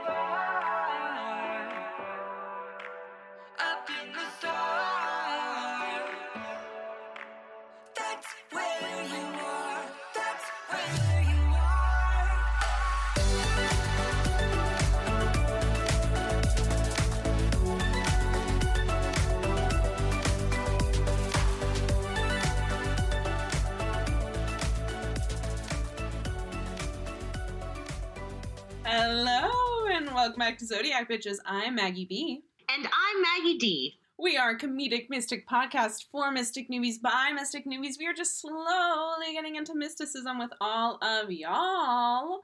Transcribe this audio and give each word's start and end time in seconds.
welcome 30.27 30.41
back 30.41 30.59
to 30.59 30.67
Zodiac 30.67 31.09
Bitches. 31.09 31.37
I'm 31.47 31.77
Maggie 31.77 32.05
B. 32.05 32.43
And 32.69 32.85
I'm 32.85 33.23
Maggie 33.23 33.59
D. 33.59 34.01
We 34.19 34.37
are 34.37 34.51
a 34.51 34.59
comedic 34.59 35.09
mystic 35.09 35.49
podcast 35.49 36.07
for 36.11 36.33
mystic 36.33 36.69
newbies 36.69 37.01
by 37.01 37.31
mystic 37.33 37.65
newbies. 37.65 37.97
We 37.97 38.09
are 38.09 38.13
just 38.13 38.41
slowly 38.41 39.35
getting 39.35 39.55
into 39.55 39.77
mysticism 39.77 40.41
with 40.41 40.51
all 40.61 40.99
of 41.01 41.31
y'all. 41.31 42.41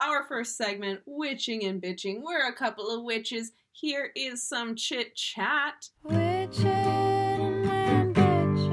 Our 0.00 0.24
first 0.26 0.56
segment, 0.56 1.00
witching 1.04 1.62
and 1.66 1.82
bitching. 1.82 2.22
We're 2.22 2.48
a 2.48 2.54
couple 2.54 2.88
of 2.88 3.04
witches. 3.04 3.52
Here 3.70 4.12
is 4.16 4.42
some 4.42 4.74
chit 4.74 5.14
chat. 5.14 5.90
Witchin' 6.04 6.66
and 6.66 8.16
bitchin'. 8.16 8.70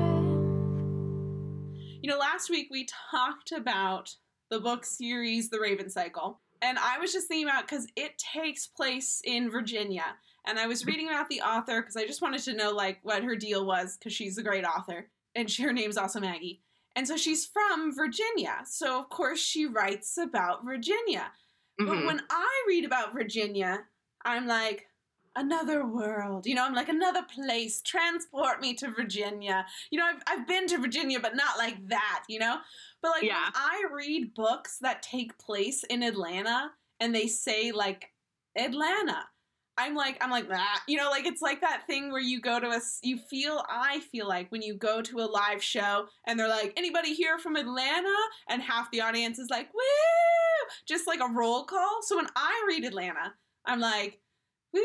You 2.02 2.10
know, 2.10 2.18
last 2.18 2.50
week 2.50 2.70
we 2.72 2.88
talked 3.12 3.52
about 3.52 4.16
the 4.50 4.62
book 4.62 4.86
series 4.86 5.50
The 5.50 5.60
Raven 5.60 5.90
Cycle. 5.90 6.40
And 6.64 6.80
I 6.80 6.98
was 6.98 7.12
just 7.12 7.28
thinking 7.28 7.48
about 7.48 7.68
because 7.68 7.88
it 7.96 8.18
takes 8.18 8.68
place 8.68 9.22
in 9.24 9.52
Virginia. 9.52 10.06
And 10.46 10.58
I 10.58 10.68
was 10.68 10.86
reading 10.86 11.08
about 11.10 11.30
the 11.30 11.42
author 11.42 11.82
because 11.82 11.96
I 11.98 12.06
just 12.06 12.22
wanted 12.22 12.42
to 12.44 12.54
know 12.54 12.72
like 12.72 13.00
what 13.04 13.24
her 13.24 13.36
deal 13.36 13.66
was 13.66 13.98
because 13.98 14.14
she's 14.14 14.38
a 14.38 14.44
great 14.44 14.66
author. 14.66 15.10
And 15.36 15.50
she, 15.50 15.64
her 15.64 15.74
name's 15.74 15.98
also 15.98 16.20
Maggie. 16.20 16.62
And 16.96 17.08
so 17.08 17.18
she's 17.18 17.46
from 17.46 17.94
Virginia. 17.96 18.62
So 18.66 19.00
of 19.00 19.10
course 19.10 19.40
she 19.40 19.66
writes 19.66 20.18
about 20.18 20.64
Virginia. 20.66 21.32
But 21.78 21.88
Mhm. 21.88 22.06
when 22.06 22.22
I 22.30 22.64
read 22.68 22.86
about 22.86 23.14
Virginia, 23.14 23.86
I'm 24.24 24.46
like, 24.48 24.88
another 25.36 25.84
world. 25.88 26.46
You 26.46 26.54
know, 26.54 26.64
I'm 26.64 26.76
like, 26.76 26.90
another 26.90 27.24
place. 27.24 27.82
Transport 27.82 28.62
me 28.62 28.76
to 28.76 28.90
Virginia. 28.92 29.66
You 29.90 29.98
know, 29.98 30.06
I've, 30.06 30.22
I've 30.28 30.48
been 30.48 30.68
to 30.68 30.78
Virginia, 30.78 31.20
but 31.20 31.36
not 31.36 31.58
like 31.58 31.88
that, 31.88 32.24
you 32.30 32.38
know? 32.38 32.58
But 33.04 33.12
like, 33.12 33.24
Yeah. 33.24 33.44
when 33.44 33.54
I 33.56 33.84
read 33.94 34.34
books 34.34 34.80
that 34.82 35.04
take 35.04 35.38
place 35.38 35.84
in 35.84 36.02
Atlanta 36.02 36.72
and 37.00 37.14
they 37.14 37.28
say, 37.28 37.72
like, 37.72 38.10
Atlanta. 38.58 39.28
I'm 39.76 39.96
like, 39.96 40.24
I'm 40.24 40.30
like, 40.30 40.46
ah. 40.52 40.82
you 40.88 40.98
know, 40.98 41.10
like 41.10 41.26
it's 41.26 41.42
like 41.42 41.62
that 41.62 41.88
thing 41.88 42.12
where 42.12 42.22
you 42.22 42.40
go 42.40 42.60
to 42.60 42.68
a 42.68 42.80
you 43.02 43.18
feel, 43.18 43.64
I 43.68 44.02
feel 44.12 44.28
like 44.28 44.52
when 44.52 44.62
you 44.62 44.76
go 44.76 45.02
to 45.02 45.20
a 45.22 45.26
live 45.26 45.64
show 45.64 46.06
and 46.28 46.40
they're 46.40 46.48
like, 46.48 46.74
anybody 46.78 47.16
here 47.16 47.40
from 47.40 47.56
Atlanta? 47.56 48.14
And 48.50 48.62
half 48.62 48.92
the 48.92 49.02
audience 49.02 49.40
is 49.40 49.50
like, 49.50 49.74
woo, 49.74 50.70
just 50.88 51.08
like 51.08 51.20
a 51.22 51.34
roll 51.34 51.64
call. 51.66 52.04
So 52.04 52.18
when 52.18 52.28
I 52.36 52.64
read 52.68 52.86
Atlanta, 52.86 53.34
I'm 53.66 53.80
like, 53.80 54.20
woo, 54.74 54.82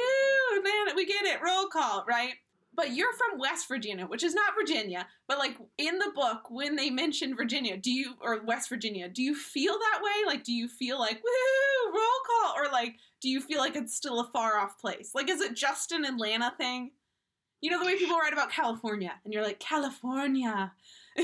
Atlanta, 0.56 0.92
we 0.96 1.04
get 1.04 1.26
it, 1.26 1.42
roll 1.44 1.66
call, 1.66 2.06
right? 2.08 2.32
But 2.78 2.94
you're 2.94 3.12
from 3.14 3.40
West 3.40 3.66
Virginia, 3.66 4.06
which 4.06 4.22
is 4.22 4.34
not 4.36 4.54
Virginia, 4.56 5.08
but 5.26 5.38
like 5.38 5.56
in 5.78 5.98
the 5.98 6.12
book, 6.14 6.42
when 6.48 6.76
they 6.76 6.90
mention 6.90 7.34
Virginia, 7.34 7.76
do 7.76 7.90
you, 7.90 8.14
or 8.20 8.40
West 8.44 8.68
Virginia, 8.68 9.08
do 9.08 9.20
you 9.20 9.34
feel 9.34 9.72
that 9.72 10.00
way? 10.00 10.32
Like, 10.32 10.44
do 10.44 10.52
you 10.52 10.68
feel 10.68 10.96
like, 10.96 11.16
woo, 11.16 11.92
roll 11.92 12.20
call? 12.24 12.54
Or 12.56 12.70
like, 12.70 12.94
do 13.20 13.28
you 13.28 13.40
feel 13.40 13.58
like 13.58 13.74
it's 13.74 13.96
still 13.96 14.20
a 14.20 14.30
far 14.32 14.60
off 14.60 14.78
place? 14.78 15.10
Like, 15.12 15.28
is 15.28 15.40
it 15.40 15.56
just 15.56 15.90
an 15.90 16.04
Atlanta 16.04 16.54
thing? 16.56 16.92
You 17.60 17.72
know, 17.72 17.80
the 17.80 17.86
way 17.86 17.98
people 17.98 18.16
write 18.16 18.32
about 18.32 18.52
California, 18.52 19.12
and 19.24 19.34
you're 19.34 19.42
like, 19.42 19.58
California. 19.58 20.70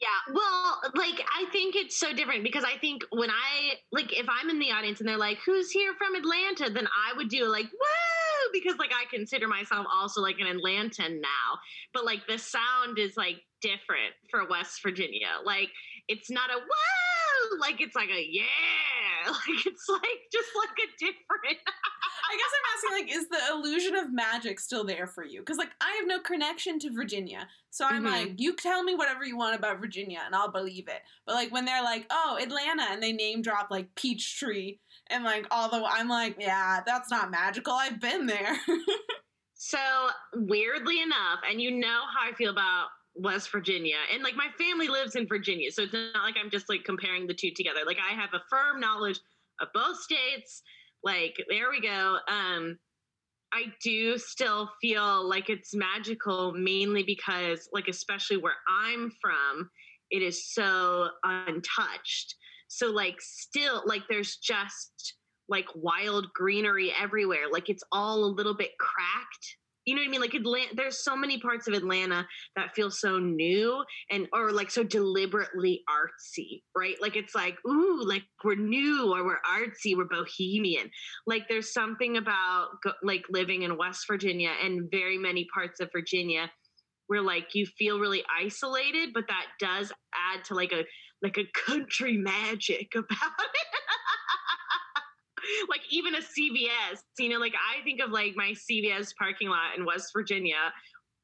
Yeah, 0.00 0.34
well, 0.34 0.80
like 0.94 1.20
I 1.36 1.50
think 1.52 1.74
it's 1.74 1.98
so 1.98 2.12
different 2.14 2.44
because 2.44 2.64
I 2.64 2.78
think 2.78 3.02
when 3.10 3.28
I 3.28 3.74
like 3.92 4.16
if 4.18 4.26
I'm 4.28 4.48
in 4.48 4.58
the 4.58 4.70
audience 4.70 5.00
and 5.00 5.08
they're 5.08 5.18
like, 5.18 5.38
"Who's 5.44 5.70
here 5.70 5.92
from 5.98 6.14
Atlanta?" 6.14 6.72
then 6.72 6.86
I 6.86 7.16
would 7.16 7.28
do 7.28 7.46
like, 7.46 7.66
"Woo!" 7.72 8.29
Because 8.52 8.78
like 8.78 8.92
I 8.92 9.04
consider 9.14 9.48
myself 9.48 9.86
also 9.92 10.20
like 10.20 10.36
an 10.38 10.46
Atlantan 10.46 11.20
now, 11.20 11.58
but 11.92 12.04
like 12.04 12.26
the 12.26 12.38
sound 12.38 12.98
is 12.98 13.16
like 13.16 13.36
different 13.60 14.14
for 14.30 14.46
West 14.48 14.82
Virginia. 14.82 15.40
Like 15.44 15.68
it's 16.08 16.30
not 16.30 16.50
a 16.50 16.58
whoa, 16.58 17.58
like 17.60 17.80
it's 17.80 17.96
like 17.96 18.10
a 18.10 18.26
yeah, 18.28 18.42
like 19.30 19.66
it's 19.66 19.88
like 19.88 20.20
just 20.32 20.50
like 20.56 20.76
a 20.78 20.88
different. 20.98 21.58
I 22.30 22.36
guess 22.36 22.52
I'm 22.54 22.94
asking, 22.94 23.06
like, 23.06 23.16
is 23.16 23.28
the 23.28 23.52
illusion 23.52 23.96
of 23.96 24.12
magic 24.12 24.60
still 24.60 24.84
there 24.84 25.06
for 25.06 25.24
you? 25.24 25.40
Because, 25.40 25.56
like, 25.58 25.72
I 25.80 25.96
have 25.98 26.06
no 26.06 26.20
connection 26.20 26.78
to 26.80 26.90
Virginia. 26.90 27.48
So 27.70 27.84
I'm 27.86 28.04
Mhm. 28.04 28.10
like, 28.10 28.40
you 28.40 28.54
tell 28.54 28.82
me 28.84 28.94
whatever 28.94 29.24
you 29.24 29.36
want 29.36 29.56
about 29.56 29.80
Virginia 29.80 30.20
and 30.24 30.34
I'll 30.34 30.50
believe 30.50 30.86
it. 30.88 31.02
But, 31.26 31.34
like, 31.34 31.50
when 31.50 31.64
they're 31.64 31.82
like, 31.82 32.06
oh, 32.10 32.38
Atlanta, 32.40 32.84
and 32.84 33.02
they 33.02 33.12
name 33.12 33.42
drop, 33.42 33.70
like, 33.70 33.94
Peachtree, 33.96 34.78
and, 35.08 35.24
like, 35.24 35.46
although 35.50 35.84
I'm 35.84 36.08
like, 36.08 36.36
yeah, 36.38 36.80
that's 36.86 37.10
not 37.10 37.30
magical. 37.30 37.72
I've 37.72 38.00
been 38.00 38.26
there. 38.26 38.56
So 39.62 40.08
weirdly 40.32 41.02
enough, 41.02 41.40
and 41.46 41.60
you 41.60 41.70
know 41.70 42.04
how 42.16 42.26
I 42.26 42.32
feel 42.32 42.50
about 42.50 42.88
West 43.14 43.52
Virginia, 43.52 43.96
and 44.10 44.22
like 44.22 44.34
my 44.34 44.48
family 44.56 44.88
lives 44.88 45.16
in 45.16 45.26
Virginia, 45.28 45.70
so 45.70 45.82
it's 45.82 45.92
not 45.92 46.22
like 46.22 46.36
I'm 46.42 46.48
just 46.50 46.70
like 46.70 46.82
comparing 46.84 47.26
the 47.26 47.34
two 47.34 47.50
together. 47.50 47.80
Like 47.84 47.98
I 47.98 48.14
have 48.14 48.30
a 48.32 48.40
firm 48.48 48.80
knowledge 48.80 49.20
of 49.60 49.68
both 49.74 50.00
states. 50.00 50.62
Like 51.02 51.34
there 51.48 51.70
we 51.70 51.80
go. 51.80 52.18
Um, 52.28 52.78
I 53.52 53.64
do 53.82 54.16
still 54.16 54.70
feel 54.80 55.28
like 55.28 55.50
it's 55.50 55.74
magical, 55.74 56.52
mainly 56.52 57.02
because 57.02 57.68
like 57.72 57.88
especially 57.88 58.36
where 58.36 58.56
I'm 58.68 59.10
from, 59.20 59.70
it 60.10 60.22
is 60.22 60.52
so 60.52 61.08
untouched. 61.24 62.34
So 62.68 62.86
like 62.86 63.16
still 63.18 63.82
like 63.86 64.02
there's 64.08 64.36
just 64.36 65.14
like 65.48 65.66
wild 65.74 66.28
greenery 66.32 66.92
everywhere. 66.98 67.50
Like 67.50 67.68
it's 67.68 67.82
all 67.90 68.24
a 68.24 68.34
little 68.34 68.54
bit 68.54 68.70
cracked. 68.78 69.56
You 69.86 69.94
know 69.94 70.02
what 70.02 70.08
I 70.08 70.10
mean? 70.10 70.20
Like 70.20 70.34
Atlanta, 70.34 70.74
there's 70.74 71.02
so 71.02 71.16
many 71.16 71.38
parts 71.38 71.66
of 71.66 71.74
Atlanta 71.74 72.26
that 72.54 72.74
feel 72.74 72.90
so 72.90 73.18
new 73.18 73.82
and 74.10 74.28
or 74.32 74.52
like 74.52 74.70
so 74.70 74.82
deliberately 74.82 75.82
artsy, 75.88 76.62
right? 76.76 76.96
Like 77.00 77.16
it's 77.16 77.34
like, 77.34 77.56
ooh, 77.66 78.02
like 78.04 78.24
we're 78.44 78.56
new 78.56 79.12
or 79.12 79.24
we're 79.24 79.40
artsy, 79.40 79.96
we're 79.96 80.04
bohemian. 80.04 80.90
Like 81.26 81.48
there's 81.48 81.72
something 81.72 82.18
about 82.18 82.68
go, 82.84 82.92
like 83.02 83.24
living 83.30 83.62
in 83.62 83.78
West 83.78 84.04
Virginia 84.08 84.52
and 84.62 84.90
very 84.90 85.16
many 85.16 85.46
parts 85.54 85.80
of 85.80 85.88
Virginia 85.92 86.50
where 87.06 87.22
like 87.22 87.54
you 87.54 87.66
feel 87.66 87.98
really 87.98 88.22
isolated, 88.40 89.10
but 89.12 89.24
that 89.28 89.46
does 89.58 89.90
add 90.14 90.44
to 90.44 90.54
like 90.54 90.72
a 90.72 90.84
like 91.22 91.38
a 91.38 91.44
country 91.66 92.16
magic 92.16 92.88
about 92.94 93.08
it. 93.10 93.89
like 95.68 95.82
even 95.90 96.14
a 96.14 96.18
CVS, 96.18 97.00
you 97.18 97.28
know, 97.28 97.38
like 97.38 97.54
I 97.54 97.82
think 97.84 98.00
of 98.00 98.10
like 98.10 98.34
my 98.36 98.54
CVS 98.54 99.14
parking 99.18 99.48
lot 99.48 99.76
in 99.76 99.84
West 99.84 100.10
Virginia, 100.14 100.72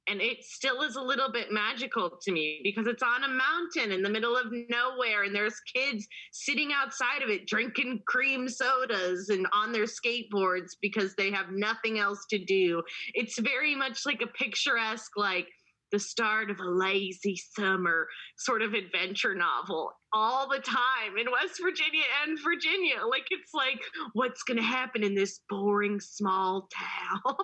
and 0.09 0.21
it 0.21 0.45
still 0.45 0.83
is 0.83 0.97
a 0.97 1.01
little 1.01 1.33
bit 1.33 1.51
magical 1.51 2.11
to 2.23 2.33
me 2.33 2.61
because 2.63 2.87
it's 2.87 3.03
on 3.03 3.25
a 3.25 3.29
mountain 3.29 3.93
in 3.93 4.03
the 4.03 4.09
middle 4.09 4.37
of 4.37 4.47
nowhere, 4.69 5.25
and 5.25 5.35
there's 5.35 5.61
kids 5.75 6.07
sitting 6.33 6.71
outside 6.73 7.23
of 7.23 7.31
it 7.31 7.47
drinking 7.47 8.01
cream 8.07 8.49
sodas 8.49 9.29
and 9.31 9.47
on 9.53 9.73
their 9.73 9.87
skateboards 9.87 10.73
because 10.81 11.15
they 11.15 11.31
have 11.31 11.47
nothing 11.51 11.99
else 11.99 12.25
to 12.31 12.39
do. 12.39 12.83
It's 13.15 13.39
very 13.39 13.75
much 13.75 14.07
like 14.07 14.23
a 14.23 14.29
picturesque, 14.29 15.17
like 15.17 15.49
the 15.93 15.99
start 15.99 16.51
of 16.51 16.59
a 16.61 16.69
lazy 16.69 17.37
summer 17.55 18.09
sort 18.39 18.63
of 18.63 18.75
adventure 18.75 19.35
novel 19.35 19.93
all 20.13 20.49
the 20.49 20.59
time 20.59 21.17
in 21.19 21.31
West 21.31 21.61
Virginia 21.63 22.05
and 22.25 22.39
Virginia. 22.43 22.97
Like 23.09 23.27
it's 23.31 23.53
like, 23.55 23.81
what's 24.15 24.43
gonna 24.43 24.63
happen 24.63 25.05
in 25.05 25.15
this 25.15 25.41
boring 25.49 26.01
small 26.01 26.69
town? 26.75 27.21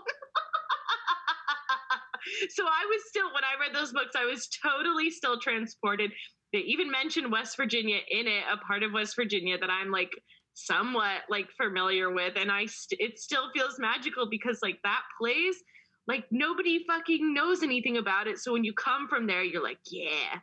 so 2.50 2.65
I 2.65 2.87
was 2.89 3.03
still 3.09 3.33
when 3.33 3.44
I 3.44 3.61
read 3.61 3.75
those 3.75 3.93
books, 3.93 4.17
I 4.17 4.25
was 4.25 4.49
totally 4.62 5.11
still 5.11 5.39
transported. 5.39 6.12
They 6.53 6.61
even 6.61 6.91
mentioned 6.91 7.33
West 7.33 7.56
Virginia 7.56 7.99
in 8.11 8.27
it, 8.27 8.44
a 8.50 8.56
part 8.59 8.83
of 8.83 8.93
West 8.93 9.17
Virginia 9.17 9.59
that 9.59 9.71
I'm 9.71 9.91
like 9.91 10.11
somewhat 10.55 11.23
like 11.31 11.49
familiar 11.56 12.12
with, 12.12 12.35
and 12.37 12.50
I 12.50 12.67
st- 12.67 13.00
it 13.00 13.19
still 13.19 13.50
feels 13.55 13.79
magical 13.79 14.29
because 14.29 14.59
like 14.62 14.79
that 14.85 15.03
place, 15.21 15.62
like 16.07 16.25
nobody 16.31 16.85
fucking 16.85 17.33
knows 17.33 17.63
anything 17.63 17.97
about 17.97 18.27
it. 18.27 18.39
So 18.39 18.53
when 18.53 18.65
you 18.65 18.73
come 18.73 19.09
from 19.09 19.27
there, 19.27 19.43
you're 19.43 19.63
like, 19.63 19.79
yeah, 19.91 20.41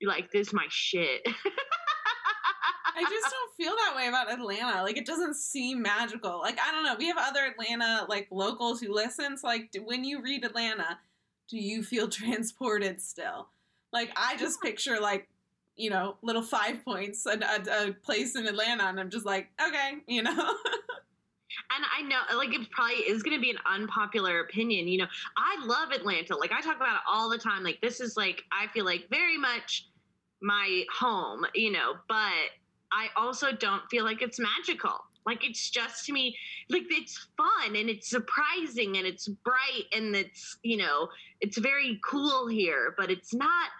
you're 0.00 0.10
like, 0.10 0.30
this 0.32 0.48
is 0.48 0.52
my 0.52 0.66
shit. 0.68 1.26
I 2.98 3.02
just 3.02 3.26
don't 3.30 3.54
feel 3.56 3.74
that 3.76 3.94
way 3.94 4.08
about 4.08 4.32
Atlanta. 4.32 4.82
Like, 4.82 4.96
it 4.96 5.04
doesn't 5.04 5.34
seem 5.34 5.82
magical. 5.82 6.40
Like, 6.40 6.58
I 6.58 6.72
don't 6.72 6.82
know. 6.82 6.96
We 6.98 7.06
have 7.08 7.18
other 7.18 7.44
Atlanta, 7.44 8.06
like, 8.08 8.26
locals 8.30 8.80
who 8.80 8.92
listen. 8.92 9.36
So, 9.36 9.46
like, 9.46 9.70
when 9.84 10.02
you 10.02 10.22
read 10.22 10.44
Atlanta, 10.44 10.98
do 11.48 11.58
you 11.58 11.82
feel 11.82 12.08
transported 12.08 13.02
still? 13.02 13.48
Like, 13.92 14.10
I 14.16 14.36
just 14.38 14.62
picture, 14.62 14.98
like, 14.98 15.28
you 15.76 15.90
know, 15.90 16.16
little 16.22 16.42
five 16.42 16.82
points, 16.84 17.26
a, 17.26 17.38
a, 17.38 17.88
a 17.88 17.92
place 17.92 18.34
in 18.34 18.46
Atlanta, 18.46 18.84
and 18.84 18.98
I'm 18.98 19.10
just 19.10 19.26
like, 19.26 19.48
okay, 19.60 19.98
you 20.06 20.22
know. 20.22 20.54
And 21.74 21.84
I 21.96 22.02
know, 22.02 22.36
like, 22.36 22.54
it 22.54 22.70
probably 22.70 22.96
is 22.96 23.22
going 23.22 23.36
to 23.36 23.40
be 23.40 23.50
an 23.50 23.58
unpopular 23.66 24.40
opinion. 24.40 24.88
You 24.88 24.98
know, 24.98 25.06
I 25.36 25.64
love 25.64 25.90
Atlanta. 25.92 26.36
Like, 26.36 26.52
I 26.52 26.60
talk 26.60 26.76
about 26.76 26.94
it 26.94 27.00
all 27.08 27.30
the 27.30 27.38
time. 27.38 27.62
Like, 27.62 27.80
this 27.80 28.00
is 28.00 28.16
like, 28.16 28.42
I 28.52 28.66
feel 28.68 28.84
like 28.84 29.08
very 29.10 29.38
much 29.38 29.88
my 30.42 30.84
home, 30.92 31.44
you 31.54 31.72
know, 31.72 31.94
but 32.08 32.50
I 32.92 33.08
also 33.16 33.52
don't 33.52 33.82
feel 33.90 34.04
like 34.04 34.22
it's 34.22 34.38
magical. 34.38 34.98
Like, 35.26 35.44
it's 35.44 35.70
just 35.70 36.06
to 36.06 36.12
me, 36.12 36.36
like, 36.70 36.84
it's 36.88 37.26
fun 37.36 37.74
and 37.74 37.90
it's 37.90 38.08
surprising 38.08 38.96
and 38.96 39.06
it's 39.06 39.26
bright 39.26 39.86
and 39.92 40.14
it's, 40.14 40.58
you 40.62 40.76
know, 40.76 41.08
it's 41.40 41.58
very 41.58 41.98
cool 42.04 42.46
here, 42.46 42.94
but 42.96 43.10
it's 43.10 43.34
not 43.34 43.70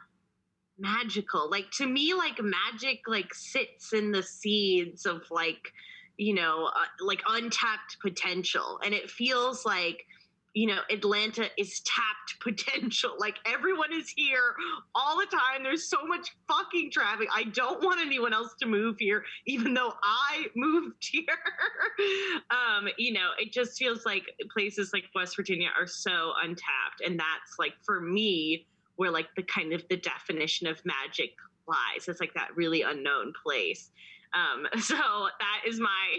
magical. 0.78 1.49
Like, 1.49 1.70
to 1.73 1.87
me, 1.87 2.14
like, 2.14 2.40
magic, 2.43 3.02
like, 3.06 3.32
sits 3.32 3.93
in 3.93 4.11
the 4.11 4.25
seeds 4.25 5.06
of, 5.06 5.23
like, 5.31 5.73
you 6.18 6.34
know, 6.34 6.70
uh, 6.74 7.04
like 7.04 7.22
untapped 7.28 7.98
potential. 8.00 8.78
And 8.84 8.94
it 8.94 9.10
feels 9.10 9.64
like, 9.64 10.04
you 10.54 10.66
know, 10.66 10.80
Atlanta 10.90 11.50
is 11.58 11.80
tapped 11.80 12.40
potential. 12.40 13.12
Like 13.18 13.36
everyone 13.44 13.92
is 13.92 14.12
here 14.16 14.54
all 14.94 15.18
the 15.18 15.26
time. 15.26 15.62
There's 15.62 15.88
so 15.88 15.98
much 16.06 16.34
fucking 16.48 16.90
traffic. 16.90 17.28
I 17.34 17.44
don't 17.44 17.82
want 17.82 18.00
anyone 18.00 18.32
else 18.32 18.54
to 18.60 18.66
move 18.66 18.96
here, 18.98 19.24
even 19.46 19.74
though 19.74 19.92
I 20.02 20.46
moved 20.56 21.06
here. 21.10 21.24
um, 22.50 22.88
you 22.96 23.12
know, 23.12 23.30
it 23.38 23.52
just 23.52 23.78
feels 23.78 24.06
like 24.06 24.24
places 24.52 24.90
like 24.94 25.04
West 25.14 25.36
Virginia 25.36 25.68
are 25.78 25.86
so 25.86 26.32
untapped. 26.42 27.02
And 27.04 27.18
that's 27.18 27.58
like, 27.58 27.74
for 27.84 28.00
me, 28.00 28.66
where 28.96 29.10
like 29.10 29.28
the 29.36 29.42
kind 29.42 29.74
of 29.74 29.84
the 29.90 29.96
definition 29.98 30.66
of 30.66 30.80
magic 30.86 31.32
lies. 31.68 32.08
It's 32.08 32.20
like 32.20 32.34
that 32.34 32.56
really 32.56 32.82
unknown 32.82 33.32
place. 33.42 33.90
Um, 34.34 34.67
so 34.81 34.96
that 34.96 35.62
is 35.67 35.78
my 35.81 36.19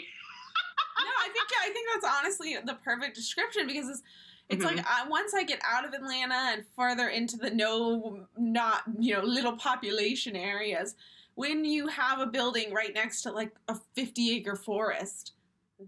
no, 1.00 1.12
I 1.20 1.30
think 1.32 1.48
I 1.62 1.70
think 1.70 1.88
that's 1.94 2.16
honestly 2.20 2.58
the 2.66 2.76
perfect 2.84 3.16
description 3.16 3.68
because 3.68 3.90
it's 3.90 4.02
it's 4.50 4.64
Mhm. 4.64 4.78
like 4.78 4.86
I, 4.88 5.08
once 5.08 5.34
I 5.34 5.44
get 5.44 5.60
out 5.64 5.86
of 5.86 5.94
Atlanta 5.94 6.54
and 6.54 6.64
further 6.76 7.10
into 7.10 7.38
the 7.38 7.50
no 7.52 8.26
not 8.38 8.84
you 9.00 9.14
know 9.14 9.22
little 9.22 9.56
population 9.58 10.36
areas, 10.36 10.96
when 11.36 11.66
you 11.66 11.88
have 11.88 12.20
a 12.20 12.26
building 12.26 12.74
right 12.74 12.94
next 12.94 13.22
to 13.24 13.32
like 13.32 13.52
a 13.68 13.76
fifty 13.96 14.36
acre 14.36 14.56
forest, 14.56 15.34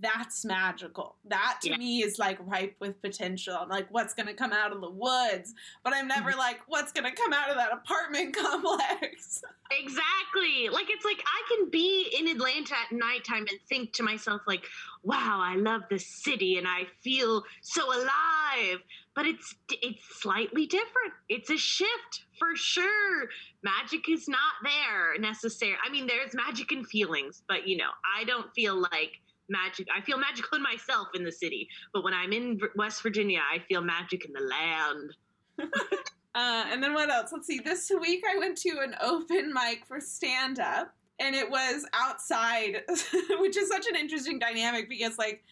that's 0.01 0.45
magical. 0.45 1.15
That 1.25 1.57
to 1.63 1.69
Yeah. 1.71 1.77
me 1.77 2.03
is 2.03 2.19
like 2.19 2.37
ripe 2.45 2.75
with 2.79 3.01
potential. 3.01 3.55
I'm 3.59 3.69
like, 3.69 3.87
what's 3.89 4.13
gonna 4.13 4.33
come 4.35 4.53
out 4.53 4.71
of 4.71 4.81
the 4.81 4.89
woods? 4.89 5.53
But 5.83 5.93
I'm 5.93 6.07
never 6.07 6.29
Mm-hmm. 6.29 6.39
like, 6.39 6.59
what's 6.67 6.91
gonna 6.91 7.11
come 7.11 7.33
out 7.33 7.49
of 7.49 7.55
that 7.57 7.73
apartment 7.73 8.35
complex? 8.35 9.41
Exactly. 9.71 10.69
Like 10.69 10.87
it's 10.89 11.05
like 11.05 11.23
I 11.25 11.55
can 11.55 11.69
be 11.69 12.13
in 12.19 12.27
Atlanta 12.27 12.75
at 12.75 12.91
nighttime 12.95 13.45
and 13.49 13.59
think 13.67 13.93
to 13.93 14.03
myself 14.03 14.41
like, 14.47 14.65
"Wow, 15.03 15.39
I 15.41 15.55
love 15.55 15.81
the 15.89 15.97
city 15.99 16.57
and 16.57 16.67
I 16.67 16.83
feel 17.03 17.43
so 17.61 17.85
alive." 17.91 18.79
But 19.15 19.25
it's 19.25 19.55
it's 19.69 20.03
slightly 20.21 20.65
different. 20.67 21.13
It's 21.29 21.49
a 21.49 21.57
shift 21.57 22.25
for 22.37 22.55
sure. 22.55 23.29
Magic 23.63 24.07
is 24.09 24.27
not 24.27 24.53
there 24.63 25.17
necessarily. 25.19 25.77
I 25.85 25.89
mean, 25.89 26.07
there's 26.07 26.33
magic 26.33 26.71
in 26.71 26.83
feelings, 26.85 27.41
but 27.47 27.67
you 27.67 27.77
know, 27.77 27.89
I 28.17 28.23
don't 28.23 28.51
feel 28.53 28.75
like 28.79 29.19
magic. 29.49 29.87
I 29.95 30.01
feel 30.01 30.17
magical 30.17 30.57
in 30.57 30.63
myself 30.63 31.07
in 31.13 31.23
the 31.23 31.31
city, 31.31 31.67
but 31.93 32.03
when 32.03 32.13
I'm 32.13 32.33
in 32.33 32.59
West 32.75 33.01
Virginia, 33.01 33.41
I 33.51 33.59
feel 33.59 33.81
magic 33.81 34.25
in 34.25 34.33
the 34.33 34.41
land. 34.41 35.71
Uh, 36.35 36.65
and 36.71 36.81
then 36.81 36.93
what 36.93 37.09
else? 37.09 37.31
Let's 37.33 37.47
see. 37.47 37.59
This 37.59 37.91
week 37.99 38.23
I 38.31 38.37
went 38.37 38.57
to 38.59 38.79
an 38.81 38.95
open 39.01 39.51
mic 39.51 39.85
for 39.87 39.99
stand 39.99 40.59
up, 40.59 40.93
and 41.19 41.35
it 41.35 41.49
was 41.49 41.85
outside, 41.93 42.83
which 43.39 43.57
is 43.57 43.67
such 43.67 43.87
an 43.87 43.95
interesting 43.95 44.37
dynamic 44.37 44.89
because, 44.89 45.17
like, 45.17 45.43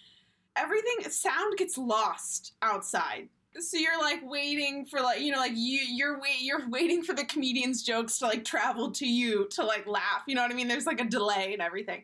everything, 0.56 1.10
sound 1.10 1.58
gets 1.58 1.78
lost 1.78 2.54
outside. 2.62 3.28
So 3.60 3.78
you're 3.78 4.00
like 4.00 4.20
waiting 4.24 4.86
for 4.86 5.02
like 5.02 5.20
you 5.20 5.32
know 5.32 5.40
like 5.40 5.54
you 5.56 5.80
you're 5.80 6.20
wait 6.20 6.42
you're 6.42 6.70
waiting 6.70 7.02
for 7.02 7.14
the 7.14 7.26
comedian's 7.26 7.82
jokes 7.82 8.20
to 8.20 8.28
like 8.28 8.46
travel 8.46 8.92
to 8.92 9.08
you 9.08 9.48
to 9.50 9.64
like 9.64 9.88
laugh 9.88 10.22
you 10.28 10.36
know 10.36 10.44
what 10.44 10.52
I 10.52 10.54
mean 10.54 10.68
there's 10.68 10.86
like 10.86 11.02
a 11.02 11.06
delay 11.06 11.54
and 11.54 11.62
everything, 11.62 12.04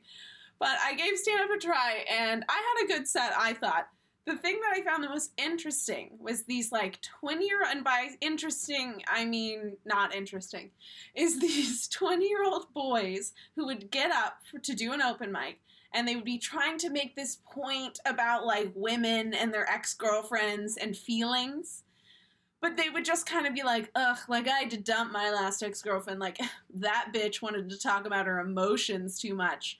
but 0.59 0.77
I 0.83 0.94
gave 0.95 1.17
stand 1.17 1.41
up 1.41 1.55
a 1.55 1.59
try 1.59 2.05
and 2.09 2.44
I 2.47 2.53
had 2.53 2.85
a 2.85 2.88
good 2.88 3.07
set 3.07 3.33
I 3.38 3.53
thought. 3.53 3.88
The 4.25 4.38
thing 4.38 4.61
that 4.61 4.73
I 4.73 4.81
found 4.81 5.03
the 5.03 5.09
most 5.09 5.33
interesting 5.38 6.11
was 6.17 6.44
these 6.44 6.71
like 6.71 7.00
20 7.19 7.45
year 7.45 7.59
and 7.67 7.83
by 7.83 8.11
interesting 8.21 9.03
I 9.07 9.25
mean 9.25 9.77
not 9.85 10.15
interesting 10.15 10.71
is 11.13 11.39
these 11.41 11.88
20 11.89 12.27
year 12.27 12.45
old 12.45 12.73
boys 12.73 13.33
who 13.55 13.65
would 13.65 13.91
get 13.91 14.11
up 14.11 14.38
for, 14.50 14.59
to 14.59 14.73
do 14.73 14.94
an 14.94 15.01
open 15.01 15.31
mic 15.31 15.59
and 15.94 16.07
they 16.07 16.15
would 16.15 16.25
be 16.25 16.38
trying 16.38 16.77
to 16.79 16.89
make 16.89 17.15
this 17.15 17.39
point 17.51 18.00
about 18.05 18.45
like 18.45 18.71
women 18.75 19.33
and 19.33 19.53
their 19.53 19.69
ex-girlfriends 19.69 20.77
and 20.77 20.95
feelings 20.97 21.83
but 22.61 22.77
they 22.77 22.89
would 22.89 23.03
just 23.03 23.25
kind 23.25 23.45
of 23.45 23.53
be 23.53 23.63
like 23.63 23.91
ugh 23.95 24.17
like 24.29 24.47
I 24.47 24.59
had 24.59 24.71
to 24.71 24.77
dump 24.77 25.11
my 25.11 25.29
last 25.31 25.61
ex-girlfriend 25.61 26.19
like 26.19 26.38
that 26.75 27.09
bitch 27.13 27.41
wanted 27.41 27.69
to 27.69 27.77
talk 27.77 28.05
about 28.05 28.25
her 28.25 28.39
emotions 28.39 29.19
too 29.19 29.35
much 29.35 29.79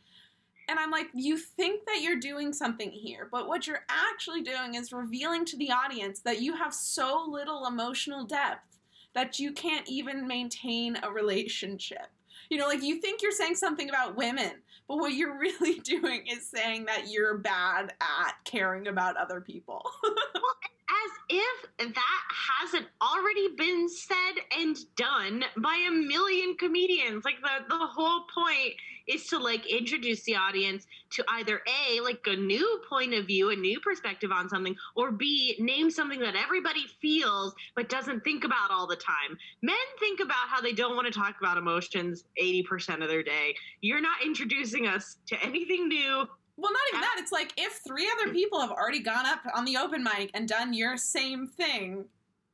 and 0.68 0.80
I'm 0.80 0.92
like, 0.92 1.08
you 1.14 1.38
think 1.38 1.86
that 1.86 2.02
you're 2.02 2.20
doing 2.20 2.54
something 2.54 2.92
here, 2.92 3.28
but 3.32 3.48
what 3.48 3.68
you're 3.68 3.86
actually 3.90 4.42
doing 4.42 4.76
is 4.76 4.94
revealing 4.94 5.46
to 5.46 5.58
the 5.58 5.72
audience 5.72 6.22
that 6.22 6.42
you 6.42 6.56
have 6.56 6.74
so 6.74 7.26
little 7.28 7.66
emotional 7.68 8.26
depth 8.26 8.80
that 9.14 9.40
you 9.40 9.52
can't 9.52 9.88
even 9.88 10.28
maintain 10.28 10.98
a 11.04 11.12
relationship. 11.12 12.08
You 12.50 12.58
know, 12.58 12.68
like 12.68 12.84
you 12.84 13.00
think 13.00 13.22
you're 13.22 13.32
saying 13.32 13.56
something 13.56 13.90
about 13.90 14.16
women, 14.16 14.52
but 14.88 14.98
what 14.98 15.14
you're 15.14 15.38
really 15.40 15.80
doing 15.80 16.28
is 16.28 16.48
saying 16.48 16.86
that 16.86 17.10
you're 17.10 17.38
bad 17.38 17.94
at 18.02 18.36
caring 18.46 18.88
about 18.88 19.18
other 19.18 19.42
people. 19.42 19.84
as 20.90 21.12
if 21.30 21.94
that 21.94 22.24
hasn't 22.62 22.88
already 23.02 23.50
been 23.58 23.88
said 23.90 24.36
and 24.58 24.78
done 24.96 25.44
by 25.58 25.86
a 25.88 25.92
million 25.92 26.56
comedians. 26.58 27.24
Like 27.26 27.42
the 27.42 27.68
the 27.70 27.88
whole 27.88 28.26
point 28.34 28.74
is 29.08 29.28
to 29.28 29.38
like 29.38 29.66
introduce 29.66 30.24
the 30.24 30.36
audience 30.36 30.86
to 31.12 31.24
either 31.30 31.62
a 31.68 32.00
like 32.02 32.26
a 32.28 32.36
new 32.36 32.82
point 32.90 33.14
of 33.14 33.28
view, 33.28 33.50
a 33.50 33.56
new 33.56 33.80
perspective 33.80 34.32
on 34.32 34.50
something, 34.50 34.76
or 34.96 35.12
b 35.12 35.56
name 35.60 35.90
something 35.90 36.20
that 36.20 36.36
everybody 36.36 36.86
feels 37.02 37.54
but 37.76 37.90
doesn't 37.90 38.24
think 38.24 38.44
about 38.44 38.72
all 38.72 38.88
the 38.88 38.96
time. 38.96 39.38
Men 39.62 39.76
think 40.00 40.20
about 40.20 40.48
how 40.50 40.62
they 40.62 40.74
don't 40.74 40.96
want 40.96 41.12
to 41.12 41.18
talk 41.18 41.36
about 41.40 41.58
emotions 41.58 42.24
80% 42.42 43.02
of 43.02 43.10
their 43.10 43.24
day. 43.24 43.56
You're 43.82 44.02
not 44.02 44.24
introducing 44.24 44.88
us 44.88 45.18
to 45.28 45.42
anything 45.44 45.88
new. 45.88 46.28
Well, 46.58 46.72
not 46.72 46.82
even 46.92 47.02
that. 47.02 47.16
It's 47.18 47.32
like 47.32 47.54
if 47.58 47.82
three 47.86 48.10
other 48.20 48.32
people 48.32 48.60
have 48.62 48.72
already 48.72 49.00
gone 49.00 49.26
up 49.26 49.40
on 49.56 49.66
the 49.66 49.78
open 49.78 50.04
mic 50.04 50.30
and 50.34 50.48
done 50.48 50.74
your 50.74 50.98
same 50.98 51.48
thing, 51.48 52.06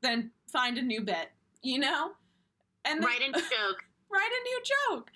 then 0.01 0.31
find 0.47 0.77
a 0.77 0.81
new 0.81 1.01
bit, 1.01 1.31
you 1.61 1.79
know? 1.79 2.11
And 2.85 3.03
Write 3.03 3.21
in 3.21 3.33
joke. 3.33 3.83
write 4.11 4.31
a 4.31 4.43
new 4.43 4.61
joke. 4.63 5.11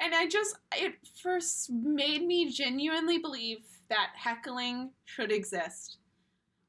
And 0.00 0.14
I 0.14 0.26
just, 0.26 0.56
it 0.76 0.94
first 1.22 1.70
made 1.70 2.26
me 2.26 2.50
genuinely 2.50 3.18
believe 3.18 3.60
that 3.88 4.08
heckling 4.16 4.90
should 5.04 5.30
exist. 5.30 5.98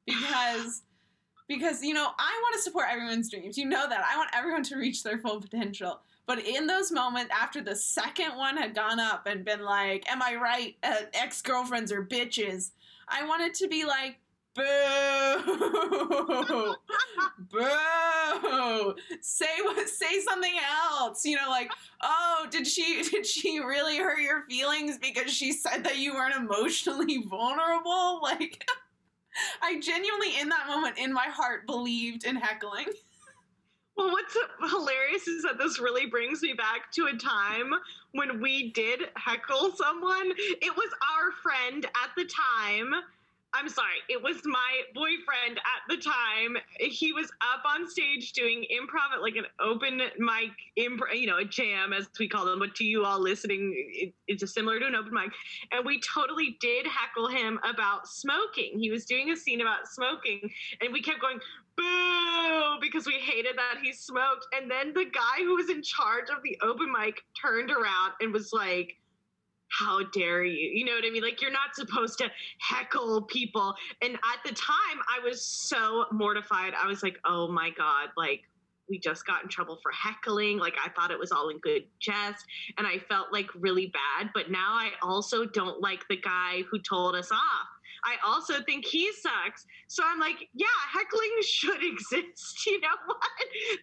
Because, 0.06 0.82
because, 1.48 1.82
you 1.82 1.94
know, 1.94 2.10
I 2.18 2.40
want 2.42 2.54
to 2.56 2.62
support 2.62 2.86
everyone's 2.90 3.28
dreams. 3.28 3.58
You 3.58 3.66
know 3.66 3.88
that. 3.88 4.04
I 4.08 4.16
want 4.16 4.30
everyone 4.32 4.62
to 4.64 4.76
reach 4.76 5.02
their 5.02 5.18
full 5.18 5.40
potential. 5.40 6.00
But 6.26 6.44
in 6.44 6.66
those 6.66 6.90
moments, 6.90 7.32
after 7.32 7.60
the 7.60 7.76
second 7.76 8.36
one 8.36 8.56
had 8.56 8.74
gone 8.74 8.98
up 8.98 9.26
and 9.26 9.44
been 9.44 9.62
like, 9.62 10.10
Am 10.10 10.22
I 10.22 10.34
right? 10.34 10.76
Uh, 10.82 11.02
Ex 11.14 11.40
girlfriends 11.42 11.92
are 11.92 12.04
bitches. 12.04 12.72
I 13.08 13.24
wanted 13.26 13.54
to 13.54 13.68
be 13.68 13.84
like, 13.84 14.18
Boo! 14.54 14.64
Boo! 17.50 18.94
Say 19.20 19.46
what? 19.62 19.88
Say 19.88 20.20
something 20.20 20.54
else. 20.90 21.24
You 21.24 21.36
know, 21.36 21.50
like, 21.50 21.70
oh, 22.02 22.46
did 22.50 22.66
she 22.66 23.02
did 23.02 23.26
she 23.26 23.60
really 23.60 23.98
hurt 23.98 24.20
your 24.20 24.42
feelings 24.48 24.98
because 24.98 25.30
she 25.30 25.52
said 25.52 25.84
that 25.84 25.98
you 25.98 26.14
weren't 26.14 26.36
emotionally 26.36 27.22
vulnerable? 27.22 28.20
Like, 28.36 28.64
I 29.62 29.78
genuinely, 29.80 30.38
in 30.40 30.48
that 30.48 30.66
moment, 30.66 30.98
in 30.98 31.12
my 31.12 31.26
heart, 31.26 31.66
believed 31.66 32.24
in 32.24 32.36
heckling. 32.36 32.86
Well, 33.96 34.10
what's 34.12 34.36
hilarious 34.70 35.26
is 35.26 35.42
that 35.44 35.56
this 35.58 35.80
really 35.80 36.06
brings 36.06 36.42
me 36.42 36.52
back 36.52 36.92
to 36.92 37.06
a 37.06 37.16
time 37.16 37.70
when 38.12 38.42
we 38.42 38.70
did 38.72 39.08
heckle 39.16 39.72
someone. 39.74 40.32
It 40.36 40.76
was 40.76 40.90
our 41.16 41.32
friend 41.42 41.84
at 41.84 42.10
the 42.16 42.24
time. 42.26 42.92
I'm 43.54 43.70
sorry. 43.70 43.94
It 44.10 44.22
was 44.22 44.42
my 44.44 44.82
boyfriend 44.94 45.58
at 45.58 45.88
the 45.88 45.96
time. 45.96 46.58
He 46.78 47.14
was 47.14 47.30
up 47.40 47.62
on 47.64 47.88
stage 47.88 48.32
doing 48.32 48.66
improv 48.70 49.14
at 49.14 49.22
like 49.22 49.36
an 49.36 49.46
open 49.60 50.02
mic, 50.18 50.50
improv, 50.78 51.18
you 51.18 51.26
know, 51.26 51.38
a 51.38 51.44
jam 51.44 51.94
as 51.94 52.06
we 52.18 52.28
call 52.28 52.44
them. 52.44 52.58
But 52.58 52.74
to 52.74 52.84
you 52.84 53.04
all 53.04 53.18
listening, 53.18 53.72
it, 53.76 54.12
it's 54.28 54.40
just 54.40 54.52
similar 54.52 54.78
to 54.78 54.86
an 54.86 54.94
open 54.94 55.14
mic. 55.14 55.30
And 55.72 55.86
we 55.86 56.00
totally 56.00 56.58
did 56.60 56.86
heckle 56.86 57.28
him 57.28 57.58
about 57.64 58.08
smoking. 58.08 58.78
He 58.78 58.90
was 58.90 59.06
doing 59.06 59.30
a 59.30 59.36
scene 59.36 59.62
about 59.62 59.88
smoking, 59.88 60.50
and 60.82 60.92
we 60.92 61.00
kept 61.00 61.20
going. 61.22 61.40
Boo! 61.76 62.78
Because 62.80 63.06
we 63.06 63.14
hated 63.14 63.56
that 63.56 63.78
he 63.82 63.92
smoked. 63.92 64.46
And 64.54 64.70
then 64.70 64.92
the 64.94 65.04
guy 65.04 65.38
who 65.38 65.56
was 65.56 65.70
in 65.70 65.82
charge 65.82 66.30
of 66.30 66.42
the 66.42 66.58
open 66.62 66.92
mic 66.92 67.22
turned 67.40 67.70
around 67.70 68.12
and 68.20 68.32
was 68.32 68.52
like, 68.52 68.96
how 69.68 70.02
dare 70.12 70.44
you? 70.44 70.70
You 70.74 70.84
know 70.84 70.92
what 70.92 71.04
I 71.04 71.10
mean? 71.10 71.22
Like, 71.22 71.42
you're 71.42 71.50
not 71.50 71.74
supposed 71.74 72.18
to 72.18 72.30
heckle 72.60 73.22
people. 73.22 73.74
And 74.02 74.14
at 74.14 74.38
the 74.44 74.54
time, 74.54 75.00
I 75.08 75.24
was 75.24 75.44
so 75.44 76.06
mortified. 76.12 76.72
I 76.80 76.86
was 76.86 77.02
like, 77.02 77.18
oh 77.24 77.48
my 77.48 77.70
God, 77.76 78.10
like, 78.16 78.42
we 78.88 79.00
just 79.00 79.26
got 79.26 79.42
in 79.42 79.48
trouble 79.48 79.78
for 79.82 79.90
heckling. 79.90 80.58
Like, 80.58 80.74
I 80.82 80.88
thought 80.90 81.10
it 81.10 81.18
was 81.18 81.32
all 81.32 81.48
in 81.48 81.58
good 81.58 81.82
jest. 81.98 82.44
And 82.78 82.86
I 82.86 82.98
felt 82.98 83.32
like 83.32 83.48
really 83.58 83.86
bad. 83.86 84.30
But 84.32 84.50
now 84.50 84.74
I 84.74 84.90
also 85.02 85.44
don't 85.44 85.80
like 85.80 86.06
the 86.08 86.16
guy 86.16 86.62
who 86.70 86.78
told 86.78 87.16
us 87.16 87.32
off. 87.32 87.68
I 88.04 88.16
also 88.26 88.62
think 88.62 88.84
he 88.84 89.12
sucks. 89.12 89.66
So 89.88 90.02
I'm 90.04 90.18
like, 90.18 90.48
yeah, 90.54 90.66
heckling 90.92 91.30
should 91.42 91.82
exist. 91.92 92.66
You 92.66 92.80
know 92.80 92.88
what? 93.06 93.20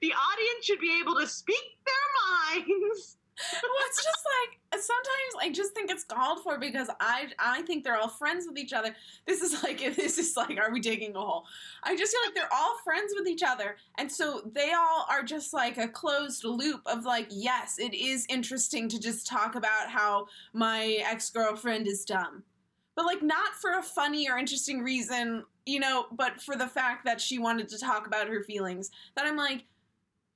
The 0.01 0.13
audience 0.13 0.65
should 0.65 0.79
be 0.79 1.00
able 1.00 1.15
to 1.20 1.27
speak 1.27 1.77
their 1.86 2.65
minds. 2.65 3.17
well, 3.63 3.72
it's 3.88 4.03
just 4.03 4.25
like 4.41 4.82
sometimes 4.82 5.34
I 5.41 5.50
just 5.51 5.74
think 5.74 5.89
it's 5.89 6.03
called 6.03 6.43
for 6.43 6.60
because 6.60 6.88
I 7.00 7.29
I 7.39 7.63
think 7.63 7.84
they're 7.84 7.98
all 7.98 8.10
friends 8.10 8.46
with 8.48 8.60
each 8.60 8.74
other. 8.74 8.96
This 9.25 9.41
is 9.41 9.63
like 9.63 9.79
this 9.96 10.20
is 10.20 10.38
like 10.38 10.60
are 10.60 10.72
we 10.72 10.79
digging 10.79 11.15
a 11.15 11.20
hole? 11.20 11.46
I 11.84 11.96
just 11.96 12.12
feel 12.12 12.22
like 12.25 12.36
they're 12.36 12.53
all 12.53 12.77
friends 12.84 13.13
with 13.17 13.27
each 13.27 13.41
other, 13.41 13.77
and 13.98 14.12
so 14.12 14.41
they 14.53 14.74
all 14.74 15.08
are 15.10 15.24
just 15.24 15.51
like 15.51 15.79
a 15.79 15.88
closed 15.88 16.43
loop 16.43 16.82
of 16.86 17.05
like 17.05 17.27
yes, 17.32 17.79
it 17.79 17.96
is 17.96 18.27
interesting 18.29 18.88
to 18.89 19.00
just 19.00 19.25
talk 19.25 19.55
about 19.55 19.89
how 19.89 20.27
my 20.53 21.00
ex 21.03 21.32
girlfriend 21.32 21.88
is 21.88 22.05
dumb, 22.05 22.43
but 22.95 23.05
like 23.05 23.21
not 23.21 23.53
for 23.62 23.77
a 23.77 23.83
funny 23.83 24.29
or 24.29 24.38
interesting 24.38 24.81
reason, 24.81 25.43
you 25.65 25.79
know, 25.79 26.07
but 26.12 26.41
for 26.41 26.55
the 26.55 26.67
fact 26.67 27.05
that 27.05 27.19
she 27.19 27.39
wanted 27.39 27.69
to 27.69 27.79
talk 27.79 28.07
about 28.07 28.27
her 28.27 28.43
feelings. 28.43 28.91
That 29.15 29.25
I'm 29.25 29.38
like 29.38 29.65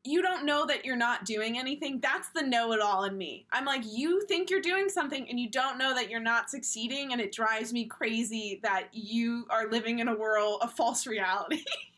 you 0.08 0.22
don't 0.22 0.46
know 0.46 0.66
that 0.66 0.86
you're 0.86 0.96
not 0.96 1.26
doing 1.26 1.60
anything. 1.60 2.00
That's 2.00 2.30
the 2.30 2.42
know 2.42 2.72
it 2.72 2.80
all 2.80 3.04
in 3.04 3.18
me. 3.18 3.46
I'm 3.52 3.66
like, 3.66 3.82
you 3.86 4.22
think 4.22 4.50
you're 4.50 4.62
doing 4.62 4.88
something 4.88 5.28
and 5.30 5.40
you 5.40 5.50
don't 5.50 5.78
know 5.78 5.94
that 5.94 6.10
you're 6.10 6.20
not 6.22 6.50
succeeding, 6.50 7.12
and 7.12 7.20
it 7.20 7.34
drives 7.34 7.74
me 7.74 7.86
crazy 7.86 8.60
that 8.64 8.88
you 8.94 9.46
are 9.50 9.70
living 9.70 10.00
in 10.00 10.08
a 10.08 10.16
world, 10.16 10.60
a 10.62 10.68
false 10.68 11.06
reality. 11.06 11.64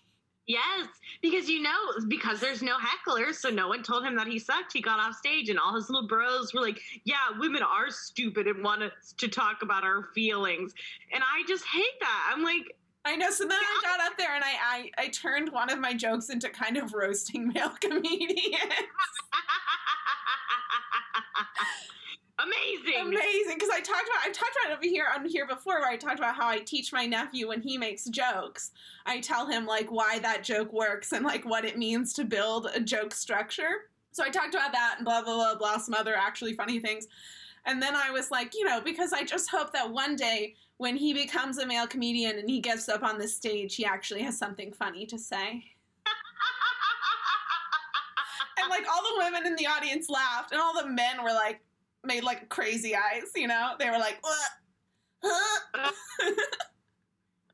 Yes, 0.50 0.88
because 1.22 1.48
you 1.48 1.62
know, 1.62 1.78
because 2.08 2.40
there's 2.40 2.64
no 2.64 2.76
hecklers, 2.80 3.36
so 3.36 3.52
no 3.52 3.68
one 3.68 3.84
told 3.84 4.04
him 4.04 4.16
that 4.16 4.26
he 4.26 4.40
sucked. 4.40 4.74
He 4.74 4.82
got 4.82 5.00
off 5.00 5.16
stage, 5.16 5.50
and 5.50 5.60
all 5.60 5.76
his 5.76 5.92
little 5.92 6.08
bros 6.08 6.56
were 6.56 6.60
like, 6.60 6.82
"Yeah, 7.04 7.18
women 7.38 7.62
are 7.62 7.92
stupid 7.92 8.48
and 8.48 8.64
want 8.64 8.82
us 8.82 9.14
to 9.20 9.28
talk 9.28 9.62
about 9.62 9.84
our 9.84 10.06
feelings," 10.16 10.74
and 11.14 11.24
I 11.24 11.44
just 11.48 11.66
hate 11.66 12.00
that. 12.00 12.34
I'm 12.34 12.44
like, 12.44 12.64
I 13.06 13.16
know. 13.16 13.30
So 13.30 13.44
then 13.44 13.60
I 13.60 13.82
got 13.84 14.12
up 14.12 14.18
there 14.18 14.34
and 14.34 14.44
I, 14.44 14.90
I, 14.98 15.04
I 15.04 15.08
turned 15.10 15.52
one 15.52 15.70
of 15.70 15.78
my 15.78 15.94
jokes 15.94 16.30
into 16.30 16.50
kind 16.50 16.78
of 16.78 16.96
roasting 16.96 17.50
male 17.50 17.70
comedians. 17.80 18.58
amazing. 22.44 23.08
Amazing, 23.08 23.56
because 23.56 23.70
I 23.70 23.80
talked 23.80 24.08
about 24.08 24.26
I've 24.26 24.34
talked 24.34 24.56
about 24.62 24.72
it 24.72 24.78
over 24.78 24.88
here 24.88 25.06
on 25.14 25.26
here 25.26 25.48
before, 25.48 25.80
where 25.80 25.90
I 25.90 25.96
talked 25.96 26.20
about 26.20 26.36
how 26.36 26.48
I 26.48 26.60
teach 26.60 26.94
my 26.94 27.06
nephew 27.06 27.48
when 27.48 27.62
he 27.62 27.78
makes 27.78 28.06
jokes. 28.06 28.72
I 29.06 29.20
tell 29.20 29.48
him 29.48 29.66
like 29.66 29.92
why 29.92 30.20
that 30.20 30.44
joke 30.44 30.72
works 30.74 31.12
and 31.12 31.26
like 31.26 31.46
what 31.46 31.66
it 31.66 31.78
means 31.78 32.14
to 32.14 32.24
build 32.24 32.70
a 32.74 32.80
joke 32.80 33.14
structure. 33.14 33.90
So 34.12 34.24
I 34.24 34.30
talked 34.30 34.54
about 34.54 34.72
that 34.72 34.96
and 34.98 35.06
blah 35.06 35.22
blah 35.24 35.36
blah 35.36 35.56
blah 35.56 35.78
some 35.78 35.94
other 35.94 36.16
actually 36.16 36.54
funny 36.54 36.80
things. 36.80 37.08
And 37.66 37.82
then 37.82 37.96
I 37.96 38.10
was 38.10 38.32
like, 38.32 38.54
you 38.56 38.66
know, 38.66 38.82
because 38.82 39.14
I 39.14 39.24
just 39.24 39.50
hope 39.50 39.74
that 39.74 39.92
one 39.92 40.16
day 40.16 40.56
when 40.78 40.96
he 40.96 41.14
becomes 41.14 41.58
a 41.58 41.68
male 41.68 41.88
comedian 41.88 42.40
and 42.40 42.50
he 42.50 42.60
gets 42.60 42.88
up 42.88 43.04
on 43.04 43.20
the 43.20 43.28
stage, 43.28 43.76
he 43.76 43.86
actually 43.86 44.22
has 44.22 44.38
something 44.38 44.72
funny 44.72 45.06
to 45.08 45.18
say. 45.18 45.64
And 48.62 48.70
like 48.70 48.86
all 48.92 49.02
the 49.02 49.24
women 49.24 49.48
in 49.48 49.56
the 49.56 49.68
audience 49.68 50.10
laughed, 50.10 50.52
and 50.52 50.60
all 50.60 50.74
the 50.74 50.86
men 50.86 51.24
were 51.24 51.32
like, 51.32 51.62
made 52.04 52.24
like 52.24 52.50
crazy 52.50 52.96
eyes, 52.96 53.32
you 53.36 53.48
know? 53.48 53.74
They 53.80 53.90
were 53.90 53.98
like, 53.98 54.18
"What? 54.22 54.50
Huh?" 55.24 55.92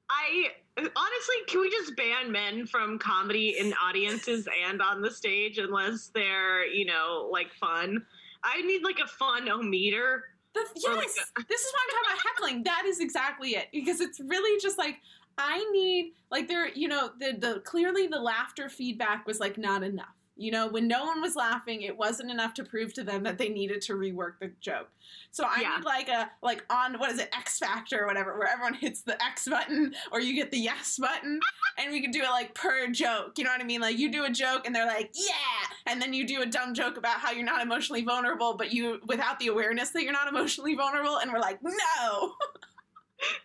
I 0.09 0.47
honestly, 0.77 1.35
can 1.47 1.61
we 1.61 1.69
just 1.69 1.95
ban 1.95 2.31
men 2.31 2.67
from 2.67 2.99
comedy 2.99 3.57
in 3.59 3.73
audiences 3.73 4.47
and 4.67 4.81
on 4.81 5.01
the 5.01 5.11
stage 5.11 5.57
unless 5.57 6.11
they're, 6.13 6.65
you 6.67 6.85
know, 6.85 7.29
like 7.31 7.51
fun? 7.53 8.05
I 8.43 8.61
need 8.61 8.83
like 8.83 8.99
a 9.03 9.07
fun 9.07 9.49
o 9.49 9.61
meter. 9.61 10.25
Or, 10.55 10.95
like, 10.95 11.07
yes, 11.07 11.31
this 11.49 11.61
is 11.61 11.73
why 11.73 11.79
I'm 11.83 11.89
talking 11.89 12.13
about 12.13 12.19
heckling. 12.23 12.63
That 12.63 12.83
is 12.85 13.01
exactly 13.01 13.51
it 13.51 13.67
because 13.73 13.99
it's 13.99 14.21
really 14.21 14.61
just 14.61 14.77
like 14.77 14.99
I 15.37 15.57
need 15.71 16.13
like 16.31 16.47
there, 16.47 16.69
you 16.73 16.87
know, 16.87 17.09
the 17.19 17.33
the 17.37 17.59
clearly 17.61 18.07
the 18.07 18.19
laughter 18.19 18.69
feedback 18.69 19.27
was 19.27 19.39
like 19.39 19.57
not 19.57 19.83
enough. 19.83 20.15
You 20.38 20.51
know, 20.51 20.68
when 20.68 20.88
no 20.88 21.06
one 21.06 21.22
was 21.22 21.36
laughing, 21.38 21.82
it 21.84 21.96
wasn't 21.98 22.30
enough 22.30 22.54
to 22.56 22.63
prove 22.65 22.94
to 22.96 23.04
them 23.04 23.24
that 23.24 23.38
they 23.38 23.48
needed 23.48 23.82
to 23.84 23.94
rework 23.94 24.34
the 24.42 24.51
joke. 24.60 24.89
So 25.32 25.46
I 25.46 25.62
Yeah. 25.62 25.75
need 25.77 25.86
like 25.86 26.10
a 26.10 26.30
like 26.42 26.65
on 26.70 27.00
what 27.00 27.12
is 27.12 27.20
it 27.20 27.30
X 27.34 27.58
Factor 27.58 28.04
or 28.04 28.08
whatever, 28.08 28.38
where 28.38 28.48
everyone 28.50 28.74
hits 28.74 29.01
the 29.01 29.22
X 29.24 29.48
button 29.48 29.96
or 30.12 30.20
you 30.20 30.34
get 30.34 30.51
the 30.51 30.58
yes 30.60 30.98
button, 31.00 31.39
and 31.77 31.92
we 31.92 32.01
can 32.01 32.12
do 32.12 32.22
it 32.22 32.30
like 32.30 32.54
per 32.54 32.88
joke. 32.88 33.38
You 33.38 33.46
know 33.46 33.51
what 33.51 33.62
I 33.62 33.63
mean? 33.63 33.80
Like 33.80 33.98
you 33.98 34.12
do 34.12 34.25
a 34.25 34.30
joke 34.30 34.65
and 34.65 34.75
they're 34.75 34.86
like 34.86 35.12
yeah, 35.13 35.68
and 35.88 36.01
then 36.01 36.13
you 36.13 36.27
do 36.27 36.42
a 36.42 36.46
dumb 36.46 36.74
joke 36.74 36.98
about 36.98 37.20
how 37.22 37.32
you're 37.32 37.46
not 37.46 37.62
emotionally 37.62 38.04
vulnerable, 38.04 38.56
but 38.56 38.74
you 38.74 39.00
without 39.08 39.39
the 39.39 39.48
awareness 39.48 39.92
that 39.92 40.04
you're 40.04 40.12
not 40.13 40.27
emotionally 40.27 40.75
vulnerable, 40.75 41.18
and 41.18 41.32
we're 41.32 41.39
like 41.39 41.60
no. 41.63 42.34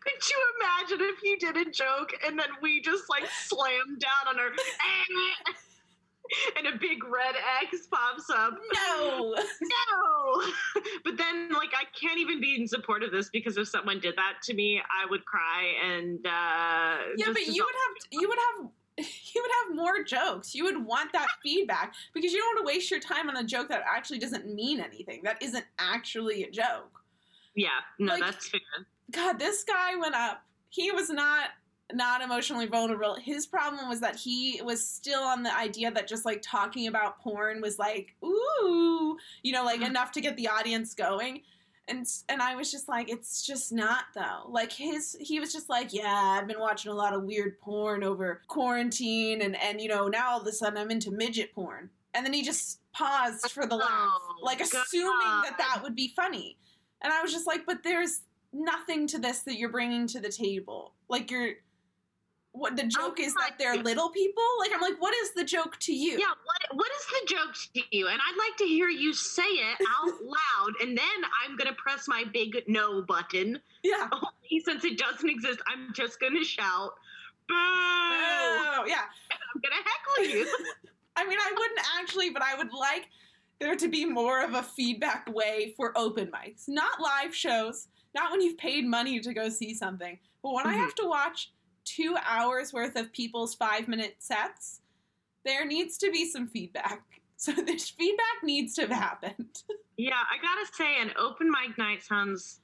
Could 0.03 0.29
you 0.29 0.37
imagine 0.61 1.07
if 1.09 1.23
you 1.23 1.39
did 1.39 1.57
a 1.69 1.71
joke 1.71 2.11
and 2.27 2.37
then 2.37 2.49
we 2.61 2.81
just 2.81 3.05
like 3.09 3.25
slammed 3.45 4.01
down 4.01 4.35
on 4.35 4.41
our 4.41 4.49
and 6.57 6.67
a 6.67 6.79
big 6.79 7.05
red 7.05 7.35
X 7.63 7.87
pops 7.87 8.31
up? 8.31 8.55
No. 8.75 9.37
No. 9.63 10.43
But 11.05 11.17
then 11.17 11.51
like 11.51 11.71
I 11.75 11.85
can't 11.99 12.19
even 12.19 12.41
be 12.41 12.57
in 12.57 12.67
support 12.69 13.03
of 13.03 13.11
this 13.11 13.31
because 13.31 13.57
if 13.57 13.69
someone 13.69 14.01
did 14.01 14.17
that 14.17 14.35
to 14.45 14.55
me, 14.55 14.81
I 14.81 15.09
would 15.09 15.25
cry 15.25 15.73
and 15.85 16.25
uh 16.27 16.99
Yeah, 17.17 17.27
but 17.33 17.47
you 17.47 17.65
would 17.65 17.75
have 17.75 18.21
you 18.21 18.29
would 18.29 18.39
have 18.39 18.71
you 18.99 19.43
would 19.43 19.51
have 19.65 19.77
more 19.77 20.03
jokes. 20.05 20.55
You 20.55 20.65
would 20.65 20.85
want 20.85 21.13
that 21.13 21.29
feedback 21.43 21.95
because 22.15 22.33
you 22.33 22.39
don't 22.39 22.57
want 22.57 22.69
to 22.69 22.75
waste 22.75 22.91
your 22.91 23.01
time 23.01 23.29
on 23.29 23.37
a 23.37 23.45
joke 23.45 23.69
that 23.69 23.83
actually 23.89 24.19
doesn't 24.19 24.53
mean 24.53 24.81
anything. 24.81 25.23
That 25.25 25.43
isn't 25.43 25.65
actually 25.79 26.45
a 26.45 26.51
joke. 26.51 27.01
Yeah, 27.55 27.69
no, 27.99 28.13
like- 28.13 28.23
that's 28.23 28.49
fair. 28.49 28.61
God, 29.11 29.39
this 29.39 29.65
guy 29.65 29.97
went 29.97 30.15
up. 30.15 30.45
He 30.69 30.93
was 30.93 31.11
not 31.11 31.51
not 31.95 32.23
emotionally 32.23 32.67
vulnerable. 32.67 33.15
His 33.17 33.47
problem 33.47 33.89
was 33.89 34.01
that 34.01 34.17
he 34.17 34.61
was 34.65 34.87
still 34.87 35.23
on 35.23 35.43
the 35.43 35.57
idea 35.57 35.91
that 35.91 36.07
just 36.09 36.25
like 36.25 36.43
talking 36.43 36.87
about 36.87 37.21
porn 37.21 37.61
was 37.61 37.79
like, 37.79 38.15
ooh, 38.25 39.17
you 39.43 39.53
know, 39.53 39.65
like 39.65 39.81
Mhm. 39.81 39.87
enough 39.87 40.13
to 40.13 40.21
get 40.21 40.37
the 40.37 40.49
audience 40.49 40.95
going. 40.95 41.43
And 41.89 42.07
and 42.29 42.41
I 42.41 42.55
was 42.55 42.71
just 42.71 42.89
like, 42.89 43.11
it's 43.11 43.45
just 43.45 43.73
not 43.73 44.05
though. 44.15 44.45
Like 44.49 44.73
his 44.73 45.17
he 45.21 45.41
was 45.41 45.53
just 45.53 45.69
like, 45.69 45.93
yeah, 45.93 46.39
I've 46.41 46.47
been 46.47 46.61
watching 46.61 46.93
a 46.93 46.95
lot 46.95 47.13
of 47.15 47.25
weird 47.25 47.59
porn 47.61 48.05
over 48.05 48.43
quarantine 48.47 49.43
and 49.43 49.57
and 49.57 49.81
you 49.81 49.89
know, 49.89 50.07
now 50.09 50.31
all 50.33 50.41
of 50.41 50.47
a 50.47 50.53
sudden 50.53 50.79
I'm 50.79 50.91
into 50.91 51.11
midget 51.11 51.53
porn. 51.55 51.91
And 52.15 52.25
then 52.25 52.33
he 52.33 52.43
just 52.43 52.81
paused 52.93 53.51
for 53.53 53.67
the 53.67 53.77
laugh, 53.77 53.89
Oh, 53.91 54.35
like 54.43 54.61
assuming 54.61 55.43
that 55.43 55.57
that 55.59 55.81
would 55.83 55.95
be 55.97 56.13
funny. 56.15 56.57
And 57.03 57.13
I 57.13 57.23
was 57.23 57.33
just 57.33 57.47
like, 57.47 57.65
but 57.67 57.83
there's 57.83 58.23
nothing 58.53 59.07
to 59.09 59.19
this 59.19 59.41
that 59.43 59.57
you're 59.57 59.69
bringing 59.69 60.07
to 60.09 60.21
the 60.21 60.29
table. 60.29 60.95
Like 61.09 61.31
you're 61.31 61.55
what 62.53 62.77
the 62.77 62.83
joke 62.85 63.21
is 63.21 63.35
that 63.35 63.53
they're 63.59 63.77
little 63.77 64.11
people? 64.11 64.43
Like 64.59 64.71
I'm 64.75 64.81
like, 64.81 65.01
what 65.01 65.15
is 65.23 65.33
the 65.35 65.45
joke 65.45 65.79
to 65.81 65.93
you? 65.95 66.19
Yeah, 66.19 66.27
what 66.45 66.77
what 66.77 66.89
is 66.99 67.07
the 67.07 67.35
joke 67.35 67.55
to 67.75 67.97
you? 67.97 68.09
And 68.09 68.19
I'd 68.21 68.37
like 68.39 68.57
to 68.59 68.65
hear 68.65 68.89
you 68.89 69.13
say 69.13 69.43
it 69.43 69.79
out 69.81 70.13
loud, 70.25 70.73
and 70.83 70.97
then 70.97 71.07
I'm 71.45 71.57
gonna 71.57 71.75
press 71.75 72.09
my 72.09 72.25
big 72.33 72.63
no 72.67 73.03
button. 73.03 73.61
Yeah. 73.83 74.09
Only 74.13 74.63
since 74.65 74.85
it 74.85 74.99
doesn't 74.99 75.29
exist, 75.29 75.61
I'm 75.69 75.93
just 75.95 76.19
gonna 76.21 76.45
shout, 76.45 76.93
"Boo!" 77.49 77.55
Oh, 77.55 78.85
yeah. 78.87 79.03
I'm 79.55 79.61
gonna 79.61 79.75
heckle 79.77 80.25
you. 80.37 80.47
I 81.17 81.27
mean, 81.27 81.39
I 81.41 81.53
wouldn't 81.57 81.81
actually, 81.99 82.31
but 82.31 82.43
I 82.43 82.55
would 82.57 82.73
like 82.73 83.09
there 83.59 83.77
to 83.77 83.89
be 83.89 84.05
more 84.07 84.43
of 84.43 84.55
a 84.55 84.63
feedback 84.63 85.29
way 85.33 85.75
for 85.77 85.93
open 85.97 86.29
mics, 86.29 86.65
not 86.69 87.01
live 87.01 87.35
shows, 87.35 87.89
not 88.15 88.31
when 88.31 88.41
you've 88.41 88.57
paid 88.57 88.87
money 88.87 89.21
to 89.21 89.35
go 89.35 89.49
see 89.51 89.75
something, 89.75 90.19
but 90.43 90.53
when 90.55 90.67
I 90.67 90.75
Mhm. 90.75 90.79
have 90.79 90.95
to 90.97 91.07
watch 91.07 91.51
two 91.85 92.17
hours 92.27 92.73
worth 92.73 92.97
of 92.97 93.13
people's 93.13 93.55
five 93.55 93.89
minute 93.89 94.17
sets, 94.19 94.81
there 95.45 95.67
needs 95.67 95.99
to 95.99 96.11
be 96.11 96.29
some 96.29 96.49
feedback. 96.49 97.03
So 97.41 97.53
this 97.53 97.89
feedback 97.89 98.45
needs 98.45 98.75
to 98.75 98.83
have 98.83 98.91
happened. 98.91 99.63
yeah, 99.97 100.13
I 100.13 100.37
gotta 100.43 100.71
say, 100.75 101.01
an 101.01 101.11
open 101.19 101.51
mic 101.51 101.79
night 101.79 102.03
sounds 102.03 102.61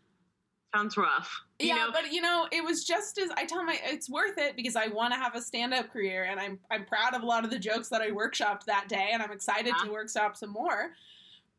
Sounds 0.74 0.96
rough. 0.96 1.30
You 1.58 1.68
yeah, 1.68 1.74
know, 1.76 1.90
but 1.92 2.12
you 2.12 2.20
know, 2.20 2.46
it 2.52 2.62
was 2.62 2.84
just 2.84 3.18
as 3.18 3.30
I 3.36 3.46
tell 3.46 3.64
my 3.64 3.78
it's 3.84 4.10
worth 4.10 4.36
it 4.36 4.56
because 4.56 4.76
I 4.76 4.88
want 4.88 5.14
to 5.14 5.18
have 5.18 5.34
a 5.34 5.40
stand-up 5.40 5.90
career 5.90 6.24
and 6.24 6.38
I'm 6.38 6.58
I'm 6.70 6.84
proud 6.84 7.14
of 7.14 7.22
a 7.22 7.26
lot 7.26 7.44
of 7.44 7.50
the 7.50 7.58
jokes 7.58 7.88
that 7.88 8.02
I 8.02 8.10
workshopped 8.10 8.64
that 8.66 8.86
day 8.88 9.10
and 9.12 9.22
I'm 9.22 9.32
excited 9.32 9.72
to 9.84 9.90
workshop 9.90 10.36
some 10.36 10.50
more. 10.50 10.90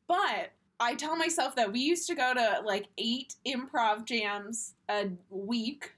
But 0.07 0.51
I 0.79 0.93
tell 0.93 1.15
myself 1.15 1.55
that 1.55 1.71
we 1.71 1.79
used 1.79 2.07
to 2.07 2.15
go 2.15 2.33
to 2.33 2.61
like 2.63 2.89
eight 2.99 3.35
improv 3.47 4.05
jams 4.05 4.75
a 4.89 5.09
week. 5.31 5.93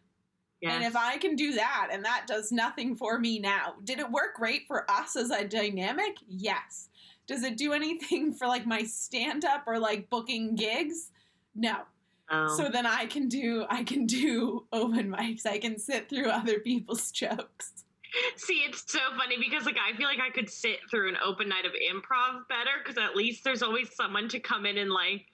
And 0.62 0.84
if 0.84 0.96
I 0.96 1.18
can 1.18 1.36
do 1.36 1.54
that 1.54 1.89
and 1.92 2.04
that 2.04 2.25
does 2.28 2.51
nothing 2.51 2.96
for 2.96 3.18
me 3.18 3.39
now, 3.39 3.75
did 3.84 4.00
it 4.00 4.12
work 4.12 4.36
great 4.36 4.68
for 4.68 4.89
us 4.92 5.16
as 5.16 5.32
a 5.32 5.48
dynamic? 5.48 6.18
Yes. 6.28 6.89
Does 7.28 7.44
it 7.44 7.58
do 7.58 7.74
anything 7.74 8.34
for 8.34 8.48
like 8.48 8.66
my 8.66 8.84
stand 8.84 9.46
up 9.46 9.63
or 9.68 9.80
like 9.80 10.10
booking 10.10 10.56
gigs? 10.56 11.12
No. 11.56 11.78
So 12.58 12.70
then 12.70 12.86
I 12.86 13.08
can 13.08 13.28
do 13.28 13.66
I 13.70 13.84
can 13.84 14.06
do 14.06 14.66
open 14.74 15.12
mics. 15.12 15.48
I 15.48 15.58
can 15.58 15.80
sit 15.80 16.10
through 16.10 16.30
other 16.30 16.60
people's 16.60 17.12
jokes. 17.12 17.86
See, 18.36 18.63
it's 18.68 18.92
so 18.92 19.00
funny 19.18 19.38
because 19.39 19.66
like 19.66 19.78
I 19.78 19.96
feel 19.98 20.08
like 20.08 20.20
I 20.20 20.30
could 20.32 20.50
sit 20.50 20.78
through 20.92 21.10
an 21.10 21.18
open 21.25 21.50
night 21.50 21.66
of 21.66 21.72
improv 21.72 22.48
better 22.48 22.84
because 22.84 22.98
at 22.98 23.16
least 23.16 23.44
there's 23.44 23.63
always 23.63 23.96
someone 23.96 24.28
to 24.30 24.39
come 24.39 24.66
in 24.66 24.78
and 24.78 24.92
like 24.92 25.25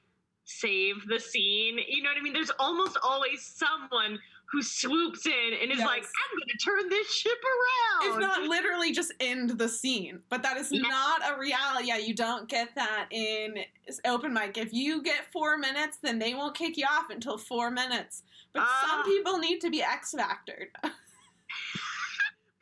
save 0.46 0.96
the 1.08 1.20
scene. 1.20 1.80
You 1.86 2.04
know 2.04 2.10
what 2.10 2.18
I 2.18 2.22
mean? 2.22 2.34
There's 2.34 2.52
almost 2.60 2.98
always 3.04 3.42
someone 3.42 4.20
who 4.56 4.64
swoops 4.64 5.26
in 5.26 5.54
and 5.62 5.70
is 5.70 5.80
like, 5.80 6.04
"I'm 6.04 6.38
going 6.40 6.48
to 6.48 6.58
turn 6.64 6.90
this 6.90 7.14
ship 7.14 7.38
around." 7.44 8.14
If 8.14 8.20
not 8.22 8.44
literally 8.44 8.94
just 8.94 9.12
end 9.20 9.50
the 9.58 9.68
scene. 9.68 10.22
But 10.30 10.44
that 10.44 10.56
is 10.56 10.72
Yeah. 10.72 10.82
not 10.84 11.22
a 11.30 11.38
reality. 11.38 11.90
Yeah, 11.90 11.98
you 11.98 12.14
don't 12.16 12.48
get 12.48 12.74
that 12.76 13.08
in 13.12 13.58
open 14.06 14.32
mic. 14.34 14.58
If 14.58 14.72
you 14.72 15.02
get 15.04 15.30
four 15.34 15.58
minutes, 15.58 15.98
then 16.02 16.20
they 16.20 16.34
won't 16.34 16.56
kick 16.56 16.78
you 16.78 16.86
off 16.90 17.10
until 17.10 17.38
four 17.38 17.70
minutes. 17.70 18.24
But 18.54 18.64
Ah. 18.66 18.88
some 18.90 19.04
people 19.04 19.40
need 19.40 19.60
to 19.60 19.70
be 19.70 19.84
X 19.84 20.16
factored. 20.18 20.68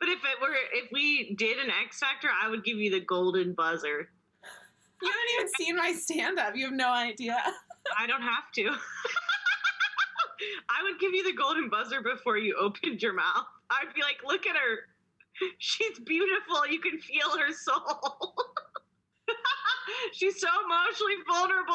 but 0.00 0.08
if 0.08 0.18
it 0.24 0.40
were, 0.40 0.54
if 0.72 0.90
we 0.92 1.34
did 1.36 1.58
an 1.58 1.70
X 1.70 2.00
Factor, 2.00 2.28
I 2.42 2.48
would 2.48 2.64
give 2.64 2.78
you 2.78 2.90
the 2.90 3.00
golden 3.00 3.54
buzzer. 3.54 4.10
You 5.00 5.08
haven't 5.10 5.30
even 5.34 5.48
seen 5.58 5.76
my 5.76 5.92
stand 5.92 6.40
up. 6.40 6.56
You 6.56 6.64
have 6.66 6.74
no 6.74 6.90
idea. 6.90 7.40
I 7.98 8.06
don't 8.08 8.22
have 8.22 8.50
to. 8.56 8.64
I 10.68 10.82
would 10.82 11.00
give 11.00 11.12
you 11.12 11.24
the 11.24 11.36
golden 11.36 11.68
buzzer 11.68 12.00
before 12.00 12.38
you 12.38 12.56
opened 12.58 13.02
your 13.02 13.12
mouth. 13.12 13.46
I'd 13.70 13.94
be 13.94 14.02
like, 14.02 14.18
look 14.26 14.46
at 14.46 14.56
her. 14.56 14.88
She's 15.58 15.98
beautiful. 15.98 16.66
You 16.68 16.80
can 16.80 16.98
feel 16.98 17.36
her 17.38 17.52
soul. 17.52 18.34
She's 20.12 20.40
so 20.40 20.48
emotionally 20.64 21.16
vulnerable. 21.26 21.74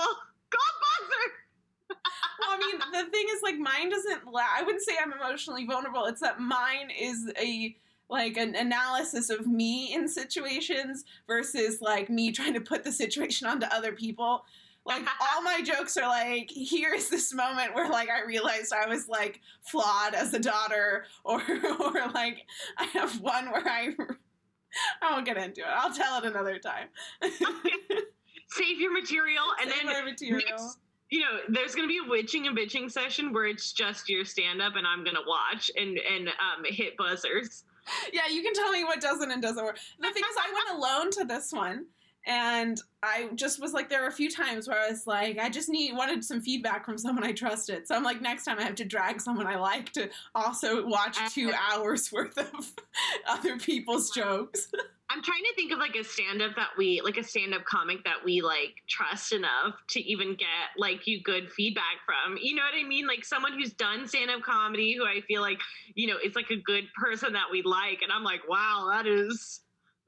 Gold 0.49 0.77
buzzer. 0.81 1.97
Well, 2.39 2.51
I 2.51 2.57
mean, 2.57 2.79
the 2.93 3.11
thing 3.11 3.25
is, 3.31 3.41
like, 3.43 3.57
mine 3.57 3.89
doesn't. 3.89 4.21
I 4.33 4.63
wouldn't 4.63 4.81
say 4.81 4.93
I'm 5.01 5.11
emotionally 5.11 5.65
vulnerable. 5.65 6.05
It's 6.05 6.21
that 6.21 6.39
mine 6.39 6.89
is 6.89 7.29
a 7.38 7.75
like 8.09 8.38
an 8.38 8.55
analysis 8.55 9.29
of 9.29 9.45
me 9.45 9.93
in 9.93 10.07
situations 10.07 11.05
versus 11.27 11.79
like 11.79 12.09
me 12.09 12.31
trying 12.31 12.53
to 12.53 12.61
put 12.61 12.83
the 12.83 12.91
situation 12.91 13.47
onto 13.47 13.67
other 13.67 13.91
people. 13.91 14.43
Like 14.86 15.05
all 15.21 15.41
my 15.43 15.62
jokes 15.62 15.98
are 15.98 16.07
like, 16.07 16.50
here 16.50 16.93
is 16.93 17.09
this 17.09 17.33
moment 17.33 17.75
where 17.75 17.89
like 17.89 18.09
I 18.09 18.25
realized 18.25 18.74
I 18.74 18.88
was 18.88 19.07
like 19.07 19.39
flawed 19.62 20.13
as 20.15 20.33
a 20.33 20.39
daughter, 20.39 21.05
or 21.24 21.41
or 21.41 21.93
like 22.13 22.45
I 22.77 22.86
have 22.93 23.19
one 23.21 23.51
where 23.51 23.67
I 23.67 23.89
I 25.01 25.12
won't 25.12 25.25
get 25.25 25.38
into 25.38 25.62
it. 25.62 25.67
I'll 25.67 25.93
tell 25.93 26.17
it 26.19 26.25
another 26.25 26.57
time. 26.59 26.88
Save 28.51 28.79
your 28.79 28.91
material, 28.93 29.43
and 29.62 29.69
Save 29.71 29.86
then 29.86 30.05
material. 30.05 30.43
next- 30.50 30.79
you 31.12 31.21
know, 31.21 31.39
there's 31.50 31.74
gonna 31.74 31.88
be 31.88 31.98
a 32.05 32.07
witching 32.07 32.45
and 32.45 32.55
bitching 32.55 32.91
session 32.91 33.33
where 33.33 33.48
it's 33.48 33.71
just 33.74 34.09
your 34.09 34.24
stand 34.25 34.62
up, 34.62 34.75
and 34.75 34.86
I'm 34.86 35.03
gonna 35.03 35.25
watch 35.27 35.71
and 35.75 35.98
and 35.98 36.27
um, 36.29 36.63
hit 36.65 36.98
buzzers. 36.98 37.63
Yeah, 38.13 38.27
you 38.29 38.43
can 38.43 38.53
tell 38.53 38.71
me 38.71 38.83
what 38.83 39.01
doesn't 39.01 39.31
and 39.31 39.41
doesn't 39.41 39.63
work. 39.63 39.79
The 40.00 40.12
thing 40.12 40.24
is, 40.24 40.36
I 40.38 40.53
went 40.53 40.77
alone 40.79 41.12
to 41.12 41.24
this 41.25 41.51
one, 41.51 41.86
and 42.27 42.79
I 43.01 43.29
just 43.35 43.61
was 43.61 43.73
like, 43.73 43.89
there 43.89 44.01
were 44.01 44.07
a 44.07 44.11
few 44.11 44.29
times 44.29 44.67
where 44.67 44.79
I 44.79 44.89
was 44.89 45.07
like, 45.07 45.39
I 45.39 45.49
just 45.49 45.69
need 45.69 45.95
wanted 45.95 46.23
some 46.23 46.41
feedback 46.41 46.85
from 46.85 46.97
someone 46.97 47.23
I 47.23 47.31
trusted. 47.31 47.88
So 47.88 47.95
I'm 47.95 48.03
like, 48.03 48.21
next 48.21 48.45
time 48.45 48.59
I 48.59 48.63
have 48.63 48.75
to 48.75 48.85
drag 48.85 49.21
someone 49.21 49.47
I 49.47 49.55
like 49.55 49.93
to 49.93 50.09
also 50.35 50.85
watch 50.85 51.17
uh, 51.19 51.29
two 51.29 51.51
hours 51.53 52.11
worth 52.11 52.38
of 52.38 52.73
other 53.27 53.57
people's 53.57 54.11
jokes. 54.11 54.67
I'm 55.11 55.23
trying 55.23 55.41
to 55.41 55.55
think 55.55 55.71
of 55.71 55.79
like 55.79 55.95
a 55.95 56.03
stand 56.03 56.39
up 56.43 56.55
that 56.55 56.69
we 56.77 57.01
like 57.03 57.17
a 57.17 57.23
stand 57.23 57.55
up 57.55 57.65
comic 57.65 58.03
that 58.03 58.17
we 58.23 58.41
like 58.41 58.75
trust 58.88 59.33
enough 59.33 59.73
to 59.89 59.99
even 60.01 60.35
get 60.35 60.69
like 60.77 61.07
you 61.07 61.23
good 61.23 61.51
feedback 61.51 61.97
from. 62.05 62.38
You 62.39 62.53
know 62.53 62.61
what 62.61 62.79
I 62.79 62.88
mean? 62.88 63.07
Like 63.07 63.25
someone 63.25 63.53
who's 63.53 63.73
done 63.73 64.07
stand 64.07 64.29
up 64.29 64.41
comedy 64.43 64.95
who 64.95 65.05
I 65.05 65.21
feel 65.21 65.41
like, 65.41 65.59
you 65.96 66.07
know, 66.07 66.17
is 66.24 66.35
like 66.35 66.51
a 66.51 66.57
good 66.57 66.83
person 66.96 67.33
that 67.33 67.46
we 67.51 67.63
like 67.63 68.03
and 68.03 68.11
I'm 68.11 68.24
like, 68.24 68.48
"Wow, 68.48 68.89
that 68.91 69.07
is 69.07 69.61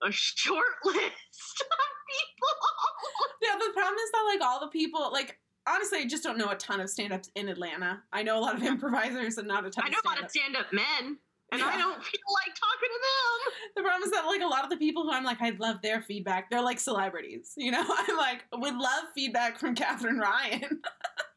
a 0.04 0.12
short 0.12 0.66
list 0.86 0.98
of 1.00 1.68
people." 2.10 2.58
Yeah, 3.42 3.58
the 3.58 3.74
problem 3.74 3.96
is 3.96 4.12
that 4.12 4.24
like 4.28 4.42
all 4.48 4.60
the 4.60 4.68
people 4.68 5.10
like. 5.12 5.40
Honestly, 5.68 6.00
I 6.00 6.06
just 6.06 6.24
don't 6.24 6.38
know 6.40 6.50
a 6.50 6.56
ton 6.56 6.80
of 6.80 6.90
stand-ups 6.90 7.30
in 7.36 7.48
Atlanta. 7.48 8.02
I 8.12 8.24
know 8.24 8.38
a 8.38 8.42
lot 8.42 8.56
of 8.56 8.64
improvisers 8.64 9.38
and 9.38 9.48
not 9.48 9.64
a 9.66 9.70
ton 9.70 9.84
I 9.86 9.88
of 9.88 9.94
know 9.94 10.00
a 10.04 10.10
lot 10.10 10.24
of 10.24 10.30
stand 10.30 10.56
up 10.56 10.72
men 10.74 11.18
and 11.52 11.60
Yeah. 11.60 11.68
I 11.68 11.78
don't 11.78 12.04
feel 12.04 12.22
like 12.46 12.56
talking 12.56 12.90
to 12.90 13.00
them. 13.02 13.54
The 13.76 13.82
problem 13.84 14.04
is 14.04 14.12
that 14.12 14.26
like 14.26 14.42
a 14.42 14.48
lot 14.48 14.64
of 14.64 14.70
the 14.70 14.78
people 14.78 15.04
who 15.04 15.12
I'm 15.12 15.24
like, 15.24 15.42
I'd 15.42 15.60
love 15.60 15.82
their 15.82 16.02
feedback. 16.02 16.50
They're 16.50 16.62
like 16.64 16.80
celebrities, 16.80 17.54
you 17.58 17.72
know. 17.72 17.84
I'm 17.88 18.18
like, 18.18 18.44
would 18.54 18.76
love 18.76 19.04
feedback 19.16 19.58
from 19.58 19.76
Katherine 19.76 20.18
Ryan. 20.20 20.82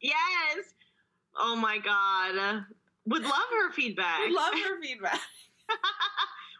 Yes. 0.01 0.73
Oh 1.37 1.55
my 1.55 1.77
god. 1.79 2.65
Would 3.07 3.23
love 3.23 3.49
her 3.51 3.71
feedback. 3.73 4.19
would 4.21 4.31
love 4.33 4.53
her 4.53 4.81
feedback. 4.81 5.19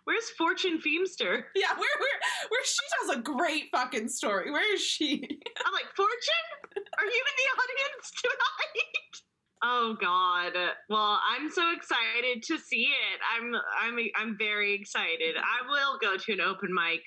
Where's 0.05 0.29
Fortune 0.37 0.79
Feemster? 0.79 1.43
Yeah, 1.55 1.71
where 1.73 1.97
where 1.99 2.19
where 2.49 2.65
she 2.65 2.77
tells 2.95 3.17
a 3.17 3.21
great 3.21 3.65
fucking 3.71 4.07
story. 4.07 4.51
Where 4.51 4.73
is 4.75 4.81
she? 4.81 5.21
I'm 5.65 5.73
like, 5.73 5.89
Fortune? 5.95 6.45
Are 6.77 7.05
you 7.05 7.23
in 7.29 7.35
the 7.37 7.49
audience 7.61 8.11
tonight? 8.21 9.21
Oh 9.67 9.95
God! 9.99 10.51
Well, 10.89 11.19
I'm 11.27 11.49
so 11.49 11.71
excited 11.71 12.43
to 12.43 12.57
see 12.59 12.83
it. 12.83 13.19
I'm 13.35 13.55
I'm 13.79 13.97
I'm 14.15 14.37
very 14.37 14.73
excited. 14.75 15.35
I 15.37 15.67
will 15.67 15.97
go 15.99 16.17
to 16.17 16.33
an 16.33 16.41
open 16.41 16.71
mic 16.71 17.01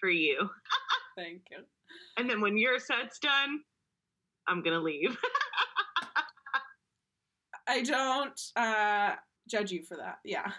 for 0.00 0.10
you, 0.10 0.50
Thank 1.16 1.42
you. 1.50 1.58
and 2.18 2.28
then 2.28 2.42
when 2.42 2.58
your 2.58 2.78
set's 2.78 3.18
done, 3.20 3.60
I'm 4.48 4.60
gonna 4.62 4.80
leave. 4.80 5.16
I 7.66 7.80
don't 7.82 8.38
uh 8.56 9.14
judge 9.48 9.70
you 9.70 9.82
for 9.84 9.96
that. 9.96 10.18
Yeah. 10.24 10.50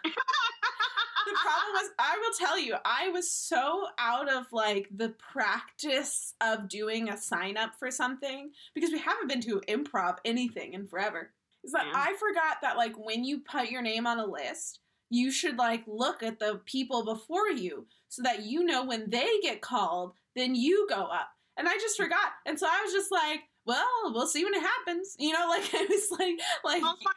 The 1.25 1.37
problem 1.41 1.73
was 1.73 1.91
I 1.99 2.17
will 2.19 2.33
tell 2.37 2.59
you, 2.59 2.75
I 2.85 3.09
was 3.09 3.31
so 3.31 3.87
out 3.97 4.31
of 4.31 4.45
like 4.51 4.87
the 4.95 5.09
practice 5.09 6.33
of 6.41 6.69
doing 6.69 7.09
a 7.09 7.17
sign 7.17 7.57
up 7.57 7.71
for 7.79 7.91
something 7.91 8.51
because 8.73 8.91
we 8.91 8.99
haven't 8.99 9.27
been 9.27 9.41
to 9.41 9.61
improv 9.67 10.17
anything 10.25 10.73
in 10.73 10.87
forever. 10.87 11.31
Is 11.63 11.71
that 11.71 11.87
Yeah. 11.87 11.93
I 11.95 12.15
forgot 12.15 12.61
that 12.61 12.77
like 12.77 12.95
when 12.97 13.23
you 13.23 13.39
put 13.39 13.71
your 13.71 13.81
name 13.81 14.05
on 14.05 14.19
a 14.19 14.25
list, 14.25 14.79
you 15.09 15.31
should 15.31 15.57
like 15.57 15.83
look 15.87 16.23
at 16.23 16.39
the 16.39 16.61
people 16.65 17.03
before 17.03 17.49
you 17.49 17.87
so 18.09 18.21
that 18.23 18.43
you 18.43 18.63
know 18.63 18.83
when 18.83 19.09
they 19.09 19.39
get 19.41 19.61
called, 19.61 20.13
then 20.35 20.55
you 20.55 20.87
go 20.89 21.03
up. 21.03 21.29
And 21.57 21.67
I 21.67 21.73
just 21.73 21.97
mm. 21.99 22.03
forgot. 22.03 22.33
And 22.45 22.59
so 22.59 22.67
I 22.67 22.81
was 22.83 22.93
just 22.93 23.11
like, 23.11 23.41
well, 23.65 23.87
we'll 24.05 24.27
see 24.27 24.43
when 24.43 24.53
it 24.53 24.61
happens. 24.61 25.15
You 25.17 25.33
know, 25.33 25.47
like 25.49 25.63
I 25.73 25.85
was 25.89 26.11
like 26.11 26.39
like 26.63 26.81
oh 26.83 26.95
my 27.03 27.13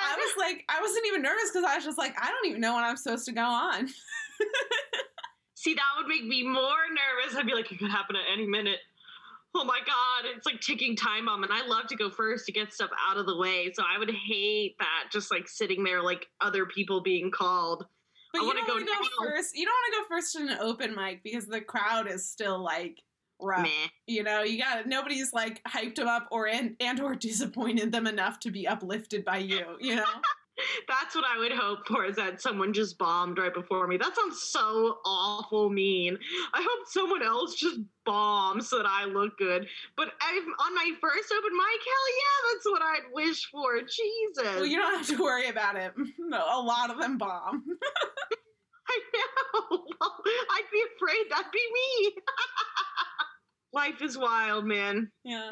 I 0.00 0.16
was 0.16 0.34
like, 0.38 0.64
I 0.68 0.80
wasn't 0.80 1.06
even 1.06 1.22
nervous 1.22 1.50
because 1.52 1.64
I 1.64 1.76
was 1.76 1.84
just 1.84 1.98
like, 1.98 2.14
I 2.20 2.28
don't 2.28 2.46
even 2.46 2.60
know 2.60 2.74
when 2.74 2.84
I'm 2.84 2.96
supposed 2.96 3.26
to 3.26 3.32
go 3.32 3.44
on. 3.44 3.88
See, 5.54 5.74
that 5.74 5.82
would 5.98 6.06
make 6.06 6.24
me 6.24 6.42
more 6.42 6.86
nervous. 6.88 7.36
I'd 7.36 7.46
be 7.46 7.54
like, 7.54 7.70
it 7.70 7.78
could 7.78 7.90
happen 7.90 8.16
at 8.16 8.22
any 8.32 8.46
minute. 8.46 8.78
Oh 9.54 9.64
my 9.64 9.80
God, 9.84 10.30
it's 10.34 10.46
like 10.46 10.60
ticking 10.60 10.96
time 10.96 11.26
bomb. 11.26 11.42
And 11.42 11.52
I 11.52 11.66
love 11.66 11.86
to 11.88 11.96
go 11.96 12.08
first 12.08 12.46
to 12.46 12.52
get 12.52 12.72
stuff 12.72 12.90
out 13.08 13.16
of 13.16 13.26
the 13.26 13.36
way. 13.36 13.70
So 13.74 13.82
I 13.82 13.98
would 13.98 14.10
hate 14.10 14.76
that 14.78 15.10
just 15.12 15.30
like 15.30 15.48
sitting 15.48 15.84
there 15.84 16.02
like 16.02 16.28
other 16.40 16.66
people 16.66 17.02
being 17.02 17.30
called. 17.30 17.84
But 18.32 18.42
I 18.42 18.44
you 18.44 18.54
don't 18.54 18.68
want 18.68 18.80
to 18.80 18.86
go 18.86 19.24
now. 19.24 19.30
first. 19.30 19.56
You 19.56 19.66
don't 19.66 19.74
want 19.74 19.92
to 19.92 20.00
go 20.00 20.16
first 20.16 20.36
in 20.36 20.48
an 20.48 20.58
open 20.60 20.94
mic 20.94 21.22
because 21.22 21.46
the 21.46 21.60
crowd 21.60 22.08
is 22.08 22.28
still 22.28 22.62
like 22.62 23.02
rough. 23.42 23.62
Meh. 23.62 23.88
You 24.06 24.22
know, 24.22 24.42
you 24.42 24.58
got 24.58 24.86
nobody's 24.86 25.32
like 25.32 25.62
hyped 25.64 25.96
them 25.96 26.08
up 26.08 26.28
or 26.30 26.48
and, 26.48 26.76
and 26.80 27.00
or 27.00 27.14
disappointed 27.16 27.92
them 27.92 28.06
enough 28.06 28.38
to 28.40 28.50
be 28.50 28.66
uplifted 28.66 29.24
by 29.24 29.38
you. 29.38 29.76
You 29.80 29.96
know, 29.96 30.04
That's 30.88 31.14
what 31.14 31.24
I 31.24 31.38
would 31.38 31.52
hope 31.52 31.86
for 31.86 32.04
is 32.04 32.16
that 32.16 32.40
someone 32.40 32.72
just 32.72 32.98
bombed 32.98 33.38
right 33.38 33.52
before 33.52 33.86
me. 33.86 33.96
That 33.96 34.14
sounds 34.16 34.40
so 34.42 34.98
awful 35.04 35.70
mean. 35.70 36.18
I 36.52 36.60
hope 36.60 36.86
someone 36.86 37.22
else 37.22 37.54
just 37.54 37.80
bombs 38.04 38.68
so 38.68 38.78
that 38.78 38.86
I 38.86 39.04
look 39.04 39.36
good. 39.38 39.66
But 39.96 40.12
I'm 40.20 40.42
on 40.42 40.74
my 40.74 40.90
first 41.00 41.32
open 41.32 41.52
mic, 41.52 41.80
hell 41.84 42.08
yeah, 42.16 42.52
that's 42.52 42.66
what 42.66 42.82
I'd 42.82 43.12
wish 43.12 43.50
for. 43.50 43.80
Jesus. 43.80 44.56
well, 44.56 44.66
you 44.66 44.76
don't 44.76 44.96
have 44.96 45.06
to 45.08 45.22
worry 45.22 45.48
about 45.48 45.76
it. 45.76 45.92
No, 46.18 46.38
a 46.60 46.60
lot 46.60 46.90
of 46.90 46.98
them 46.98 47.18
bomb. 47.18 47.64
I 48.88 49.00
know. 49.14 49.84
Well, 50.00 50.16
I'd 50.26 50.70
be 50.72 50.82
afraid 50.96 51.30
that'd 51.30 51.52
be 51.52 51.60
me. 51.72 52.12
Life 53.72 54.02
is 54.02 54.18
wild, 54.18 54.66
man. 54.66 55.10
Yeah. 55.24 55.48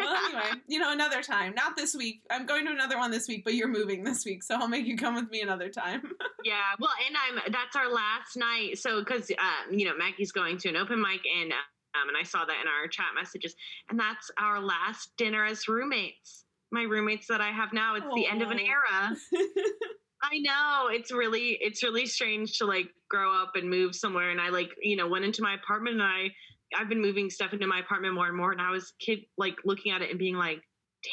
Well, 0.00 0.14
anyway, 0.14 0.60
you 0.68 0.78
know, 0.78 0.92
another 0.92 1.22
time. 1.22 1.54
Not 1.54 1.76
this 1.76 1.94
week. 1.94 2.22
I'm 2.30 2.46
going 2.46 2.64
to 2.66 2.72
another 2.72 2.98
one 2.98 3.10
this 3.10 3.28
week, 3.28 3.44
but 3.44 3.54
you're 3.54 3.68
moving 3.68 4.02
this 4.04 4.24
week, 4.24 4.42
so 4.42 4.56
I'll 4.56 4.68
make 4.68 4.86
you 4.86 4.96
come 4.96 5.14
with 5.14 5.30
me 5.30 5.42
another 5.42 5.68
time. 5.68 6.02
Yeah, 6.42 6.72
well, 6.78 6.88
and 7.06 7.14
I'm 7.44 7.52
that's 7.52 7.76
our 7.76 7.92
last 7.92 8.34
night. 8.34 8.78
So 8.78 9.00
because 9.00 9.30
uh, 9.30 9.70
you 9.70 9.84
know 9.84 9.94
Maggie's 9.94 10.32
going 10.32 10.56
to 10.56 10.70
an 10.70 10.76
open 10.76 10.98
mic, 10.98 11.20
and 11.38 11.52
um, 11.52 12.08
and 12.08 12.16
I 12.18 12.22
saw 12.22 12.46
that 12.46 12.56
in 12.62 12.66
our 12.66 12.88
chat 12.88 13.08
messages, 13.14 13.54
and 13.90 14.00
that's 14.00 14.30
our 14.38 14.58
last 14.58 15.10
dinner 15.18 15.44
as 15.44 15.68
roommates. 15.68 16.46
My 16.72 16.84
roommates 16.84 17.26
that 17.26 17.42
I 17.42 17.50
have 17.50 17.74
now. 17.74 17.96
It's 17.96 18.06
the 18.14 18.26
end 18.26 18.40
of 18.40 18.50
an 18.50 18.58
era. 18.58 19.14
I 20.22 20.38
know 20.38 20.88
it's 20.90 21.12
really 21.12 21.58
it's 21.60 21.82
really 21.82 22.06
strange 22.06 22.56
to 22.56 22.64
like 22.64 22.88
grow 23.10 23.34
up 23.34 23.54
and 23.54 23.68
move 23.68 23.94
somewhere, 23.94 24.30
and 24.30 24.40
I 24.40 24.48
like 24.48 24.70
you 24.80 24.96
know 24.96 25.08
went 25.08 25.26
into 25.26 25.42
my 25.42 25.52
apartment, 25.54 25.96
and 25.96 26.02
I 26.02 26.30
I've 26.76 26.88
been 26.88 27.00
moving 27.00 27.30
stuff 27.30 27.52
into 27.52 27.66
my 27.66 27.80
apartment 27.80 28.14
more 28.14 28.28
and 28.28 28.36
more, 28.36 28.52
and 28.52 28.60
I 28.60 28.70
was 28.70 28.92
kid 29.00 29.20
like 29.38 29.56
looking 29.64 29.92
at 29.92 30.02
it 30.02 30.10
and 30.10 30.18
being 30.18 30.36
like. 30.36 30.60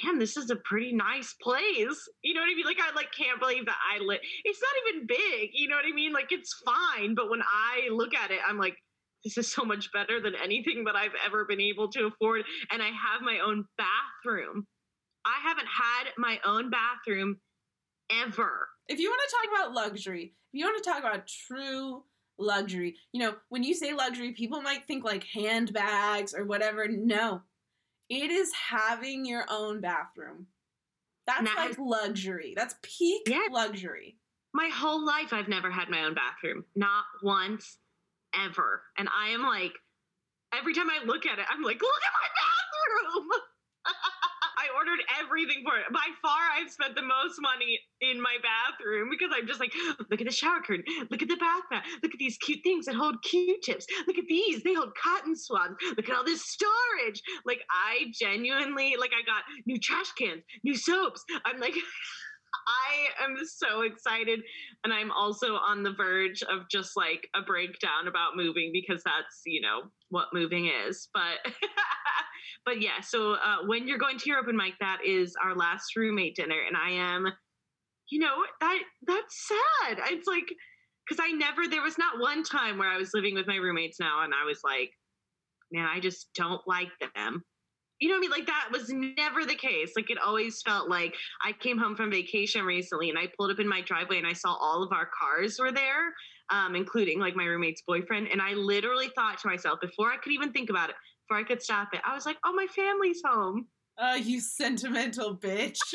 Damn, 0.04 0.20
this 0.20 0.36
is 0.36 0.50
a 0.50 0.58
pretty 0.58 0.92
nice 0.92 1.34
place. 1.42 2.10
You 2.22 2.34
know 2.34 2.42
what 2.42 2.50
I 2.52 2.56
mean? 2.56 2.66
Like 2.66 2.76
I 2.82 2.94
like 2.94 3.08
can't 3.18 3.40
believe 3.40 3.68
that 3.68 3.78
I 3.90 4.04
lit. 4.04 4.20
It's 4.44 4.60
not 4.62 4.94
even 4.94 5.08
big. 5.08 5.52
You 5.54 5.70
know 5.70 5.78
what 5.78 5.86
I 5.90 5.96
mean? 5.96 6.12
Like 6.12 6.34
it's 6.34 6.62
fine, 6.66 7.16
but 7.16 7.30
when 7.30 7.42
I 7.42 7.88
look 7.90 8.14
at 8.14 8.30
it, 8.30 8.40
I'm 8.46 8.58
like, 8.58 8.76
this 9.24 9.38
is 9.38 9.52
so 9.52 9.64
much 9.64 9.92
better 9.94 10.22
than 10.22 10.34
anything 10.36 10.84
that 10.86 10.96
I've 10.96 11.16
ever 11.26 11.46
been 11.46 11.62
able 11.62 11.90
to 11.92 12.08
afford. 12.08 12.44
And 12.72 12.82
I 12.82 12.88
have 12.88 13.22
my 13.22 13.40
own 13.40 13.66
bathroom. 13.78 14.68
I 15.26 15.40
haven't 15.44 15.68
had 15.68 16.12
my 16.18 16.40
own 16.46 16.70
bathroom 16.70 17.38
ever. 18.12 18.70
if 18.88 19.00
you 19.00 19.10
want 19.10 19.22
to 19.28 19.36
talk 19.36 19.60
about 19.60 19.74
luxury, 19.74 20.34
if 20.54 20.60
you 20.60 20.66
want 20.66 20.82
to 20.82 20.90
talk 20.90 21.00
about 21.00 21.28
true 21.28 22.04
luxury, 22.40 22.96
you 23.12 23.20
know, 23.22 23.36
when 23.50 23.64
you 23.64 23.74
say 23.74 23.94
luxury, 23.94 24.32
people 24.32 24.62
might 24.62 24.86
think 24.88 25.04
like 25.04 25.24
handbags 25.24 26.34
or 26.34 26.46
whatever. 26.46 26.88
No, 26.88 27.42
it 28.10 28.32
is 28.32 28.52
having 28.54 29.26
your 29.26 29.46
own 29.50 29.82
bathroom. 29.82 30.48
That's 31.26 31.56
like 31.56 31.78
luxury. 31.78 32.54
That's 32.56 32.76
peak 32.82 33.24
Yeah. 33.28 33.48
luxury. 33.52 34.18
My 34.54 34.70
whole 34.74 35.06
life, 35.06 35.34
I've 35.34 35.50
never 35.50 35.70
had 35.70 35.90
my 35.90 36.04
own 36.04 36.14
bathroom. 36.14 36.64
Not 36.76 37.04
once, 37.22 37.78
ever. 38.34 38.82
And 38.98 39.10
I 39.10 39.30
am 39.30 39.42
like, 39.44 39.74
every 40.58 40.74
time 40.74 40.90
I 40.90 41.04
look 41.06 41.26
at 41.26 41.38
it, 41.38 41.46
I'm 41.50 41.62
like, 41.62 41.82
look 41.82 42.02
at 42.06 42.14
my 42.14 42.30
bathroom. 43.20 43.42
Ordered 44.88 45.04
everything 45.20 45.64
for 45.66 45.78
it. 45.78 45.86
By 45.92 46.08
far, 46.22 46.40
I've 46.56 46.72
spent 46.72 46.96
the 46.96 47.02
most 47.02 47.40
money 47.42 47.80
in 48.02 48.22
my 48.22 48.38
bathroom 48.40 49.10
because 49.10 49.36
I'm 49.36 49.48
just 49.48 49.60
like, 49.60 49.74
look 50.10 50.22
at 50.22 50.28
the 50.28 50.32
shower 50.34 50.62
curtain, 50.62 50.86
look 51.12 51.22
at 51.22 51.28
the 51.28 51.36
bath 51.36 51.64
mat, 51.72 51.84
look 52.02 52.14
at 52.14 52.20
these 52.20 52.38
cute 52.38 52.60
things 52.64 52.86
that 52.86 52.96
hold 52.96 53.22
Q-tips, 53.24 53.86
look 54.08 54.18
at 54.18 54.26
these, 54.30 54.64
they 54.64 54.74
hold 54.74 54.94
cotton 55.02 55.36
swabs, 55.36 55.76
look 55.98 56.10
at 56.10 56.16
all 56.16 56.24
this 56.24 56.46
storage. 56.46 57.22
Like, 57.46 57.60
I 57.70 58.06
genuinely, 58.14 58.96
like, 58.98 59.12
I 59.12 59.26
got 59.26 59.44
new 59.66 59.80
trash 59.80 60.12
cans, 60.14 60.44
new 60.64 60.76
soaps. 60.76 61.24
I'm 61.46 61.60
like, 61.60 61.76
I 62.68 63.24
am 63.26 63.36
so 63.46 63.82
excited 63.82 64.42
and 64.84 64.94
I'm 64.94 65.12
also 65.12 65.56
on 65.56 65.84
the 65.84 65.92
verge 65.92 66.44
of 66.44 66.70
just 66.72 66.92
like 66.96 67.28
a 67.36 67.42
breakdown 67.42 68.08
about 68.08 68.36
moving 68.36 68.72
because 68.74 69.04
that's 69.04 69.42
you 69.46 69.62
know 69.62 69.84
what 70.10 70.28
moving 70.34 70.70
is. 70.88 71.10
But 71.14 71.40
but 72.68 72.82
yeah, 72.82 73.00
so 73.02 73.36
uh, 73.36 73.66
when 73.66 73.88
you're 73.88 73.98
going 73.98 74.18
to 74.20 74.30
your 74.30 74.40
open 74.40 74.58
mic, 74.58 74.74
that 74.82 74.98
is 75.06 75.34
our 75.42 75.56
last 75.56 75.96
roommate 75.96 76.36
dinner, 76.36 76.60
and 76.68 76.76
I 76.76 76.90
am, 76.92 77.26
you 78.10 78.20
know 78.20 78.44
that 78.60 78.80
that's 79.06 79.48
sad. 79.48 80.00
It's 80.12 80.28
like 80.28 80.52
because 81.08 81.24
I 81.26 81.32
never 81.32 81.68
there 81.70 81.82
was 81.82 81.98
not 81.98 82.20
one 82.20 82.44
time 82.44 82.78
where 82.78 82.90
I 82.90 82.98
was 82.98 83.12
living 83.14 83.36
with 83.36 83.48
my 83.48 83.56
roommates 83.56 84.00
now 84.00 84.24
and 84.24 84.34
I 84.34 84.46
was 84.46 84.60
like, 84.64 84.92
man, 85.72 85.88
I 85.88 86.00
just 86.00 86.28
don't 86.36 86.62
like 86.68 86.90
them. 87.16 87.44
You 88.00 88.10
know 88.10 88.16
what 88.16 88.20
I 88.20 88.22
mean? 88.22 88.32
Like 88.32 88.48
that 88.48 88.70
was 88.72 88.90
never 88.90 89.46
the 89.46 89.56
case. 89.56 89.94
Like 89.96 90.12
it 90.12 90.18
always 90.24 90.62
felt 90.62 90.90
like 90.90 91.16
I 91.44 91.54
came 91.54 91.78
home 91.78 91.96
from 91.96 92.12
vacation 92.12 92.64
recently 92.64 93.10
and 93.10 93.18
I 93.18 93.32
pulled 93.38 93.52
up 93.52 93.60
in 93.60 93.68
my 93.68 93.82
driveway 93.82 94.18
and 94.18 94.28
I 94.28 94.34
saw 94.34 94.54
all 94.54 94.84
of 94.84 94.92
our 94.92 95.10
cars 95.20 95.58
were 95.60 95.72
there, 95.72 96.14
um, 96.52 96.76
including 96.76 97.20
like 97.20 97.36
my 97.36 97.46
roommate's 97.46 97.82
boyfriend. 97.88 98.28
And 98.32 98.42
I 98.42 98.54
literally 98.54 99.10
thought 99.16 99.40
to 99.40 99.48
myself 99.48 99.80
before 99.82 100.12
I 100.12 100.18
could 100.18 100.34
even 100.34 100.52
think 100.52 100.70
about 100.70 100.90
it, 100.90 100.96
before 101.28 101.40
I 101.40 101.44
could 101.44 101.62
stop 101.62 101.90
it, 101.94 102.02
I 102.06 102.16
was 102.16 102.26
like, 102.26 102.38
oh, 102.46 102.54
my 102.54 102.68
family's 102.68 103.22
home. 103.26 103.68
Oh, 103.98 104.16
you 104.16 104.40
sentimental 104.40 105.36
bitch. 105.36 105.80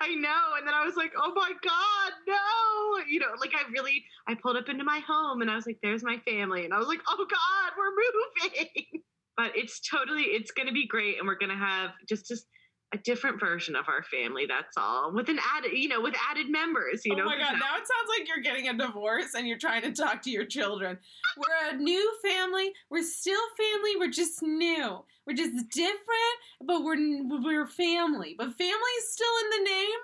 I 0.00 0.14
know. 0.16 0.56
And 0.58 0.66
then 0.66 0.74
I 0.74 0.84
was 0.84 0.96
like, 0.96 1.12
oh 1.16 1.32
my 1.34 1.52
God, 1.62 2.12
no. 2.26 3.04
You 3.08 3.20
know, 3.20 3.28
like 3.40 3.52
I 3.54 3.70
really, 3.70 4.04
I 4.26 4.34
pulled 4.34 4.56
up 4.56 4.68
into 4.68 4.84
my 4.84 5.00
home 5.06 5.40
and 5.42 5.50
I 5.50 5.54
was 5.54 5.66
like, 5.66 5.78
there's 5.82 6.02
my 6.02 6.18
family. 6.26 6.64
And 6.64 6.74
I 6.74 6.78
was 6.78 6.88
like, 6.88 7.00
oh 7.08 7.26
God, 7.30 7.72
we're 7.78 7.90
moving. 7.90 9.02
but 9.36 9.52
it's 9.56 9.80
totally, 9.80 10.22
it's 10.22 10.50
going 10.50 10.66
to 10.66 10.74
be 10.74 10.86
great. 10.86 11.18
And 11.18 11.26
we're 11.26 11.38
going 11.38 11.50
to 11.50 11.56
have 11.56 11.90
just, 12.08 12.26
just, 12.26 12.46
a 12.92 12.98
different 12.98 13.38
version 13.38 13.76
of 13.76 13.88
our 13.88 14.02
family. 14.02 14.46
That's 14.46 14.76
all. 14.76 15.12
With 15.12 15.28
an 15.28 15.38
added, 15.56 15.72
you 15.72 15.88
know, 15.88 16.00
with 16.00 16.14
added 16.30 16.50
members. 16.50 17.02
You 17.04 17.14
oh 17.14 17.18
know. 17.18 17.24
my 17.24 17.36
god, 17.36 17.52
now- 17.52 17.58
now 17.58 17.76
it 17.76 17.86
sounds 17.86 18.08
like 18.18 18.28
you're 18.28 18.40
getting 18.40 18.68
a 18.68 18.76
divorce 18.76 19.34
and 19.34 19.46
you're 19.46 19.58
trying 19.58 19.82
to 19.82 19.92
talk 19.92 20.22
to 20.22 20.30
your 20.30 20.44
children. 20.44 20.98
We're 21.36 21.74
a 21.74 21.76
new 21.76 22.12
family. 22.22 22.72
We're 22.90 23.04
still 23.04 23.40
family. 23.56 23.96
We're 23.96 24.10
just 24.10 24.42
new. 24.42 25.04
We're 25.26 25.36
just 25.36 25.68
different, 25.70 26.36
but 26.66 26.82
we're 26.82 26.96
we're 27.42 27.66
family. 27.66 28.34
But 28.36 28.56
family 28.58 28.92
is 28.98 29.12
still 29.12 29.34
in 29.44 29.50
the 29.50 29.70
name, 29.70 29.98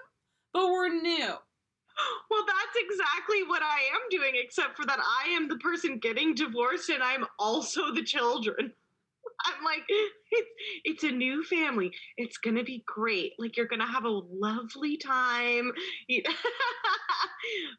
but 0.52 0.66
we're 0.70 0.88
new. 0.88 1.34
Well, 2.30 2.44
that's 2.46 2.76
exactly 2.76 3.42
what 3.44 3.62
I 3.62 3.78
am 3.94 4.00
doing, 4.10 4.32
except 4.34 4.76
for 4.76 4.84
that 4.84 4.98
I 5.00 5.30
am 5.30 5.48
the 5.48 5.56
person 5.56 5.98
getting 5.98 6.34
divorced 6.34 6.90
and 6.90 7.02
I'm 7.02 7.24
also 7.38 7.94
the 7.94 8.02
children. 8.02 8.74
I'm 9.44 9.64
like, 9.64 9.82
it's, 9.88 10.50
it's 10.84 11.04
a 11.04 11.10
new 11.10 11.44
family. 11.44 11.92
It's 12.16 12.38
going 12.38 12.56
to 12.56 12.64
be 12.64 12.84
great. 12.86 13.32
Like, 13.38 13.56
you're 13.56 13.66
going 13.66 13.80
to 13.80 13.86
have 13.86 14.04
a 14.04 14.20
lovely 14.30 14.96
time. 14.96 15.72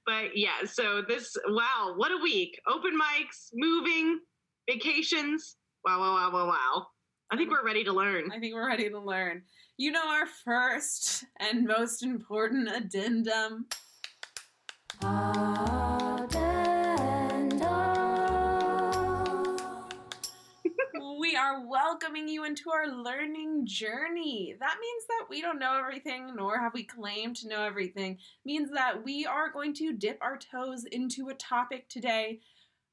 But 0.06 0.38
yeah, 0.38 0.64
so 0.66 1.02
this, 1.08 1.36
wow, 1.48 1.94
what 1.96 2.12
a 2.12 2.18
week. 2.18 2.60
Open 2.68 2.94
mics, 2.98 3.50
moving, 3.54 4.20
vacations. 4.70 5.58
Wow, 5.86 6.00
wow, 6.00 6.14
wow, 6.14 6.32
wow, 6.32 6.48
wow. 6.48 6.88
I 7.32 7.38
think 7.38 7.52
we're 7.52 7.66
ready 7.66 7.84
to 7.84 7.94
learn. 7.94 8.32
I 8.32 8.40
think 8.40 8.54
we're 8.54 8.68
ready 8.68 8.90
to 8.90 9.00
learn. 9.00 9.44
You 9.78 9.92
know 9.92 10.08
our 10.08 10.26
first 10.46 11.26
and 11.40 11.68
most 11.68 12.04
important 12.04 12.70
addendum. 12.74 13.68
Ah. 15.04 15.27
We 21.18 21.36
are 21.36 21.66
welcoming 21.66 22.28
you 22.28 22.44
into 22.44 22.70
our 22.70 22.88
learning 22.88 23.66
journey. 23.66 24.56
That 24.60 24.78
means 24.80 25.04
that 25.08 25.26
we 25.30 25.42
don't 25.42 25.60
know 25.60 25.78
everything, 25.78 26.36
nor 26.36 26.60
have 26.60 26.74
we 26.74 26.84
claimed 26.84 27.36
to 27.38 27.48
know 27.48 27.64
everything. 27.64 28.18
means 28.46 28.70
that 28.72 29.04
we 29.04 29.26
are 29.26 29.52
going 29.52 29.74
to 29.76 29.94
dip 29.94 30.20
our 30.22 30.38
toes 30.38 30.86
into 30.86 31.30
a 31.30 31.34
topic 31.34 31.90
today 31.90 32.40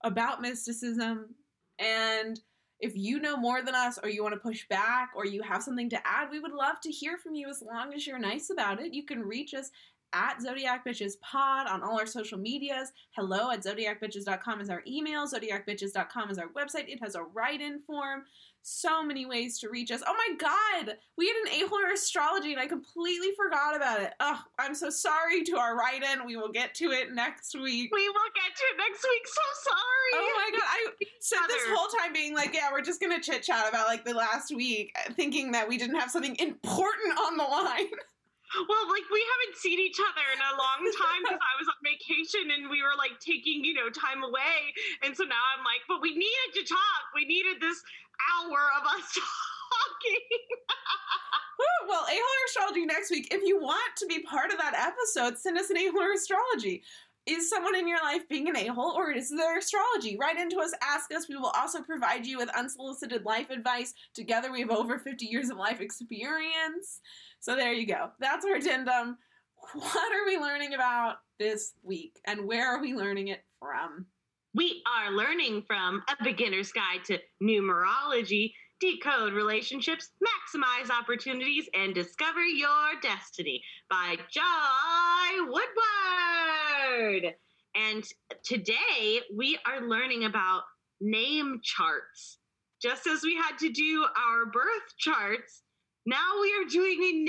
about 0.03 0.41
mysticism. 0.41 1.35
And 1.79 2.41
if 2.81 2.97
you 2.97 3.21
know 3.21 3.37
more 3.37 3.63
than 3.63 3.75
us, 3.75 3.99
or 4.03 4.09
you 4.09 4.23
want 4.23 4.35
to 4.35 4.41
push 4.41 4.67
back, 4.69 5.11
or 5.15 5.27
you 5.27 5.43
have 5.43 5.63
something 5.63 5.91
to 5.91 6.07
add, 6.07 6.31
we 6.31 6.41
would 6.41 6.53
love 6.53 6.81
to 6.83 6.91
hear 6.91 7.17
from 7.17 7.35
you 7.35 7.49
as 7.49 7.63
long 7.63 7.95
as 7.95 8.07
you're 8.07 8.19
nice 8.19 8.51
about 8.51 8.81
it. 8.81 8.93
You 8.95 9.05
can 9.05 9.21
reach 9.21 9.55
us 9.55 9.71
at 10.15 10.41
Zodiac 10.41 10.87
Bitches 10.87 11.21
Pod 11.21 11.67
on 11.67 11.83
all 11.83 11.99
our 11.99 12.07
social 12.07 12.39
medias. 12.39 12.93
Hello 13.17 13.51
at 13.51 13.63
zodiacbitches.com 13.63 14.61
is 14.61 14.71
our 14.71 14.83
email. 14.87 15.27
Zodiacbitches.com 15.27 16.31
is 16.31 16.39
our 16.39 16.49
website. 16.49 16.89
It 16.89 17.03
has 17.03 17.17
a 17.17 17.23
write 17.23 17.61
in 17.61 17.81
form. 17.81 18.23
So 18.67 19.03
many 19.03 19.27
ways 19.27 19.59
to 19.59 19.69
reach 19.69 19.91
us. 19.91 20.03
Oh 20.07 20.15
my 20.15 20.37
god! 20.39 20.97
We 21.19 21.27
had 21.27 21.37
an 21.37 21.61
A-hole 21.61 21.81
astrology 21.93 22.53
and 22.53 22.61
I 22.61 22.67
completely 22.67 23.29
forgot 23.37 23.77
about 23.77 24.01
it. 24.01 24.15
Oh, 24.21 24.41
I'm 24.59 24.75
so 24.75 24.89
sorry 24.89 25.43
to 25.43 25.59
our 25.59 25.77
write 25.77 26.03
in. 26.03 26.25
We 26.25 26.39
will 26.39 26.51
get 26.51 26.73
to 26.77 26.87
it 26.87 27.13
next 27.13 27.55
week. 27.55 27.91
We 27.93 28.09
will 28.09 28.31
get 28.35 28.57
to 28.57 28.65
it 28.73 28.79
next 28.79 29.05
week. 29.05 29.27
So 29.27 29.43
sorry. 29.65 30.13
Oh 30.15 30.33
my 30.37 30.59
god! 30.59 30.67
I 30.67 31.05
said 31.21 31.47
this 31.47 31.63
whole 31.75 31.89
time 32.01 32.15
being 32.15 32.35
like, 32.35 32.55
yeah, 32.55 32.73
we're 32.73 32.81
just 32.81 33.03
gonna 33.03 33.21
chit 33.21 33.43
chat 33.43 33.69
about 33.69 33.87
like 33.87 34.07
the 34.07 34.15
last 34.15 34.55
week, 34.55 34.97
thinking 35.13 35.53
that 35.53 35.69
we 35.69 35.77
didn't 35.77 35.97
have 35.97 36.11
something 36.11 36.37
important 36.37 37.19
on 37.19 37.37
the 37.37 37.45
line. 37.45 37.91
Well, 38.55 38.87
like 38.87 39.07
we 39.11 39.19
haven't 39.19 39.59
seen 39.59 39.81
each 39.81 39.99
other 39.99 40.25
in 40.31 40.39
a 40.39 40.55
long 40.55 40.81
time 40.95 41.21
because 41.27 41.43
I 41.43 41.55
was 41.59 41.67
on 41.67 41.81
vacation 41.83 42.55
and 42.55 42.71
we 42.71 42.83
were 42.87 42.95
like 42.95 43.19
taking, 43.19 43.67
you 43.67 43.75
know, 43.75 43.91
time 43.91 44.23
away. 44.23 44.71
And 45.03 45.17
so 45.17 45.27
now 45.27 45.43
I'm 45.57 45.67
like, 45.67 45.83
but 45.91 45.99
we 45.99 46.15
needed 46.15 46.51
to 46.61 46.63
talk. 46.63 47.03
We 47.15 47.27
needed 47.27 47.59
this 47.59 47.83
hour 48.31 48.71
of 48.79 48.87
us 48.87 49.07
talking. 49.19 50.23
Well, 51.89 52.05
A-hole 52.09 52.45
astrology 52.49 52.87
next 52.87 53.11
week. 53.11 53.29
If 53.31 53.43
you 53.45 53.61
want 53.61 53.97
to 53.99 54.07
be 54.07 54.23
part 54.23 54.51
of 54.51 54.59
that 54.59 54.75
episode, 54.75 55.39
send 55.39 55.59
us 55.59 55.71
an 55.71 55.77
A-hole 55.77 56.15
astrology. 56.15 56.83
Is 57.27 57.49
someone 57.49 57.75
in 57.75 57.89
your 57.89 58.03
life 58.03 58.29
being 58.29 58.49
an 58.51 58.57
a-hole 58.57 58.93
or 58.95 59.11
is 59.11 59.31
there 59.31 59.57
astrology? 59.57 60.19
Write 60.21 60.37
into 60.37 60.59
us, 60.59 60.73
ask 60.83 61.11
us. 61.11 61.27
We 61.27 61.37
will 61.37 61.53
also 61.57 61.81
provide 61.81 62.27
you 62.27 62.37
with 62.37 62.51
unsolicited 62.51 63.25
life 63.25 63.49
advice. 63.49 63.95
Together, 64.13 64.53
we 64.53 64.61
have 64.61 64.71
over 64.71 64.99
50 64.99 65.25
years 65.25 65.49
of 65.49 65.57
life 65.57 65.81
experience. 65.81 67.01
So 67.45 67.55
there 67.55 67.75
you 67.75 67.87
go. 67.87 68.09
That's 68.21 68.45
our 68.45 68.57
addendum. 68.57 69.19
What 69.73 70.13
are 70.13 70.27
we 70.27 70.37
learning 70.39 70.75
about 70.75 71.17
this 71.39 71.73
week? 71.83 72.21
And 72.27 72.47
where 72.47 72.75
are 72.75 72.81
we 72.81 72.95
learning 72.95 73.29
it 73.29 73.43
from? 73.59 74.07
we 74.55 74.83
are 74.87 75.11
learning 75.11 75.65
from 75.67 76.01
A 76.09 76.23
Beginner's 76.23 76.71
Guide 76.71 77.05
to 77.07 77.19
Numerology, 77.43 78.53
decode 78.81 79.33
relationships, 79.33 80.11
maximize 80.23 80.91
opportunities, 80.91 81.69
and 81.75 81.93
discover 81.93 82.41
your 82.41 83.01
destiny 83.03 83.63
by 83.91 84.17
Joy 84.31 85.45
Woodward. 85.49 87.35
And 87.75 88.05
today 88.45 89.23
we 89.37 89.59
are 89.67 89.89
learning 89.89 90.25
about 90.25 90.63
name 91.01 91.61
charts. 91.65 92.39
Just 92.81 93.09
as 93.09 93.25
we 93.25 93.35
had 93.35 93.59
to 93.59 93.71
do 93.71 94.05
our 94.05 94.47
birth 94.47 94.97
charts, 94.99 95.63
now 96.07 96.41
we 96.41 96.53
are 96.53 96.69
doing 96.69 97.03
a 97.03 97.24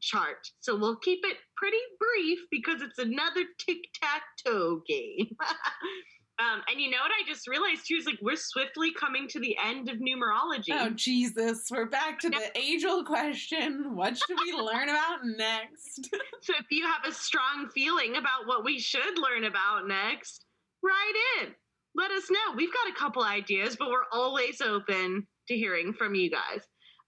chart. 0.00 0.50
So 0.60 0.76
we'll 0.76 0.96
keep 0.96 1.20
it 1.24 1.36
pretty 1.56 1.78
brief 1.98 2.38
because 2.50 2.82
it's 2.82 2.98
another 2.98 3.42
tic 3.58 3.78
tac 4.00 4.22
toe 4.44 4.82
game. 4.86 5.28
um, 6.38 6.62
and 6.70 6.80
you 6.80 6.90
know 6.90 6.98
what 6.98 7.10
I 7.10 7.28
just 7.28 7.46
realized 7.48 7.86
too 7.86 7.96
is 7.96 8.06
like 8.06 8.18
we're 8.22 8.36
swiftly 8.36 8.92
coming 8.92 9.28
to 9.28 9.40
the 9.40 9.56
end 9.64 9.88
of 9.88 9.98
numerology. 9.98 10.70
Oh 10.72 10.90
Jesus, 10.90 11.68
we're 11.70 11.86
back 11.86 12.18
to 12.20 12.30
the 12.30 12.50
age-old 12.58 13.06
question. 13.06 13.94
What 13.94 14.16
should 14.16 14.38
we 14.44 14.52
learn 14.52 14.88
about 14.88 15.20
next? 15.24 16.10
So 16.42 16.52
if 16.58 16.66
you 16.70 16.84
have 16.84 17.10
a 17.10 17.14
strong 17.14 17.70
feeling 17.74 18.16
about 18.16 18.46
what 18.46 18.66
we 18.66 18.78
should 18.78 19.18
learn 19.18 19.44
about 19.44 19.88
next, 19.88 20.44
write 20.82 21.40
in. 21.40 21.54
Let 21.94 22.10
us 22.10 22.30
know. 22.30 22.54
We've 22.54 22.72
got 22.72 22.92
a 22.92 22.98
couple 22.98 23.22
ideas, 23.22 23.76
but 23.78 23.88
we're 23.88 24.04
always 24.12 24.60
open 24.60 25.26
to 25.48 25.56
hearing 25.56 25.94
from 25.94 26.14
you 26.14 26.30
guys. 26.30 26.60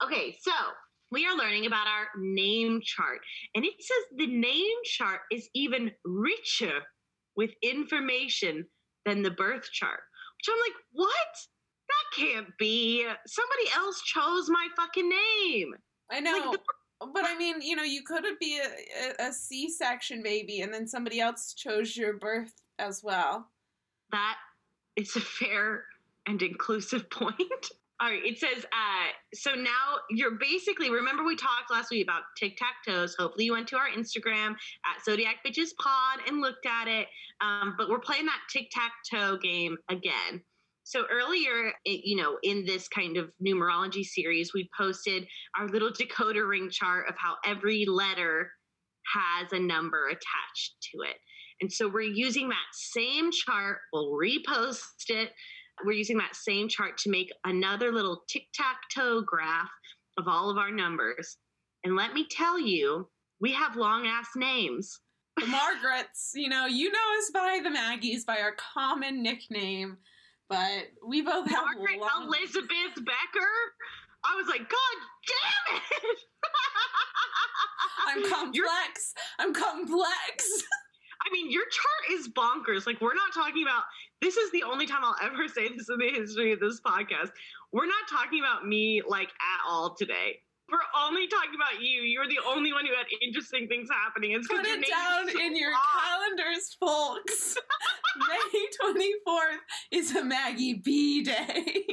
Okay, 0.03 0.35
so 0.41 0.51
we 1.11 1.25
are 1.25 1.37
learning 1.37 1.65
about 1.65 1.87
our 1.87 2.07
name 2.17 2.81
chart. 2.83 3.19
And 3.55 3.65
it 3.65 3.73
says 3.79 4.17
the 4.17 4.27
name 4.27 4.77
chart 4.83 5.21
is 5.31 5.49
even 5.53 5.91
richer 6.03 6.81
with 7.35 7.51
information 7.61 8.65
than 9.05 9.21
the 9.21 9.31
birth 9.31 9.71
chart. 9.71 10.01
Which 10.37 10.53
I'm 10.53 10.59
like, 10.59 10.83
what? 10.91 11.11
That 11.87 12.21
can't 12.21 12.57
be. 12.59 13.07
Somebody 13.25 13.69
else 13.75 14.01
chose 14.01 14.49
my 14.49 14.67
fucking 14.75 15.09
name. 15.09 15.73
I 16.11 16.19
know, 16.19 16.55
but 16.99 17.25
I 17.25 17.37
mean, 17.37 17.61
you 17.61 17.75
know, 17.75 17.83
you 17.83 18.03
could 18.03 18.23
be 18.39 18.59
a, 18.59 19.23
a, 19.23 19.29
a 19.29 19.33
C-section 19.33 20.23
baby, 20.23 20.61
and 20.61 20.73
then 20.73 20.87
somebody 20.87 21.19
else 21.19 21.53
chose 21.53 21.95
your 21.95 22.13
birth 22.13 22.53
as 22.79 23.01
well. 23.03 23.47
that 24.11 24.37
is 24.95 25.15
a 25.15 25.21
fair 25.21 25.83
and 26.27 26.41
inclusive 26.41 27.09
point. 27.09 27.71
All 27.99 28.09
right, 28.09 28.23
it 28.23 28.37
says, 28.37 28.63
uh, 28.63 29.07
so 29.33 29.55
now 29.55 29.97
you're 30.11 30.37
basically, 30.39 30.91
remember 30.91 31.23
we 31.23 31.35
talked 31.35 31.71
last 31.71 31.89
week 31.89 32.03
about 32.03 32.21
tic 32.37 32.55
tac 32.55 32.75
toes. 32.87 33.15
Hopefully 33.17 33.45
you 33.45 33.53
went 33.53 33.67
to 33.69 33.77
our 33.77 33.89
Instagram 33.89 34.51
at 34.51 35.03
Zodiac 35.03 35.37
Bitches 35.45 35.75
Pod 35.79 36.19
and 36.27 36.39
looked 36.39 36.67
at 36.67 36.87
it. 36.87 37.07
Um, 37.41 37.73
but 37.75 37.89
we're 37.89 37.99
playing 37.99 38.27
that 38.27 38.39
tic 38.51 38.69
tac 38.71 38.91
toe 39.11 39.37
game 39.37 39.77
again. 39.89 40.43
So 40.83 41.05
earlier, 41.11 41.73
you 41.85 42.15
know, 42.15 42.37
in 42.43 42.65
this 42.65 42.87
kind 42.87 43.17
of 43.17 43.31
numerology 43.45 44.05
series, 44.05 44.53
we 44.53 44.69
posted 44.77 45.27
our 45.57 45.67
little 45.67 45.91
decoder 45.91 46.47
ring 46.47 46.69
chart 46.69 47.09
of 47.09 47.15
how 47.17 47.35
every 47.43 47.85
letter 47.85 48.51
has 49.13 49.51
a 49.53 49.59
number 49.59 50.07
attached 50.07 50.75
to 50.93 51.01
it. 51.01 51.17
And 51.59 51.71
so 51.73 51.89
we're 51.89 52.01
using 52.01 52.49
that 52.49 52.57
same 52.71 53.31
chart. 53.31 53.79
We'll 53.91 54.11
repost 54.11 55.09
it. 55.09 55.31
We're 55.85 55.93
using 55.93 56.17
that 56.17 56.35
same 56.35 56.67
chart 56.67 56.97
to 56.99 57.09
make 57.09 57.31
another 57.45 57.91
little 57.91 58.23
tic 58.27 58.47
tac 58.53 58.77
toe 58.93 59.21
graph 59.21 59.69
of 60.17 60.27
all 60.27 60.49
of 60.49 60.57
our 60.57 60.71
numbers. 60.71 61.37
And 61.83 61.95
let 61.95 62.13
me 62.13 62.27
tell 62.29 62.59
you, 62.59 63.07
we 63.39 63.53
have 63.53 63.75
long 63.75 64.07
ass 64.07 64.29
names. 64.35 64.99
The 65.37 65.45
Margarets, 65.45 66.31
you 66.35 66.49
know, 66.49 66.65
you 66.65 66.91
know 66.91 67.17
us 67.19 67.31
by 67.33 67.59
the 67.63 67.69
Maggies, 67.69 68.25
by 68.25 68.39
our 68.39 68.55
common 68.73 69.21
nickname, 69.21 69.97
but 70.49 70.87
we 71.07 71.21
both 71.21 71.47
have 71.49 71.63
Margaret 71.63 71.99
long... 71.99 72.27
Elizabeth 72.27 72.95
Becker. 72.95 73.55
I 74.25 74.35
was 74.35 74.47
like, 74.47 74.67
God 74.67 74.97
damn 75.27 75.77
it! 75.77 76.17
I'm 78.07 78.23
complex. 78.31 79.13
I'm 79.39 79.53
complex. 79.53 80.63
I 81.25 81.33
mean, 81.33 81.51
your 81.51 81.63
chart 81.63 82.19
is 82.19 82.29
bonkers. 82.29 82.85
Like, 82.85 83.01
we're 83.01 83.15
not 83.15 83.33
talking 83.33 83.63
about 83.63 83.83
this 84.21 84.37
is 84.37 84.51
the 84.51 84.63
only 84.63 84.85
time 84.85 85.01
I'll 85.03 85.15
ever 85.23 85.47
say 85.47 85.69
this 85.75 85.89
in 85.89 85.97
the 85.99 86.09
history 86.09 86.51
of 86.51 86.59
this 86.59 86.81
podcast. 86.81 87.29
We're 87.71 87.85
not 87.85 88.07
talking 88.09 88.39
about 88.39 88.65
me 88.67 89.01
like 89.07 89.29
at 89.29 89.61
all 89.67 89.95
today. 89.95 90.39
We're 90.69 90.79
only 91.05 91.27
talking 91.27 91.55
about 91.55 91.81
you. 91.81 92.01
You're 92.01 92.27
the 92.27 92.39
only 92.45 92.73
one 92.73 92.85
who 92.85 92.93
had 92.93 93.05
interesting 93.21 93.67
things 93.69 93.87
happening. 93.89 94.31
It's 94.31 94.47
Put 94.47 94.65
it 94.65 94.85
down 94.89 95.29
so 95.29 95.39
in 95.39 95.55
your 95.55 95.71
long. 95.71 95.79
calendars, 96.35 96.75
folks. 96.79 97.55
May 98.51 99.03
24th 99.25 99.57
is 99.91 100.15
a 100.15 100.23
Maggie 100.23 100.73
B 100.83 101.23
day. 101.23 101.85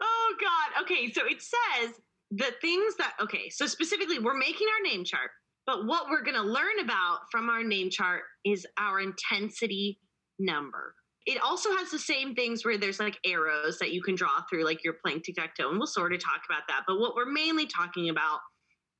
Oh 0.00 0.34
God. 0.40 0.82
Okay, 0.82 1.10
so 1.10 1.22
it 1.26 1.42
says 1.42 1.94
the 2.30 2.52
things 2.60 2.94
that 2.96 3.14
okay, 3.20 3.48
so 3.48 3.66
specifically 3.66 4.18
we're 4.18 4.36
making 4.36 4.66
our 4.68 4.88
name 4.92 5.04
chart, 5.04 5.30
but 5.66 5.86
what 5.86 6.08
we're 6.08 6.22
gonna 6.22 6.42
learn 6.42 6.78
about 6.82 7.20
from 7.32 7.48
our 7.48 7.64
name 7.64 7.90
chart 7.90 8.22
is 8.44 8.64
our 8.78 9.00
intensity 9.00 9.98
number. 10.38 10.94
It 11.26 11.42
also 11.42 11.70
has 11.76 11.90
the 11.90 11.98
same 11.98 12.34
things 12.34 12.64
where 12.64 12.78
there's 12.78 13.00
like 13.00 13.18
arrows 13.26 13.78
that 13.80 13.92
you 13.92 14.02
can 14.02 14.14
draw 14.14 14.40
through, 14.48 14.64
like 14.64 14.82
you're 14.82 14.96
playing 15.04 15.20
tic 15.22 15.34
tac 15.36 15.54
toe, 15.56 15.68
and 15.68 15.78
we'll 15.78 15.86
sort 15.86 16.14
of 16.14 16.24
talk 16.24 16.40
about 16.48 16.62
that. 16.68 16.84
But 16.86 17.00
what 17.00 17.14
we're 17.14 17.30
mainly 17.30 17.66
talking 17.66 18.08
about 18.08 18.38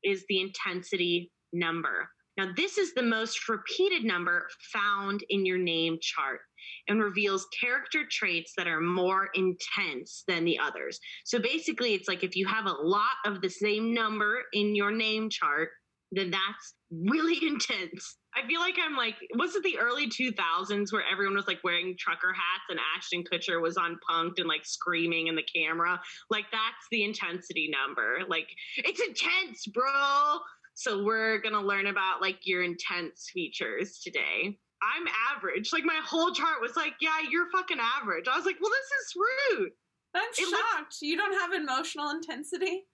is 0.05 0.25
the 0.29 0.41
intensity 0.41 1.31
number. 1.53 2.09
Now, 2.37 2.53
this 2.57 2.79
is 2.79 2.95
the 2.95 3.03
most 3.03 3.49
repeated 3.49 4.05
number 4.05 4.47
found 4.73 5.25
in 5.29 5.45
your 5.45 5.59
name 5.59 5.99
chart 6.01 6.41
and 6.87 7.03
reveals 7.03 7.49
character 7.61 8.05
traits 8.09 8.53
that 8.57 8.69
are 8.69 8.81
more 8.81 9.29
intense 9.35 10.23
than 10.29 10.45
the 10.45 10.57
others. 10.57 11.01
So 11.25 11.41
basically, 11.41 11.95
it's 11.95 12.07
like 12.07 12.23
if 12.23 12.37
you 12.37 12.47
have 12.47 12.67
a 12.67 12.73
lot 12.73 13.17
of 13.27 13.41
the 13.41 13.49
same 13.49 13.93
number 13.93 14.43
in 14.53 14.77
your 14.77 14.93
name 14.93 15.31
chart, 15.31 15.71
then 16.13 16.31
that's 16.31 16.75
really 16.91 17.39
intense. 17.47 18.17
I 18.35 18.47
feel 18.47 18.61
like 18.61 18.77
I'm 18.81 18.97
like, 18.97 19.17
was 19.35 19.55
it 19.57 19.63
the 19.65 19.79
early 19.79 20.09
2000s 20.09 20.93
where 20.93 21.03
everyone 21.11 21.35
was 21.35 21.47
like 21.49 21.63
wearing 21.65 21.97
trucker 21.99 22.33
hats 22.33 22.65
and 22.69 22.79
Ashton 22.97 23.25
Kutcher 23.25 23.61
was 23.61 23.77
on 23.77 23.99
Punk'd 24.09 24.39
and 24.39 24.49
like 24.49 24.65
screaming 24.65 25.27
in 25.27 25.35
the 25.37 25.43
camera? 25.43 26.01
Like, 26.31 26.45
that's 26.53 26.87
the 26.93 27.05
intensity 27.05 27.71
number. 27.73 28.19
Like, 28.29 28.49
it's 28.77 29.01
intense, 29.01 29.67
bro. 29.67 30.39
So, 30.75 31.03
we're 31.03 31.39
gonna 31.39 31.61
learn 31.63 31.89
about 31.89 32.21
like 32.23 32.39
your 32.45 32.63
intense 32.63 33.29
features 33.33 33.99
today. 33.99 34.59
I'm 34.81 35.07
average. 35.37 35.73
Like, 35.73 35.85
my 35.85 36.01
whole 36.05 36.33
chart 36.33 36.61
was 36.61 36.77
like, 36.77 36.93
yeah, 37.01 37.19
you're 37.29 37.51
fucking 37.51 37.79
average. 37.81 38.27
I 38.31 38.37
was 38.37 38.47
like, 38.47 38.57
well, 38.61 38.71
this 38.71 39.01
is 39.01 39.15
rude. 39.59 39.71
I'm 40.15 40.23
It 40.39 40.49
looks- 40.49 40.61
shocked. 40.77 40.97
You 41.03 41.17
don't 41.17 41.35
have 41.41 41.53
emotional 41.53 42.11
intensity? 42.11 42.85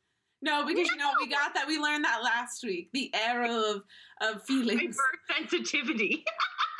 No, 0.44 0.66
because 0.66 0.88
you 0.88 0.96
know 0.96 1.11
we 1.18 1.26
got 1.26 1.54
that. 1.54 1.66
We 1.66 1.78
learned 1.78 2.04
that 2.04 2.22
last 2.22 2.62
week. 2.62 2.90
The 2.92 3.11
arrow 3.14 3.57
of 3.57 3.83
of 4.20 4.35
my 4.35 4.40
feelings. 4.46 4.96
birth 4.96 5.37
sensitivity. 5.38 6.22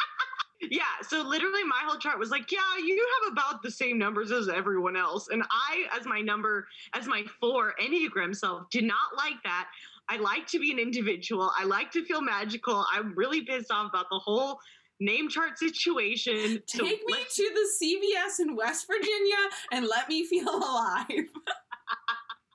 yeah, 0.71 0.83
so 1.09 1.23
literally 1.23 1.65
my 1.65 1.81
whole 1.85 1.99
chart 1.99 2.19
was 2.19 2.31
like, 2.31 2.53
yeah, 2.53 2.59
you 2.79 3.07
have 3.25 3.33
about 3.33 3.63
the 3.63 3.71
same 3.71 3.99
numbers 3.99 4.31
as 4.33 4.49
everyone 4.51 4.97
else. 4.97 5.29
And 5.29 5.43
I, 5.51 5.87
as 5.99 6.05
my 6.07 6.21
number, 6.21 6.67
as 6.95 7.07
my 7.07 7.25
four 7.41 7.75
Enneagram 7.83 8.37
self, 8.37 8.69
did 8.71 8.85
not 8.85 9.17
like 9.17 9.43
that. 9.45 9.69
I 10.11 10.19
like 10.19 10.47
to 10.49 10.59
be 10.59 10.71
an 10.71 10.79
individual. 10.79 11.51
I 11.59 11.65
like 11.65 11.91
to 11.93 12.05
feel 12.05 12.21
magical. 12.21 12.85
I'm 12.93 13.15
really 13.17 13.41
pissed 13.43 13.71
off 13.71 13.89
about 13.89 14.07
the 14.11 14.19
whole 14.19 14.59
name 15.01 15.31
chart 15.31 15.59
situation. 15.59 16.63
So 16.67 16.85
Take 16.85 17.01
me 17.07 17.15
let's- 17.15 17.35
to 17.37 17.51
the 17.55 17.87
CVS 17.87 18.41
in 18.41 18.55
West 18.57 18.87
Virginia 18.87 19.37
and 19.73 19.87
let 19.87 20.11
me 20.11 20.27
feel 20.27 20.49
alive. 20.55 21.09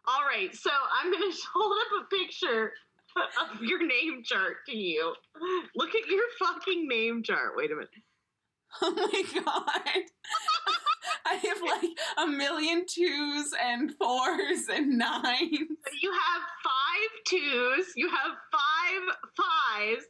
All 0.09 0.25
right, 0.25 0.55
so 0.55 0.71
I'm 0.99 1.11
going 1.11 1.31
to 1.31 1.37
hold 1.53 1.77
up 1.77 2.03
a 2.03 2.15
picture 2.15 2.73
of 3.15 3.61
your 3.61 3.85
name 3.85 4.23
chart 4.23 4.65
to 4.67 4.75
you. 4.75 5.13
Look 5.75 5.89
at 5.89 6.07
your 6.09 6.23
fucking 6.39 6.87
name 6.87 7.21
chart. 7.21 7.53
Wait 7.55 7.71
a 7.71 7.75
minute. 7.75 7.89
Oh 8.83 8.91
my 8.91 9.41
god. 9.41 10.03
I 11.25 11.33
have 11.33 11.59
like 11.59 11.89
a 12.19 12.27
million 12.27 12.85
twos 12.87 13.51
and 13.59 13.91
fours 13.95 14.67
and 14.71 14.95
nines. 14.95 15.79
You 16.01 16.11
have 16.11 16.41
five 16.63 17.11
twos, 17.27 17.87
you 17.95 18.09
have 18.09 18.37
five 18.51 19.15
fives, 19.35 20.05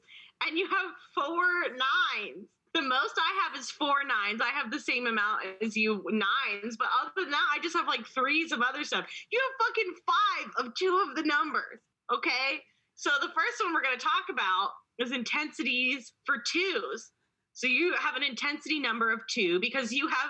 and 0.46 0.58
you 0.58 0.68
have 0.68 0.92
four 1.16 1.46
nines. 1.70 2.48
The 2.74 2.82
most 2.82 3.16
I 3.18 3.44
have 3.44 3.60
is 3.60 3.72
four 3.72 4.04
nines. 4.08 4.42
I 4.42 4.50
have 4.50 4.72
the 4.72 4.80
same 4.80 5.08
amount 5.08 5.42
as 5.62 5.76
you 5.76 6.04
nines, 6.12 6.78
but 6.78 6.88
other 7.02 7.12
than 7.18 7.32
that, 7.32 7.48
I 7.54 7.60
just 7.62 7.76
have 7.76 7.88
like 7.88 8.06
threes 8.06 8.52
of 8.52 8.62
other 8.62 8.84
stuff. 8.84 9.08
You 9.32 9.42
have 9.42 9.68
fucking 9.68 9.94
five 10.06 10.66
of 10.66 10.74
two 10.76 11.06
of 11.10 11.16
the 11.16 11.24
numbers. 11.24 11.80
Okay. 12.14 12.62
So 12.96 13.10
the 13.22 13.30
first 13.30 13.64
one 13.64 13.74
we're 13.74 13.82
going 13.82 13.98
to 13.98 14.04
talk 14.04 14.26
about 14.30 14.72
is 15.00 15.12
intensities 15.12 16.14
for 16.26 16.36
twos. 16.52 17.12
So 17.54 17.68
you 17.68 17.96
have 17.98 18.16
an 18.16 18.24
intensity 18.24 18.80
number 18.80 19.12
of 19.12 19.22
two 19.30 19.60
because 19.60 19.92
you 19.92 20.08
have 20.08 20.30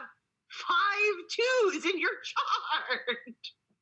five 0.49 1.73
twos 1.73 1.86
in 1.86 1.99
your 1.99 2.12
chart. 2.23 3.17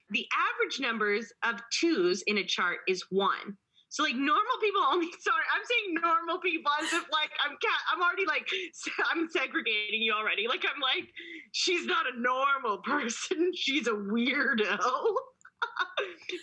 The 0.09 0.25
average 0.33 0.79
numbers 0.79 1.31
of 1.43 1.61
twos 1.79 2.23
in 2.27 2.37
a 2.37 2.43
chart 2.43 2.77
is 2.87 3.03
one. 3.09 3.57
So 3.89 4.03
like 4.03 4.15
normal 4.15 4.57
people 4.61 4.81
only. 4.81 5.07
Sorry, 5.19 5.43
I'm 5.55 5.63
saying 5.65 5.95
normal 6.01 6.39
people 6.39 6.71
if 6.81 6.91
like 7.11 7.31
I'm. 7.43 7.57
I'm 7.93 8.01
already 8.01 8.25
like 8.25 8.47
I'm 9.11 9.29
segregating 9.29 10.01
you 10.01 10.13
already. 10.13 10.47
Like 10.47 10.65
I'm 10.65 10.81
like 10.81 11.09
she's 11.51 11.85
not 11.85 12.05
a 12.05 12.19
normal 12.19 12.77
person. 12.85 13.51
She's 13.55 13.87
a 13.87 13.91
weirdo. 13.91 14.77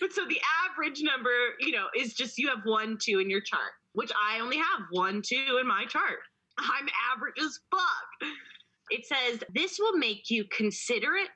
but 0.00 0.12
so 0.12 0.26
the 0.26 0.40
average 0.68 1.02
number, 1.02 1.30
you 1.60 1.72
know, 1.72 1.86
is 1.96 2.14
just 2.14 2.38
you 2.38 2.48
have 2.48 2.64
one, 2.64 2.98
two 3.00 3.20
in 3.20 3.30
your 3.30 3.40
chart, 3.40 3.72
which 3.92 4.10
I 4.12 4.40
only 4.40 4.56
have 4.56 4.86
one, 4.90 5.22
two 5.22 5.58
in 5.60 5.66
my 5.66 5.84
chart. 5.86 6.20
I'm 6.58 6.88
average 7.12 7.34
as 7.40 7.58
fuck. 7.70 8.30
It 8.90 9.06
says 9.06 9.42
this 9.52 9.78
will 9.78 9.96
make 9.96 10.30
you 10.30 10.44
considerate, 10.44 11.28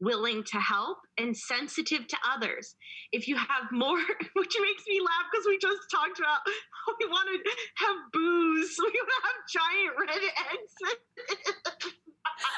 willing 0.00 0.42
to 0.44 0.58
help, 0.58 0.98
and 1.18 1.36
sensitive 1.36 2.06
to 2.08 2.16
others. 2.28 2.74
If 3.12 3.28
you 3.28 3.36
have 3.36 3.70
more, 3.70 3.98
which 4.34 4.54
makes 4.60 4.84
me 4.88 5.00
laugh 5.00 5.26
because 5.30 5.46
we 5.46 5.58
just 5.58 5.90
talked 5.90 6.18
about 6.18 6.40
how 6.46 6.94
we 6.98 7.06
want 7.06 7.28
to 7.28 7.50
have 7.84 7.96
boos, 8.12 8.76
we 8.78 8.84
want 8.84 9.10
to 9.10 9.20
have 9.28 9.38
giant 9.52 9.94
red 10.00 10.22
eggs. 10.52 10.74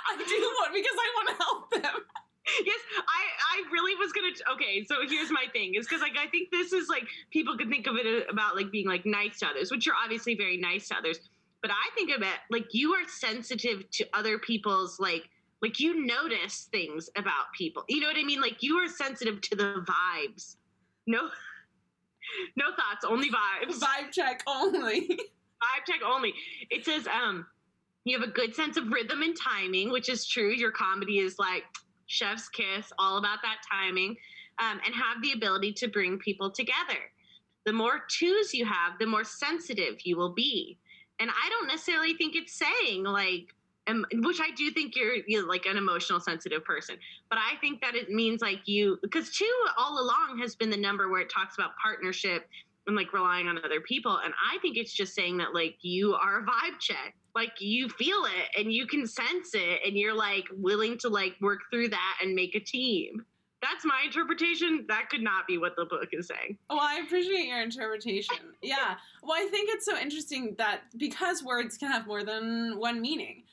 I 0.08 0.16
do 0.16 0.38
want 0.60 0.72
because 0.74 0.98
I 0.98 1.08
want 1.16 1.28
to 1.28 1.36
help 1.42 1.70
them. 1.70 2.04
yes, 2.64 2.80
I 2.98 3.22
I 3.54 3.72
really 3.72 3.94
was 3.96 4.12
gonna. 4.12 4.34
Okay, 4.54 4.84
so 4.84 4.96
here's 5.08 5.30
my 5.30 5.46
thing 5.52 5.74
is 5.74 5.86
because 5.86 6.02
like 6.02 6.16
I 6.18 6.28
think 6.28 6.50
this 6.50 6.72
is 6.72 6.88
like 6.88 7.04
people 7.30 7.56
could 7.56 7.68
think 7.68 7.86
of 7.86 7.96
it 7.96 8.26
about 8.28 8.56
like 8.56 8.70
being 8.70 8.86
like 8.86 9.06
nice 9.06 9.38
to 9.40 9.46
others, 9.46 9.70
which 9.70 9.86
you're 9.86 9.94
obviously 9.94 10.34
very 10.34 10.56
nice 10.56 10.88
to 10.88 10.96
others. 10.96 11.18
But 11.62 11.70
I 11.70 11.94
think 11.94 12.10
of 12.14 12.22
it 12.22 12.38
like 12.50 12.66
you 12.72 12.92
are 12.94 13.06
sensitive 13.06 13.88
to 13.92 14.06
other 14.12 14.38
people's 14.38 14.98
like 14.98 15.28
like 15.62 15.78
you 15.78 16.04
notice 16.04 16.68
things 16.72 17.08
about 17.16 17.52
people. 17.56 17.84
You 17.88 18.00
know 18.00 18.08
what 18.08 18.16
I 18.16 18.24
mean? 18.24 18.40
Like 18.40 18.62
you 18.62 18.76
are 18.78 18.88
sensitive 18.88 19.40
to 19.42 19.56
the 19.56 19.84
vibes. 19.86 20.56
No, 21.06 21.28
no 22.56 22.66
thoughts, 22.76 23.04
only 23.06 23.30
vibes. 23.30 23.78
Vibe 23.78 24.10
check 24.10 24.42
only. 24.46 25.08
Vibe 25.08 25.86
check 25.86 26.00
only. 26.04 26.34
It 26.70 26.84
says 26.84 27.06
um 27.06 27.46
you 28.04 28.18
have 28.18 28.28
a 28.28 28.32
good 28.32 28.54
sense 28.54 28.76
of 28.76 28.88
rhythm 28.88 29.22
and 29.22 29.36
timing, 29.36 29.90
which 29.90 30.08
is 30.08 30.26
true. 30.26 30.50
Your 30.50 30.72
comedy 30.72 31.18
is 31.18 31.38
like 31.38 31.64
chef's 32.06 32.48
kiss, 32.48 32.92
all 32.98 33.18
about 33.18 33.38
that 33.42 33.58
timing, 33.70 34.16
um, 34.58 34.80
and 34.84 34.94
have 34.94 35.22
the 35.22 35.32
ability 35.32 35.72
to 35.74 35.88
bring 35.88 36.18
people 36.18 36.50
together. 36.50 36.98
The 37.64 37.72
more 37.72 38.02
twos 38.08 38.52
you 38.52 38.66
have, 38.66 38.98
the 38.98 39.06
more 39.06 39.22
sensitive 39.22 40.00
you 40.04 40.16
will 40.16 40.32
be. 40.32 40.78
And 41.20 41.30
I 41.30 41.48
don't 41.50 41.68
necessarily 41.68 42.14
think 42.14 42.34
it's 42.34 42.52
saying 42.52 43.04
like, 43.04 43.54
which 43.86 44.40
I 44.40 44.50
do 44.56 44.70
think 44.70 44.94
you're, 44.94 45.16
you're 45.26 45.48
like 45.48 45.66
an 45.66 45.76
emotional 45.76 46.20
sensitive 46.20 46.64
person, 46.64 46.96
but 47.28 47.38
I 47.38 47.58
think 47.60 47.80
that 47.80 47.94
it 47.94 48.10
means 48.10 48.40
like 48.40 48.60
you, 48.66 48.98
because 49.02 49.30
two 49.30 49.52
all 49.76 50.00
along 50.00 50.38
has 50.40 50.54
been 50.54 50.70
the 50.70 50.76
number 50.76 51.08
where 51.08 51.20
it 51.20 51.30
talks 51.30 51.56
about 51.56 51.72
partnership 51.82 52.48
and 52.86 52.96
like 52.96 53.12
relying 53.12 53.48
on 53.48 53.58
other 53.64 53.80
people. 53.80 54.18
And 54.24 54.32
I 54.52 54.58
think 54.58 54.76
it's 54.76 54.92
just 54.92 55.14
saying 55.14 55.36
that 55.38 55.54
like 55.54 55.76
you 55.82 56.14
are 56.14 56.40
a 56.40 56.42
vibe 56.42 56.78
check. 56.80 57.14
Like 57.34 57.60
you 57.60 57.88
feel 57.88 58.24
it 58.24 58.60
and 58.60 58.72
you 58.72 58.86
can 58.86 59.06
sense 59.06 59.54
it 59.54 59.80
and 59.86 59.96
you're 59.96 60.14
like 60.14 60.44
willing 60.54 60.98
to 60.98 61.08
like 61.08 61.34
work 61.40 61.60
through 61.70 61.88
that 61.88 62.18
and 62.22 62.34
make 62.34 62.54
a 62.54 62.60
team. 62.60 63.24
That's 63.62 63.84
my 63.84 64.02
interpretation. 64.04 64.84
That 64.88 65.08
could 65.08 65.22
not 65.22 65.46
be 65.46 65.56
what 65.56 65.74
the 65.76 65.84
book 65.84 66.08
is 66.12 66.26
saying. 66.26 66.58
Well, 66.68 66.80
I 66.80 67.00
appreciate 67.06 67.46
your 67.46 67.62
interpretation. 67.62 68.36
Yeah. 68.60 68.96
Well, 69.22 69.36
I 69.36 69.48
think 69.50 69.70
it's 69.72 69.86
so 69.86 69.96
interesting 69.96 70.56
that 70.58 70.80
because 70.96 71.44
words 71.44 71.78
can 71.78 71.90
have 71.90 72.06
more 72.06 72.24
than 72.24 72.74
one 72.76 73.00
meaning, 73.00 73.44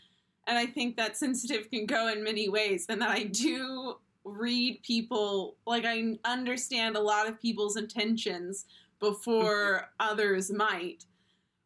and 0.50 0.58
I 0.58 0.66
think 0.66 0.98
that 0.98 1.16
sensitive 1.16 1.70
can 1.70 1.86
go 1.86 2.10
in 2.10 2.24
many 2.24 2.50
ways, 2.50 2.86
and 2.90 3.02
that 3.02 3.10
I 3.12 3.24
do 3.24 3.96
read 4.26 4.82
people, 4.84 5.56
like, 5.66 5.86
I 5.86 6.18
understand 6.26 6.98
a 6.98 7.02
lot 7.02 7.30
of 7.30 7.40
people's 7.40 7.78
intentions 7.78 8.66
before 9.00 9.90
others 10.00 10.52
might. 10.52 11.06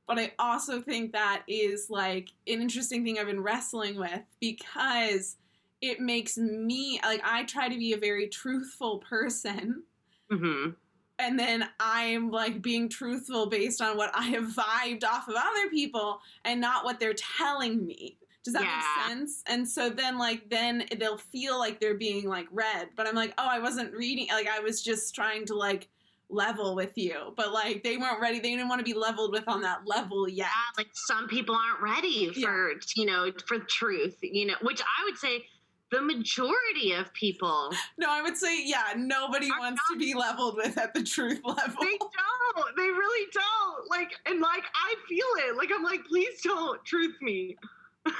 But 0.07 0.19
I 0.19 0.33
also 0.37 0.81
think 0.81 1.13
that 1.13 1.43
is 1.47 1.89
like 1.89 2.29
an 2.45 2.61
interesting 2.61 3.03
thing 3.03 3.17
I've 3.17 3.27
been 3.27 3.41
wrestling 3.41 3.97
with 3.97 4.21
because 4.39 5.37
it 5.81 5.99
makes 5.99 6.37
me 6.37 6.99
like 7.03 7.21
I 7.23 7.43
try 7.45 7.69
to 7.69 7.77
be 7.77 7.93
a 7.93 7.97
very 7.97 8.27
truthful 8.27 8.99
person 8.99 9.83
Mm-hmm. 10.31 10.71
and 11.19 11.39
then 11.39 11.69
I'm 11.79 12.29
like 12.31 12.61
being 12.61 12.89
truthful 12.89 13.45
based 13.47 13.81
on 13.81 13.97
what 13.97 14.11
I 14.15 14.23
have 14.29 14.45
vibed 14.45 15.03
off 15.03 15.27
of 15.27 15.35
other 15.35 15.69
people 15.69 16.19
and 16.43 16.59
not 16.59 16.85
what 16.85 16.99
they're 16.99 17.13
telling 17.13 17.85
me. 17.85 18.17
Does 18.43 18.53
that 18.53 18.63
Yeah. 18.63 18.75
make 18.75 19.07
sense? 19.17 19.43
And 19.47 19.67
so 19.67 19.89
then 19.89 20.17
like 20.17 20.49
then 20.49 20.85
they'll 20.99 21.17
feel 21.17 21.57
like 21.57 21.79
they're 21.79 21.95
being 21.97 22.27
like 22.27 22.47
read, 22.51 22.89
but 22.95 23.07
I'm 23.07 23.15
like, 23.15 23.33
"Oh, 23.37 23.47
I 23.49 23.59
wasn't 23.59 23.93
reading 23.93 24.27
like 24.29 24.47
I 24.47 24.59
was 24.59 24.81
just 24.83 25.15
trying 25.15 25.45
to 25.47 25.55
like 25.55 25.87
level 26.29 26.75
with 26.75 26.97
you." 26.97 27.33
But 27.37 27.53
like 27.53 27.83
they 27.83 27.95
weren't 27.97 28.19
ready. 28.19 28.39
They 28.39 28.49
didn't 28.51 28.67
want 28.67 28.79
to 28.79 28.85
be 28.85 28.93
leveled 28.93 29.31
with 29.31 29.47
on 29.47 29.61
that 29.61 29.87
level 29.87 30.27
yet. 30.27 30.47
Yeah, 30.47 30.83
like 30.83 30.89
some 30.93 31.27
people 31.27 31.55
aren't 31.55 31.81
ready 31.81 32.33
for 32.33 32.73
you 32.95 33.05
know 33.05 33.31
for 33.47 33.59
truth. 33.59 34.17
You 34.21 34.47
know, 34.47 34.55
which 34.61 34.81
I 34.81 35.03
would 35.05 35.17
say 35.17 35.45
the 35.91 36.01
majority 36.01 36.93
of 36.93 37.13
people 37.13 37.71
No, 37.99 38.07
I 38.09 38.21
would 38.23 38.35
say 38.35 38.65
yeah, 38.65 38.93
nobody 38.97 39.49
wants 39.59 39.79
to 39.91 39.97
be 39.97 40.13
leveled 40.15 40.55
with 40.57 40.75
at 40.77 40.93
the 40.93 41.03
truth 41.03 41.39
level. 41.45 41.75
they 41.81 41.97
don't. 41.97 42.75
They 42.75 42.81
really 42.89 43.27
don't. 43.31 43.89
Like 43.89 44.11
and 44.25 44.41
like 44.41 44.63
I 44.75 44.95
feel 45.07 45.25
it. 45.47 45.55
Like 45.55 45.69
I'm 45.73 45.83
like, 45.83 46.03
please 46.05 46.41
don't 46.41 46.83
truth 46.83 47.15
me. 47.21 47.55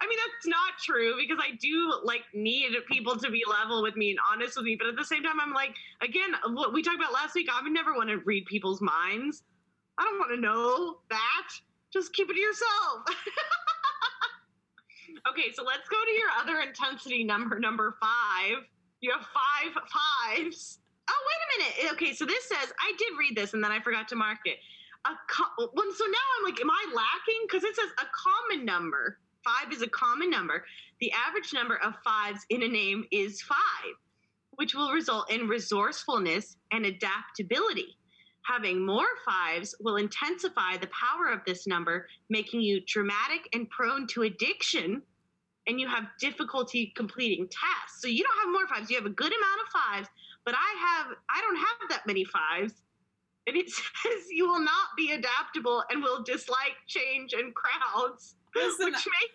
I 0.00 0.06
mean 0.06 0.18
that's 0.18 0.46
not 0.46 0.78
true 0.82 1.14
because 1.18 1.38
I 1.42 1.56
do 1.56 1.94
like 2.04 2.22
need 2.34 2.72
people 2.90 3.16
to 3.16 3.30
be 3.30 3.42
level 3.48 3.82
with 3.82 3.96
me 3.96 4.10
and 4.10 4.18
honest 4.32 4.56
with 4.56 4.66
me, 4.66 4.76
but 4.76 4.88
at 4.88 4.96
the 4.96 5.04
same 5.04 5.22
time 5.22 5.40
I'm 5.40 5.52
like 5.52 5.74
again 6.02 6.30
what 6.54 6.72
we 6.72 6.82
talked 6.82 6.98
about 6.98 7.12
last 7.12 7.34
week, 7.34 7.48
I 7.52 7.62
would 7.62 7.72
never 7.72 7.94
want 7.94 8.10
to 8.10 8.18
read 8.18 8.46
people's 8.46 8.80
minds. 8.80 9.42
I 9.98 10.04
don't 10.04 10.18
want 10.18 10.32
to 10.34 10.40
know 10.40 10.98
that. 11.10 11.48
Just 11.92 12.12
keep 12.12 12.28
it 12.28 12.34
to 12.34 12.40
yourself. 12.40 13.04
okay, 15.30 15.52
so 15.54 15.62
let's 15.62 15.88
go 15.88 15.96
to 16.04 16.10
your 16.10 16.30
other 16.40 16.60
intensity 16.66 17.22
number, 17.22 17.60
number 17.60 17.96
five. 18.00 18.64
You 19.00 19.12
have 19.12 19.20
five 19.20 19.72
fives. 19.74 20.80
Oh, 21.08 21.28
wait 21.28 21.40
a 21.44 21.48
minute. 21.84 21.92
Okay, 21.94 22.12
so 22.14 22.24
this 22.24 22.48
says 22.48 22.72
I 22.80 22.92
did 22.98 23.12
read 23.18 23.36
this 23.36 23.54
and 23.54 23.62
then 23.62 23.70
I 23.70 23.80
forgot 23.80 24.08
to 24.08 24.16
mark 24.16 24.38
it. 24.46 24.56
A 25.06 25.10
co- 25.28 25.68
well, 25.74 25.92
so 25.94 26.04
now 26.04 26.26
I'm 26.38 26.44
like, 26.44 26.60
am 26.60 26.70
I 26.70 26.86
lacking? 26.94 27.42
Because 27.46 27.64
it 27.64 27.76
says 27.76 27.90
a 27.98 28.06
common 28.12 28.64
number. 28.64 29.18
Five 29.44 29.72
is 29.72 29.82
a 29.82 29.88
common 29.88 30.30
number. 30.30 30.64
The 31.00 31.12
average 31.12 31.52
number 31.52 31.76
of 31.76 31.94
fives 32.02 32.40
in 32.48 32.62
a 32.62 32.68
name 32.68 33.04
is 33.10 33.42
five, 33.42 33.94
which 34.52 34.74
will 34.74 34.92
result 34.92 35.30
in 35.30 35.48
resourcefulness 35.48 36.56
and 36.72 36.86
adaptability. 36.86 37.98
Having 38.46 38.84
more 38.84 39.06
fives 39.26 39.74
will 39.80 39.96
intensify 39.96 40.76
the 40.78 40.88
power 40.88 41.30
of 41.30 41.40
this 41.46 41.66
number, 41.66 42.06
making 42.30 42.62
you 42.62 42.80
dramatic 42.86 43.48
and 43.52 43.68
prone 43.68 44.06
to 44.08 44.22
addiction, 44.22 45.02
and 45.66 45.80
you 45.80 45.88
have 45.88 46.04
difficulty 46.20 46.92
completing 46.96 47.48
tasks. 47.48 48.00
So 48.00 48.08
you 48.08 48.22
don't 48.22 48.38
have 48.44 48.52
more 48.52 48.66
fives. 48.66 48.90
You 48.90 48.96
have 48.96 49.06
a 49.06 49.10
good 49.10 49.32
amount 49.32 49.60
of 49.62 49.72
fives, 49.72 50.08
but 50.44 50.54
I 50.54 50.78
have 50.86 51.06
I 51.30 51.40
don't 51.40 51.56
have 51.56 51.88
that 51.90 52.06
many 52.06 52.24
fives. 52.24 52.74
And 53.46 53.56
it 53.56 53.68
says 53.70 54.28
you 54.30 54.46
will 54.48 54.60
not 54.60 54.96
be 54.96 55.12
adaptable 55.12 55.84
and 55.90 56.02
will 56.02 56.22
dislike 56.22 56.76
change 56.86 57.32
and 57.32 57.54
crowds, 57.54 58.36
Listen, 58.54 58.86
which 58.86 59.06
may 59.06 59.26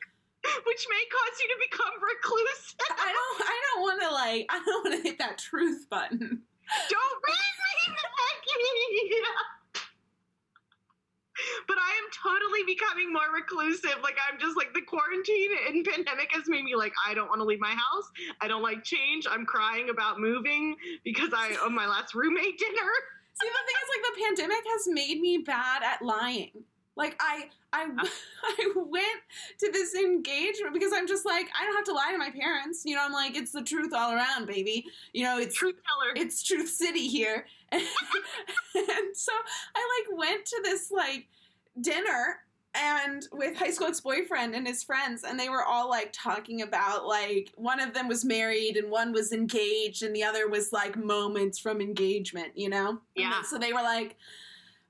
which 0.64 0.88
may 0.90 1.04
cause 1.12 1.36
you 1.42 1.48
to 1.50 1.58
become 1.70 1.94
reclusive. 2.00 2.80
I 2.90 3.12
don't 3.12 3.42
I 3.44 3.62
don't 3.68 3.82
want 3.82 4.02
to 4.02 4.10
like 4.12 4.46
I 4.50 4.64
don't 4.66 4.86
want 4.86 5.04
to 5.04 5.10
hit 5.10 5.20
that 5.20 5.38
truth 5.38 5.86
button. 5.90 6.42
Don't 6.90 7.18
read 7.28 7.56
me. 7.90 9.16
But 11.68 11.78
I 11.78 11.92
am 12.04 12.10
totally 12.12 12.64
becoming 12.66 13.14
more 13.14 13.32
reclusive. 13.34 13.96
Like 14.04 14.18
I'm 14.30 14.40
just 14.40 14.58
like 14.58 14.74
the 14.74 14.82
quarantine 14.82 15.50
and 15.68 15.86
pandemic 15.86 16.30
has 16.34 16.44
made 16.48 16.64
me 16.64 16.76
like 16.76 16.94
I 17.08 17.14
don't 17.14 17.30
want 17.30 17.40
to 17.40 17.46
leave 17.46 17.62
my 17.62 17.72
house. 17.72 18.06
I 18.42 18.48
don't 18.48 18.62
like 18.62 18.84
change. 18.84 19.26
I'm 19.30 19.46
crying 19.46 19.90
about 19.90 20.20
moving 20.20 20.76
because 21.04 21.30
I 21.34 21.56
on 21.64 21.74
my 21.74 21.88
last 21.88 22.14
roommate 22.14 22.58
dinner. 22.60 22.92
See, 23.42 23.48
the 23.48 23.64
thing 23.66 23.78
is, 23.82 23.90
like, 23.90 24.06
the 24.14 24.22
pandemic 24.24 24.64
has 24.72 24.88
made 24.88 25.22
me 25.22 25.38
bad 25.40 25.84
at 25.84 26.02
lying. 26.02 26.64
Like, 26.96 27.16
I, 27.22 27.46
I, 27.72 27.88
ah. 27.98 28.10
I 28.44 28.72
went 28.76 29.22
to 29.60 29.72
this 29.72 29.96
engagement 29.96 30.74
because 30.74 30.92
I'm 30.94 31.08
just 31.08 31.26
like, 31.26 31.48
I 31.58 31.66
don't 31.66 31.76
have 31.76 31.86
to 31.86 31.94
lie 31.94 32.12
to 32.12 32.18
my 32.18 32.30
parents. 32.30 32.84
You 32.86 32.96
know, 32.96 33.06
I'm 33.06 33.14
like, 33.14 33.38
it's 33.38 33.54
the 33.54 33.62
truth 33.62 33.94
all 33.96 34.12
around, 34.12 34.48
baby. 34.48 34.86
You 35.14 35.24
know, 35.24 35.40
it's 35.40 35.56
Truth 35.56 35.76
teller. 35.76 36.14
it's 36.16 36.44
Truth 36.44 36.70
City 36.70 37.08
here, 37.08 37.46
and, 37.72 37.82
so 39.14 39.32
I 39.76 40.04
like 40.10 40.18
went 40.18 40.46
to 40.46 40.60
this 40.64 40.92
like 40.92 41.28
dinner 41.80 42.40
and 42.76 43.28
with 43.32 43.56
high 43.58 43.72
school 43.72 43.88
ex-boyfriend 43.88 44.54
and 44.54 44.68
his 44.68 44.84
friends 44.84 45.24
and 45.24 45.40
they 45.40 45.50
were 45.50 45.64
all 45.64 45.90
like 45.90 46.12
talking 46.14 46.62
about 46.62 47.06
like 47.06 47.52
one 47.56 47.80
of 47.80 47.94
them 47.94 48.08
was 48.08 48.24
married 48.24 48.78
and 48.78 48.92
one 48.92 49.12
was 49.12 49.32
engaged 49.32 50.04
and 50.04 50.16
the 50.16 50.24
other 50.24 50.48
was 50.48 50.72
like 50.72 50.96
moments 50.96 51.58
from 51.58 51.82
engagement 51.82 52.50
you 52.56 52.70
know 52.70 53.00
Yeah. 53.16 53.42
so 53.42 53.58
they 53.58 53.74
were 53.74 53.82
like 53.82 54.16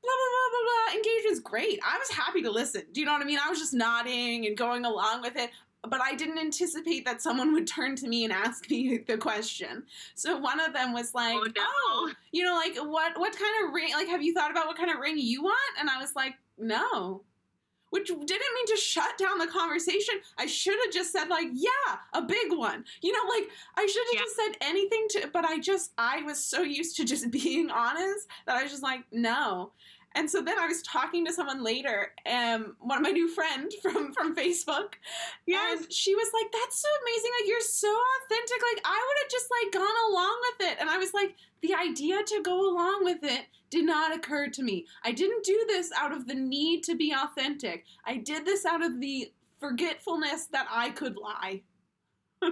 blah 0.02 0.12
blah 0.12 0.30
blah 0.34 0.50
blah 0.52 0.72
blah 0.92 0.98
engagement's 0.98 1.40
great 1.40 1.80
i 1.90 1.98
was 1.98 2.10
happy 2.10 2.42
to 2.42 2.52
listen 2.52 2.84
do 2.92 3.00
you 3.00 3.06
know 3.06 3.14
what 3.14 3.22
i 3.22 3.26
mean 3.26 3.40
i 3.44 3.50
was 3.50 3.60
just 3.60 3.74
nodding 3.74 4.46
and 4.46 4.58
going 4.58 4.84
along 4.84 5.22
with 5.22 5.38
it 5.38 5.50
but 5.88 6.02
I 6.02 6.14
didn't 6.14 6.40
anticipate 6.40 7.06
that 7.06 7.22
someone 7.22 7.54
would 7.54 7.66
turn 7.66 7.96
to 7.96 8.08
me 8.10 8.26
and 8.26 8.34
ask 8.34 8.70
me 8.70 8.98
the 9.08 9.18
question. 9.18 9.84
So 10.14 10.38
one 10.38 10.60
of 10.60 10.74
them 10.74 10.92
was 10.92 11.14
like, 11.14 11.38
oh 11.38 11.46
no. 11.56 11.64
"Oh, 11.66 12.12
you 12.34 12.44
know, 12.44 12.54
like 12.54 12.76
what 12.76 13.18
what 13.18 13.32
kind 13.32 13.66
of 13.66 13.74
ring? 13.74 13.94
Like, 13.94 14.10
have 14.10 14.22
you 14.22 14.34
thought 14.34 14.52
about 14.52 14.68
what 14.68 14.76
kind 14.76 14.92
of 14.92 15.00
ring 15.00 15.18
you 15.18 15.42
want?" 15.42 15.56
And 15.80 15.90
I 15.90 15.98
was 16.02 16.14
like, 16.18 16.34
"No." 16.58 17.24
Which 17.92 18.08
didn't 18.08 18.30
mean 18.56 18.66
to 18.68 18.78
shut 18.78 19.18
down 19.18 19.40
the 19.40 19.48
conversation. 19.48 20.16
I 20.38 20.46
should 20.46 20.78
have 20.86 20.94
just 20.94 21.12
said 21.12 21.28
like, 21.28 21.48
"Yeah, 21.54 21.98
a 22.14 22.22
big 22.22 22.52
one." 22.52 22.86
You 23.02 23.12
know, 23.14 23.30
like 23.30 23.50
I 23.78 23.86
should 23.88 24.04
have 24.08 24.14
Yeah. 24.14 24.20
just 24.22 24.36
said 24.36 24.58
anything 24.62 25.08
to. 25.12 25.28
But 25.34 25.46
I 25.46 25.60
just 25.60 25.92
I 25.98 26.22
was 26.24 26.44
so 26.44 26.62
used 26.62 26.96
to 26.98 27.06
just 27.06 27.32
being 27.40 27.70
honest 27.72 28.28
that 28.46 28.56
I 28.58 28.64
was 28.64 28.72
just 28.72 28.84
like, 28.84 29.02
"No." 29.12 29.72
And 30.16 30.28
so 30.30 30.42
then 30.42 30.58
I 30.58 30.66
was 30.66 30.82
talking 30.82 31.24
to 31.28 31.32
someone 31.32 31.64
later, 31.64 32.14
um, 32.26 32.76
one 32.80 32.98
of 32.98 33.04
my 33.04 33.12
new 33.12 33.28
friend 33.28 33.72
from 33.82 34.12
from 34.14 34.36
Facebook, 34.36 34.94
Yes. 35.46 35.82
and 35.82 35.94
she 35.94 36.16
was 36.16 36.30
like, 36.34 36.52
"That's 36.52 36.82
so 36.82 36.88
amazing! 37.04 37.32
Like 37.40 37.48
you're 37.48 37.62
so 37.62 37.88
authentic. 38.24 38.58
Like 38.74 38.82
I 38.86 38.98
would 39.08 39.18
have 39.24 39.32
just 39.32 39.48
like 39.52 39.72
gone 39.74 40.12
along 40.12 40.38
with 40.52 40.70
it." 40.72 40.78
And 40.80 40.90
I 40.90 40.98
was 40.98 41.14
like, 41.14 41.36
"The 41.62 41.76
idea 41.76 42.24
to 42.24 42.42
go 42.42 42.70
along 42.72 43.04
with 43.04 43.24
it 43.24 43.46
did 43.70 43.86
not 43.86 44.16
occur 44.16 44.48
to 44.50 44.64
me. 44.64 44.86
I 45.04 45.12
didn't 45.12 45.44
do 45.44 45.64
this 45.68 45.92
out 45.98 46.12
of 46.12 46.28
the 46.28 46.36
need 46.36 46.84
to 46.84 46.96
be 46.96 47.14
authentic. 47.14 47.86
I 48.06 48.18
did 48.18 48.46
this 48.46 48.66
out 48.66 48.84
of 48.84 49.00
the 49.00 49.32
forgetfulness 49.60 50.48
that 50.48 50.68
I 50.70 50.90
could 50.92 51.18
lie. 51.18 51.62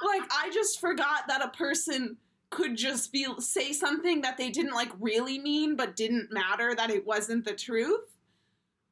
Like 0.00 0.30
I 0.30 0.50
just 0.52 0.80
forgot 0.80 1.26
that 1.28 1.44
a 1.44 1.48
person." 1.48 2.16
could 2.50 2.78
just 2.78 3.12
be 3.12 3.26
say 3.40 3.74
something 3.74 4.22
that 4.22 4.38
they 4.38 4.48
didn't 4.48 4.72
like 4.72 4.90
really 5.00 5.38
mean 5.38 5.76
but 5.76 5.94
didn't 5.96 6.32
matter 6.32 6.74
that 6.74 6.88
it 6.88 7.06
wasn't 7.06 7.44
the 7.44 7.52
truth 7.52 8.16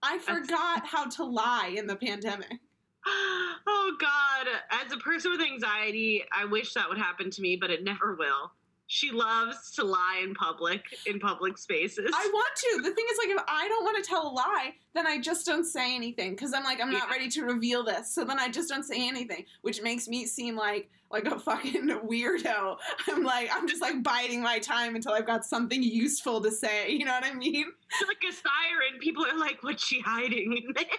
i 0.03 0.19
forgot 0.19 0.87
how 0.87 1.07
to 1.07 1.25
lie 1.25 1.73
in 1.75 1.87
the 1.87 1.97
pandemic 1.97 2.61
oh 3.67 3.97
God. 4.01 4.49
As 4.71 4.93
a 4.93 4.97
person 4.97 5.31
with 5.31 5.41
anxiety, 5.41 6.25
I 6.37 6.45
wish 6.45 6.75
that 6.75 6.89
would 6.89 6.99
happen 6.99 7.31
to 7.31 7.43
me, 7.43 7.57
but 7.57 7.71
it 7.71 7.85
never 7.85 8.15
will. 8.15 8.53
She 8.89 9.11
loves 9.11 9.73
to 9.73 9.85
lie 9.85 10.21
in 10.23 10.35
public, 10.35 10.83
in 11.07 11.19
public 11.19 11.59
spaces. 11.59 12.11
I 12.15 12.31
want 12.33 12.49
to. 12.57 12.83
The 12.89 12.95
thing 12.95 13.05
is, 13.11 13.19
like, 13.19 13.37
if 13.37 13.43
I 13.49 13.67
don't 13.69 13.83
want 13.85 14.03
to 14.03 14.09
tell 14.09 14.29
a 14.29 14.33
lie, 14.33 14.75
then 14.95 15.07
I 15.07 15.19
just 15.19 15.45
don't 15.45 15.65
say 15.65 15.95
anything 15.97 16.31
because 16.31 16.55
I'm 16.55 16.63
like, 16.63 16.81
I'm 16.81 16.91
not 16.93 17.09
Yeah. 17.09 17.15
ready 17.15 17.29
to 17.31 17.43
reveal 17.43 17.83
this. 17.85 18.15
So 18.15 18.25
then 18.25 18.39
I 18.39 18.49
just 18.49 18.69
don't 18.69 18.85
say 18.85 19.07
anything, 19.09 19.45
which 19.63 19.83
makes 19.83 20.07
me 20.09 20.27
seem 20.27 20.57
like 20.57 20.89
like 21.11 21.25
a 21.27 21.39
fucking 21.39 21.89
weirdo. 22.09 22.77
I'm 23.09 23.23
like, 23.23 23.49
I'm 23.53 23.69
just 23.69 23.81
like 23.81 24.03
biding 24.03 24.43
my 24.43 24.59
time 24.59 24.97
until 24.97 25.13
I've 25.13 25.27
got 25.27 25.45
something 25.45 25.81
useful 25.83 26.41
to 26.43 26.51
say. 26.51 26.91
You 26.91 27.05
know 27.05 27.13
what 27.13 27.25
I 27.25 27.33
mean? 27.35 27.67
like 28.09 28.23
a 28.29 28.33
siren. 28.33 28.99
People 29.01 29.25
are 29.25 29.39
like, 29.39 29.63
what's 29.63 29.85
she 29.87 30.01
hiding 30.01 30.53
in 30.57 30.73
there? 30.75 30.85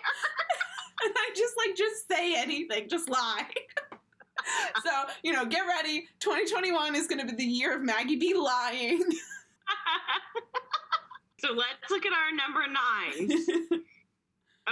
And 1.06 1.14
I 1.16 1.30
just 1.36 1.54
like 1.58 1.76
just 1.76 2.08
say 2.10 2.34
anything, 2.36 2.90
just 2.90 3.08
lie. 3.08 3.46
so 4.84 4.92
you 5.24 5.34
know, 5.34 5.46
get 5.46 5.62
ready. 5.68 6.08
2021 6.20 6.96
is 6.96 7.08
going 7.08 7.20
to 7.20 7.26
be 7.26 7.34
the 7.36 7.44
year 7.50 7.76
of 7.76 7.82
Maggie 7.82 8.18
B 8.18 8.34
lying. 8.34 9.04
so 11.40 11.52
let's 11.54 11.90
look 11.90 12.06
at 12.06 12.14
our 12.14 12.32
number 12.36 12.66
nines. 12.68 13.48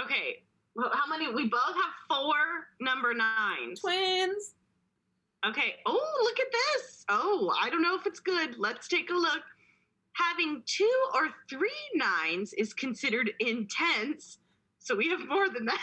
Okay. 0.02 0.42
Well, 0.74 0.90
how 0.92 1.08
many? 1.08 1.32
We 1.32 1.48
both 1.48 1.60
have 1.62 1.92
four 2.08 2.34
number 2.80 3.14
nines. 3.14 3.80
Twins. 3.80 4.54
Okay. 5.46 5.76
Oh, 5.86 6.20
look 6.22 6.38
at 6.38 6.52
this. 6.52 7.04
Oh, 7.08 7.54
I 7.60 7.70
don't 7.70 7.82
know 7.82 7.96
if 7.96 8.06
it's 8.06 8.20
good. 8.20 8.56
Let's 8.58 8.88
take 8.88 9.10
a 9.10 9.14
look. 9.14 9.42
Having 10.12 10.62
two 10.66 10.92
or 11.14 11.28
three 11.48 11.70
nines 11.94 12.52
is 12.54 12.72
considered 12.74 13.30
intense. 13.40 14.38
So 14.78 14.94
we 14.94 15.08
have 15.08 15.26
more 15.26 15.48
than 15.48 15.64
that. 15.66 15.80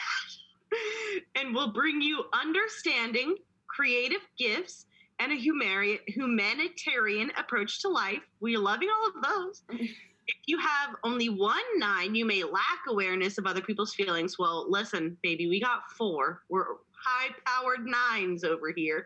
and 1.36 1.54
we'll 1.54 1.74
bring 1.74 2.02
you 2.02 2.24
understanding, 2.34 3.36
creative 3.76 4.22
gifts, 4.38 4.86
and 5.20 5.32
a 5.32 5.36
humari- 5.36 6.00
humanitarian 6.08 7.32
approach 7.38 7.82
to 7.82 7.90
life. 7.90 8.22
We 8.40 8.56
are 8.56 8.60
loving 8.60 8.90
all 8.90 9.08
of 9.10 9.24
those. 9.24 9.64
If 10.26 10.38
you 10.46 10.58
have 10.58 10.96
only 11.04 11.28
one 11.28 11.66
nine, 11.76 12.16
you 12.16 12.26
may 12.26 12.46
lack 12.46 12.80
awareness 12.88 13.38
of 13.38 13.46
other 13.46 13.60
people's 13.60 13.94
feelings. 13.94 14.40
Well, 14.40 14.66
listen, 14.70 15.18
baby, 15.22 15.50
we 15.50 15.60
got 15.60 15.92
four. 15.98 16.44
We're 16.48 16.66
high 16.94 17.32
powered 17.46 17.86
nines 17.86 18.46
over 18.46 18.72
here. 18.74 19.06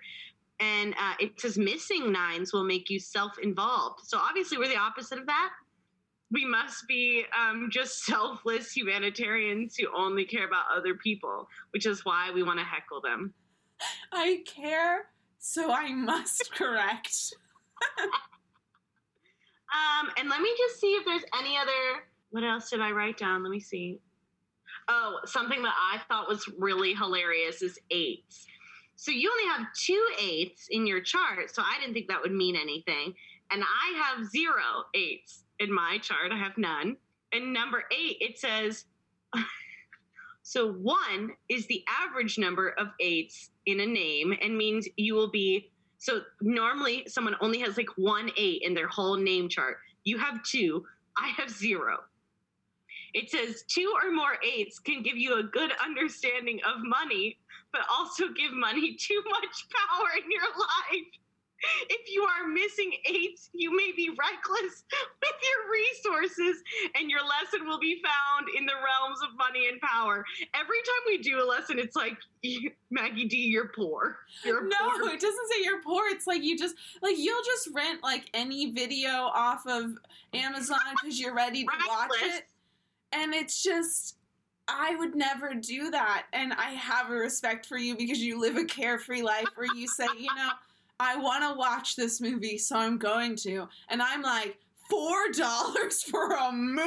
And 0.59 0.93
uh, 0.93 1.13
it 1.20 1.39
says 1.39 1.57
missing 1.57 2.11
nines 2.11 2.53
will 2.53 2.63
make 2.63 2.91
you 2.91 2.99
self 2.99 3.39
involved. 3.39 4.01
So 4.05 4.20
obviously, 4.20 4.59
we're 4.59 4.68
the 4.68 4.78
opposite 4.78 5.18
of 5.18 5.26
that. 5.26 5.49
We 6.32 6.45
must 6.45 6.88
be 6.88 7.26
um, 7.36 7.70
just 7.72 8.03
selfless 8.05 8.72
humanitarians 8.72 9.76
who 9.76 9.88
only 9.95 10.24
care 10.24 10.45
about 10.45 10.65
other 10.76 10.93
people, 10.95 11.47
which 11.72 11.88
is 11.88 12.05
why 12.05 12.32
we 12.32 12.43
want 12.43 12.59
to 12.59 12.65
heckle 12.65 13.01
them. 13.01 13.34
I 14.11 14.43
care, 14.45 15.05
so 15.38 15.71
I 15.71 15.93
must 15.93 16.51
correct. 16.55 17.34
Um, 19.73 20.09
and 20.17 20.30
let 20.30 20.41
me 20.41 20.49
just 20.57 20.80
see 20.80 20.93
if 20.93 21.05
there's 21.05 21.23
any 21.39 21.57
other. 21.57 22.03
What 22.32 22.43
else 22.43 22.69
did 22.69 22.82
I 22.82 22.91
write 22.91 23.17
down? 23.17 23.43
Let 23.43 23.51
me 23.51 23.59
see. 23.59 23.99
Oh, 24.88 25.19
something 25.25 25.61
that 25.63 25.73
I 25.75 25.99
thought 26.07 26.30
was 26.30 26.47
really 26.57 26.93
hilarious 26.93 27.61
is 27.61 27.78
eights. 27.91 28.45
So 28.95 29.11
you 29.11 29.30
only 29.32 29.57
have 29.57 29.67
two 29.73 30.07
eights 30.19 30.67
in 30.71 30.88
your 30.88 31.01
chart, 31.01 31.53
so 31.53 31.61
I 31.61 31.80
didn't 31.80 31.93
think 31.93 32.07
that 32.07 32.21
would 32.21 32.32
mean 32.32 32.55
anything. 32.55 33.13
And 33.51 33.63
I 33.63 34.03
have 34.03 34.25
zero 34.28 34.86
eights 34.93 35.43
in 35.59 35.73
my 35.73 35.99
chart. 36.01 36.32
I 36.32 36.38
have 36.38 36.57
none. 36.57 36.97
And 37.34 37.53
number 37.53 37.84
eight, 37.91 38.17
it 38.21 38.39
says. 38.39 38.86
so 40.47 40.71
one 40.71 41.31
is 41.49 41.67
the 41.67 41.83
average 41.89 42.39
number 42.39 42.69
of 42.79 42.87
eights 43.01 43.49
in 43.65 43.81
a 43.81 43.85
name 43.85 44.33
and 44.41 44.57
means 44.57 44.87
you 44.95 45.13
will 45.13 45.29
be 45.29 45.69
so 45.97 46.21
normally 46.39 47.03
someone 47.05 47.35
only 47.41 47.59
has 47.59 47.75
like 47.75 47.89
one 47.97 48.31
eight 48.37 48.61
in 48.63 48.73
their 48.73 48.87
whole 48.87 49.17
name 49.17 49.49
chart. 49.49 49.75
You 50.05 50.17
have 50.19 50.41
two. 50.43 50.85
I 51.17 51.33
have 51.35 51.49
zero. 51.49 51.97
It 53.13 53.29
says 53.29 53.65
two 53.67 53.93
or 54.01 54.09
more 54.09 54.37
eights 54.41 54.79
can 54.79 55.03
give 55.03 55.17
you 55.17 55.37
a 55.37 55.43
good 55.43 55.71
understanding 55.85 56.61
of 56.65 56.77
money, 56.81 57.37
but 57.73 57.81
also 57.91 58.27
give 58.29 58.53
money 58.53 58.95
too 58.99 59.21
much 59.29 59.67
power 59.69 60.07
in 60.15 60.31
your 60.31 60.43
life. 60.43 61.07
If 61.89 62.11
you 62.11 62.23
are 62.23 62.47
missing 62.47 62.91
eights, 63.05 63.49
you 63.53 63.75
may 63.75 63.91
be 63.95 64.09
reckless 64.09 64.83
with 65.21 65.35
your 65.41 65.71
resources, 65.71 66.63
and 66.95 67.09
your 67.09 67.21
lesson 67.21 67.67
will 67.67 67.79
be 67.79 68.01
found 68.03 68.47
in 68.57 68.65
the 68.65 68.73
realms 68.73 69.19
of 69.23 69.35
money 69.37 69.67
and 69.69 69.79
power. 69.81 70.23
Every 70.53 70.77
time 70.77 71.03
we 71.07 71.17
do 71.17 71.41
a 71.41 71.45
lesson, 71.45 71.79
it's 71.79 71.95
like, 71.95 72.17
Maggie 72.91 73.25
D, 73.25 73.37
you're 73.37 73.69
poor. 73.75 74.17
You're 74.45 74.63
No, 74.67 74.75
poor. 74.99 75.09
it 75.09 75.19
doesn't 75.19 75.49
say 75.51 75.63
you're 75.63 75.81
poor. 75.81 76.03
It's 76.09 76.27
like 76.27 76.43
you 76.43 76.57
just 76.57 76.75
like 77.01 77.17
you'll 77.17 77.43
just 77.43 77.69
rent 77.73 78.03
like 78.03 78.29
any 78.33 78.71
video 78.71 79.09
off 79.09 79.65
of 79.67 79.97
Amazon 80.33 80.79
because 81.01 81.19
you're 81.19 81.35
ready 81.35 81.63
to 81.63 81.71
watch 81.87 82.11
it, 82.21 82.45
and 83.11 83.33
it's 83.33 83.63
just. 83.63 84.15
I 84.69 84.97
would 84.97 85.15
never 85.15 85.53
do 85.53 85.89
that. 85.91 86.25
And 86.33 86.51
I 86.51 86.71
have 86.71 87.09
a 87.09 87.13
respect 87.13 87.65
for 87.65 87.77
you 87.77 87.95
because 87.95 88.19
you 88.19 88.37
live 88.37 88.57
a 88.57 88.65
carefree 88.65 89.21
life 89.21 89.45
where 89.55 89.73
you 89.73 89.87
say, 89.87 90.07
you 90.19 90.27
know, 90.35 90.49
I 90.99 91.15
want 91.17 91.43
to 91.43 91.57
watch 91.57 91.95
this 91.95 92.19
movie, 92.21 92.57
so 92.57 92.77
I'm 92.77 92.97
going 92.97 93.35
to. 93.37 93.67
And 93.89 94.01
I'm 94.01 94.21
like, 94.21 94.57
four 94.89 95.31
dollars 95.33 96.01
for 96.03 96.31
a 96.31 96.51
movie? 96.51 96.83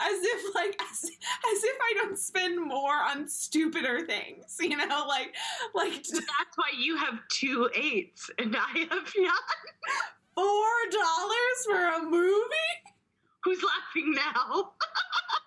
As 0.00 0.18
if 0.22 0.54
like 0.54 0.80
as, 0.90 1.04
as 1.04 1.64
if 1.64 1.76
I 1.80 1.92
don't 2.02 2.18
spend 2.18 2.60
more 2.60 2.94
on 2.94 3.28
stupider 3.28 4.06
things, 4.06 4.56
you 4.60 4.76
know, 4.76 5.04
like 5.06 5.34
like 5.74 5.92
That's 6.02 6.56
why 6.56 6.70
you 6.78 6.96
have 6.96 7.18
two 7.30 7.68
eights 7.74 8.30
and 8.38 8.56
I 8.56 8.78
have 8.78 9.12
none. 9.16 9.32
four 10.34 10.72
dollars 10.90 11.66
for 11.66 12.06
a 12.06 12.10
movie? 12.10 12.74
Who's 13.44 13.62
laughing 13.62 14.12
now? 14.14 14.72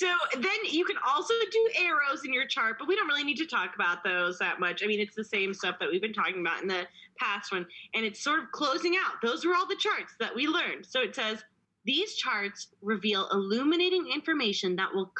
so 0.00 0.08
then 0.32 0.58
you 0.70 0.86
can 0.86 0.96
also 1.06 1.34
do 1.52 1.70
arrows 1.78 2.24
in 2.24 2.32
your 2.32 2.46
chart, 2.46 2.76
but 2.78 2.88
we 2.88 2.96
don't 2.96 3.06
really 3.06 3.22
need 3.22 3.36
to 3.36 3.46
talk 3.46 3.74
about 3.74 4.02
those 4.02 4.38
that 4.38 4.58
much. 4.58 4.82
I 4.82 4.86
mean, 4.86 4.98
it's 4.98 5.14
the 5.14 5.22
same 5.22 5.52
stuff 5.52 5.76
that 5.78 5.90
we've 5.90 6.00
been 6.00 6.14
talking 6.14 6.40
about 6.40 6.62
in 6.62 6.68
the 6.68 6.86
past 7.18 7.52
one, 7.52 7.66
and 7.92 8.06
it's 8.06 8.24
sort 8.24 8.40
of 8.40 8.50
closing 8.50 8.96
out. 8.96 9.20
Those 9.22 9.44
were 9.44 9.54
all 9.54 9.68
the 9.68 9.76
charts 9.76 10.14
that 10.18 10.34
we 10.34 10.46
learned. 10.46 10.86
So 10.86 11.02
it 11.02 11.14
says 11.14 11.44
these 11.84 12.14
charts 12.14 12.68
reveal 12.80 13.28
illuminating 13.30 14.10
information 14.10 14.74
that 14.76 14.88
will 14.90 15.12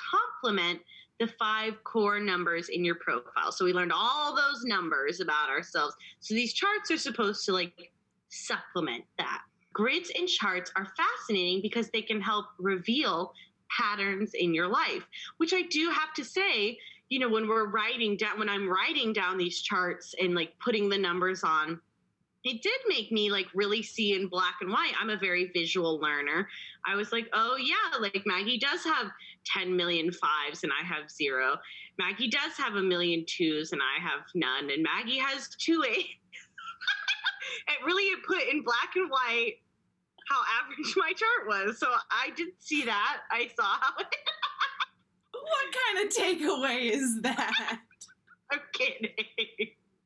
complement 0.43 0.81
the 1.18 1.26
five 1.26 1.74
core 1.85 2.18
numbers 2.18 2.70
in 2.70 2.83
your 2.83 2.95
profile. 2.95 3.53
So 3.53 3.66
we 3.66 3.74
learned 3.74 3.93
all 3.95 4.35
those 4.35 4.62
numbers 4.64 5.20
about 5.20 5.51
ourselves. 5.51 5.95
So 6.20 6.33
these 6.33 6.55
charts 6.55 6.91
are 6.91 6.97
supposed 6.97 7.45
to 7.45 7.53
like 7.53 7.93
supplement 8.31 9.05
that. 9.18 9.43
Grids 9.74 10.11
and 10.18 10.26
charts 10.26 10.72
are 10.74 10.89
fascinating 10.97 11.61
because 11.61 11.91
they 11.91 12.03
can 12.03 12.20
help 12.20 12.47
reveal 12.59 13.35
patterns 13.77 14.33
in 14.35 14.55
your 14.55 14.68
life, 14.68 15.07
which 15.39 15.53
I 15.53 15.62
do 15.62 15.91
have 15.91 16.12
to 16.14 16.25
say, 16.25 16.79
you 17.09 17.18
know, 17.18 17.29
when 17.29 17.49
we're 17.49 17.68
writing 17.68 18.16
down, 18.16 18.39
when 18.39 18.49
I'm 18.49 18.68
writing 18.68 19.12
down 19.12 19.37
these 19.37 19.62
charts 19.62 20.14
and 20.21 20.35
like 20.35 20.53
putting 20.61 20.89
the 20.89 20.99
numbers 20.99 21.43
on, 21.43 21.81
it 22.45 22.62
did 22.62 22.81
make 22.89 23.12
me 23.12 23.31
like 23.31 23.47
really 23.55 23.83
see 23.83 24.14
in 24.14 24.29
black 24.29 24.55
and 24.61 24.71
white. 24.71 24.93
I'm 24.99 25.11
a 25.11 25.16
very 25.16 25.51
visual 25.53 25.99
learner. 26.01 26.49
I 26.87 26.97
was 26.97 27.12
like, 27.12 27.29
oh 27.33 27.57
yeah, 27.57 27.99
like 28.01 28.23
Maggie 28.25 28.59
does 28.59 28.83
have 28.85 29.09
10 29.45 29.77
million 29.77 30.11
fives 30.12 30.62
and 30.62 30.73
I 30.73 30.87
have 30.87 31.11
zero. 31.11 31.57
Maggie 31.99 32.31
does 32.31 32.53
have 32.57 32.77
a 32.77 32.83
million 32.83 33.25
twos 33.27 33.73
and 33.73 33.83
I 33.83 34.03
have 34.03 34.21
none. 34.35 34.71
And 34.71 34.83
Maggie 34.83 35.18
has 35.18 35.49
two 35.59 35.85
eights. 35.87 36.09
it 37.68 37.85
really 37.85 38.05
it 38.05 38.25
put 38.27 38.43
in 38.51 38.62
black 38.62 38.97
and 38.97 39.11
white 39.11 39.57
how 40.31 40.41
average 40.62 40.95
my 40.97 41.12
chart 41.12 41.47
was. 41.47 41.78
So 41.78 41.89
I 42.11 42.31
did 42.37 42.49
see 42.61 42.85
that. 42.85 43.18
I 43.31 43.49
saw 43.55 43.64
how 43.64 43.93
it. 43.99 44.07
What 45.33 45.74
kind 45.97 46.07
of 46.07 46.14
takeaway 46.14 46.91
is 46.93 47.22
that? 47.22 47.78
I'm 48.53 48.61
kidding. 48.72 49.11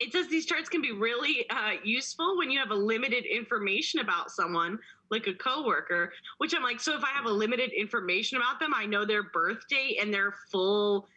It 0.00 0.12
says 0.12 0.28
these 0.28 0.46
charts 0.46 0.68
can 0.68 0.80
be 0.80 0.92
really 0.92 1.44
uh, 1.50 1.72
useful 1.82 2.38
when 2.38 2.50
you 2.50 2.58
have 2.60 2.70
a 2.70 2.74
limited 2.74 3.24
information 3.24 4.00
about 4.00 4.30
someone, 4.30 4.78
like 5.10 5.26
a 5.26 5.34
coworker. 5.34 6.12
Which 6.38 6.54
I'm 6.54 6.62
like, 6.62 6.80
so 6.80 6.96
if 6.96 7.02
I 7.02 7.08
have 7.08 7.24
a 7.26 7.30
limited 7.30 7.72
information 7.72 8.36
about 8.38 8.60
them, 8.60 8.72
I 8.74 8.86
know 8.86 9.04
their 9.04 9.24
birth 9.24 9.66
date 9.68 9.98
and 10.00 10.14
their 10.14 10.34
full 10.52 11.08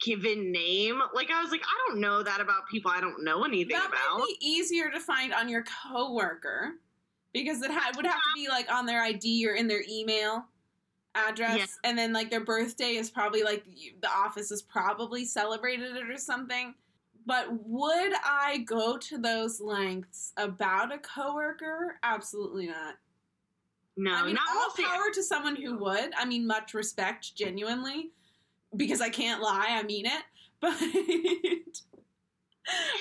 given 0.00 0.52
name. 0.52 1.00
Like 1.14 1.30
I 1.30 1.42
was 1.42 1.50
like, 1.50 1.62
I 1.62 1.88
don't 1.88 2.00
know 2.00 2.22
that 2.22 2.40
about 2.40 2.68
people 2.70 2.90
I 2.90 3.00
don't 3.00 3.24
know 3.24 3.44
anything 3.44 3.76
that 3.76 3.88
about. 3.88 4.18
might 4.18 4.26
be 4.40 4.46
easier 4.46 4.90
to 4.90 5.00
find 5.00 5.32
on 5.34 5.48
your 5.48 5.64
coworker 5.82 6.74
because 7.34 7.60
it 7.60 7.70
ha- 7.70 7.92
would 7.94 8.06
have 8.06 8.14
to 8.14 8.30
be 8.34 8.48
like 8.48 8.72
on 8.72 8.86
their 8.86 9.02
ID 9.02 9.46
or 9.46 9.54
in 9.54 9.68
their 9.68 9.82
email 9.90 10.46
address, 11.14 11.58
Yeah. 11.58 11.66
and 11.90 11.98
then 11.98 12.12
like 12.14 12.30
their 12.30 12.44
birthday 12.44 12.94
is 12.96 13.10
probably 13.10 13.42
like 13.42 13.64
the 14.00 14.08
office 14.10 14.48
has 14.48 14.62
probably 14.62 15.26
celebrated 15.26 15.94
it 15.96 16.08
or 16.08 16.16
something. 16.16 16.74
But 17.26 17.46
would 17.66 18.12
I 18.24 18.58
go 18.66 18.96
to 18.98 19.18
those 19.18 19.60
lengths 19.60 20.32
about 20.36 20.92
a 20.92 20.98
coworker? 20.98 21.98
Absolutely 22.02 22.66
not. 22.66 22.96
no, 23.96 24.12
I 24.14 24.26
mean, 24.26 24.34
not 24.34 24.48
all 24.56 24.84
power 24.84 25.10
to 25.14 25.22
someone 25.22 25.56
who 25.56 25.78
would. 25.78 26.12
I 26.16 26.24
mean, 26.24 26.46
much 26.46 26.74
respect, 26.74 27.34
genuinely, 27.36 28.10
because 28.76 29.00
I 29.00 29.08
can't 29.08 29.40
lie. 29.40 29.68
I 29.70 29.82
mean 29.84 30.04
it, 30.06 30.22
but 30.60 30.74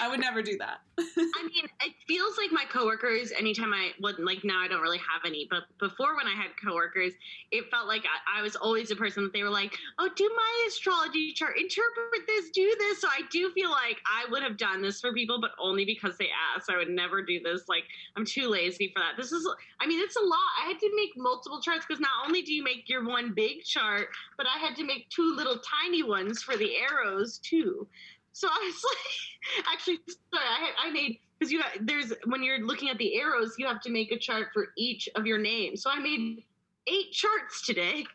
I 0.01 0.09
would 0.09 0.20
never 0.20 0.41
do 0.41 0.57
that. 0.57 0.80
I 0.99 1.43
mean, 1.43 1.66
it 1.84 1.93
feels 2.07 2.38
like 2.38 2.51
my 2.51 2.66
coworkers. 2.66 3.32
Anytime 3.32 3.74
I 3.74 3.91
would 4.01 4.20
like 4.20 4.43
now, 4.43 4.59
I 4.59 4.68
don't 4.68 4.82
really 4.82 4.99
have 4.99 5.22
any. 5.26 5.47
But 5.49 5.64
before, 5.80 6.16
when 6.16 6.28
I 6.28 6.36
had 6.36 6.51
coworkers, 6.64 7.14
it 7.51 7.66
felt 7.72 7.88
like 7.88 8.03
I, 8.03 8.39
I 8.39 8.41
was 8.41 8.55
always 8.55 8.89
the 8.89 8.95
person 8.95 9.24
that 9.24 9.34
they 9.34 9.43
were 9.43 9.49
like, 9.49 9.76
"Oh, 9.99 10.09
do 10.16 10.30
my 10.36 10.68
astrology 10.68 11.34
chart, 11.34 11.57
interpret 11.57 12.28
this, 12.28 12.49
do 12.51 12.76
this." 12.80 13.01
So 13.01 13.07
I 13.07 13.22
do 13.32 13.51
feel 13.51 13.72
like 13.72 13.97
I 14.05 14.30
would 14.30 14.43
have 14.43 14.57
done 14.57 14.82
this 14.82 14.99
for 14.99 15.14
people, 15.14 15.39
but 15.39 15.51
only 15.59 15.86
because 15.86 16.18
they 16.18 16.30
asked. 16.55 16.70
I 16.70 16.78
would 16.78 16.89
never 16.89 17.24
do 17.24 17.39
this. 17.39 17.68
Like 17.68 17.86
I'm 18.16 18.26
too 18.26 18.49
lazy 18.49 18.91
for 18.93 18.99
that. 18.99 19.14
This 19.18 19.32
is, 19.32 19.47
I 19.80 19.88
mean, 19.88 19.99
it's 20.01 20.16
a 20.16 20.24
lot. 20.24 20.39
I 20.64 20.68
had 20.68 20.80
to 20.80 20.91
make 20.95 21.11
multiple 21.16 21.61
charts 21.61 21.86
because 21.88 21.99
not 22.01 22.26
only 22.26 22.41
do 22.41 22.53
you 22.53 22.64
make 22.64 22.89
your 22.89 23.05
one 23.05 23.34
big 23.34 23.64
chart, 23.64 24.09
but 24.38 24.45
I 24.45 24.59
had 24.59 24.76
to 24.78 24.84
make 24.84 25.09
two 25.09 25.36
little 25.36 25.59
tiny 25.59 26.03
ones 26.03 26.43
for 26.43 26.57
the 26.57 26.76
arrows 26.78 27.39
too. 27.39 27.88
So 28.34 28.47
I 28.47 28.59
was 28.65 28.84
like, 29.63 29.73
actually, 29.73 29.99
sorry, 30.34 30.45
I, 30.45 30.88
I 30.88 30.91
made 30.91 31.19
because 31.39 31.51
you 31.51 31.61
have, 31.61 31.71
there's 31.81 32.13
when 32.25 32.43
you're 32.43 32.65
looking 32.65 32.89
at 32.89 32.97
the 32.97 33.15
arrows, 33.19 33.55
you 33.57 33.67
have 33.67 33.81
to 33.81 33.91
make 33.91 34.11
a 34.11 34.17
chart 34.17 34.47
for 34.53 34.67
each 34.77 35.07
of 35.15 35.25
your 35.25 35.38
names. 35.38 35.84
So 35.84 35.89
I 35.89 35.99
made 35.99 36.43
eight 36.88 37.11
charts 37.11 37.65
today. 37.65 38.05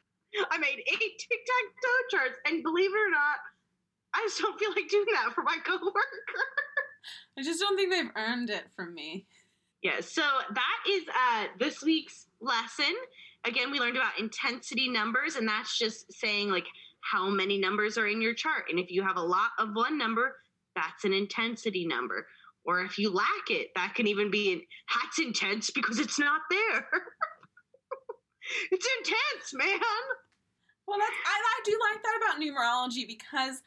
I 0.50 0.58
made 0.58 0.78
eight 0.86 1.18
tic 1.18 1.38
tac 1.46 1.72
toe 1.82 2.18
charts, 2.18 2.38
and 2.46 2.62
believe 2.62 2.90
it 2.90 2.98
or 2.98 3.10
not, 3.10 3.38
I 4.14 4.20
just 4.26 4.40
don't 4.40 4.58
feel 4.58 4.70
like 4.70 4.88
doing 4.88 5.06
that 5.14 5.34
for 5.34 5.42
my 5.42 5.56
coworker. 5.64 5.92
I 7.38 7.42
just 7.42 7.60
don't 7.60 7.76
think 7.76 7.90
they've 7.90 8.10
earned 8.16 8.50
it 8.50 8.64
from 8.74 8.94
me. 8.94 9.26
Yeah, 9.82 10.00
so 10.00 10.22
that 10.22 10.90
is 10.90 11.04
uh, 11.08 11.44
this 11.58 11.82
week's 11.82 12.26
lesson. 12.40 12.94
Again, 13.44 13.70
we 13.70 13.78
learned 13.78 13.96
about 13.96 14.18
intensity 14.18 14.88
numbers, 14.88 15.36
and 15.36 15.46
that's 15.46 15.78
just 15.78 16.12
saying 16.12 16.50
like 16.50 16.66
how 17.10 17.28
many 17.28 17.58
numbers 17.58 17.96
are 17.96 18.06
in 18.06 18.20
your 18.20 18.34
chart. 18.34 18.64
And 18.70 18.78
if 18.78 18.90
you 18.90 19.02
have 19.02 19.16
a 19.16 19.22
lot 19.22 19.50
of 19.58 19.70
one 19.74 19.96
number, 19.98 20.36
that's 20.74 21.04
an 21.04 21.12
intensity 21.12 21.86
number. 21.86 22.26
Or 22.64 22.80
if 22.82 22.98
you 22.98 23.10
lack 23.10 23.50
it, 23.50 23.68
that 23.76 23.94
can 23.94 24.06
even 24.06 24.30
be 24.30 24.52
an, 24.52 24.62
that's 24.94 25.18
intense 25.18 25.70
because 25.70 25.98
it's 25.98 26.18
not 26.18 26.42
there. 26.50 26.86
it's 28.70 28.86
intense, 28.98 29.54
man. 29.54 29.80
Well, 30.86 30.98
that's 30.98 31.12
I, 31.26 31.38
I 31.38 31.60
do 31.64 31.78
like 31.92 32.02
that 32.02 32.18
about 32.22 32.40
numerology 32.40 33.06
because 33.06 33.62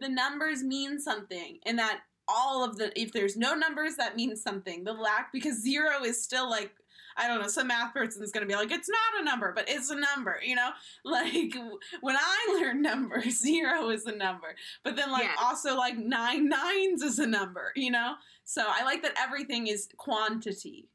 the 0.00 0.08
numbers 0.08 0.62
mean 0.62 0.98
something, 0.98 1.58
and 1.66 1.78
that 1.78 2.00
all 2.28 2.64
of 2.64 2.76
the 2.78 2.98
if 3.00 3.12
there's 3.12 3.36
no 3.36 3.54
numbers, 3.54 3.96
that 3.96 4.16
means 4.16 4.42
something. 4.42 4.84
The 4.84 4.92
lack 4.92 5.32
because 5.32 5.60
zero 5.60 6.04
is 6.04 6.22
still 6.22 6.48
like 6.48 6.72
I 7.16 7.28
don't 7.28 7.40
know. 7.40 7.48
Some 7.48 7.68
math 7.68 7.92
person's 7.94 8.32
gonna 8.32 8.46
be 8.46 8.54
like, 8.56 8.70
it's 8.70 8.88
not 8.88 9.20
a 9.22 9.24
number, 9.24 9.52
but 9.54 9.68
it's 9.68 9.90
a 9.90 9.96
number. 9.96 10.40
You 10.44 10.56
know, 10.56 10.70
like 11.04 11.54
when 12.00 12.16
I 12.16 12.58
learn 12.60 12.82
numbers, 12.82 13.40
zero 13.40 13.90
is 13.90 14.06
a 14.06 14.14
number, 14.16 14.54
but 14.84 14.96
then 14.96 15.10
like 15.12 15.24
Yes. 15.24 15.38
also 15.40 15.76
like 15.76 15.96
nine 15.96 16.48
nines 16.48 17.02
is 17.02 17.18
a 17.18 17.26
number. 17.26 17.72
You 17.76 17.90
know, 17.90 18.14
so 18.44 18.64
I 18.68 18.84
like 18.84 19.02
that 19.02 19.14
everything 19.18 19.66
is 19.68 19.88
quantity. 19.96 20.88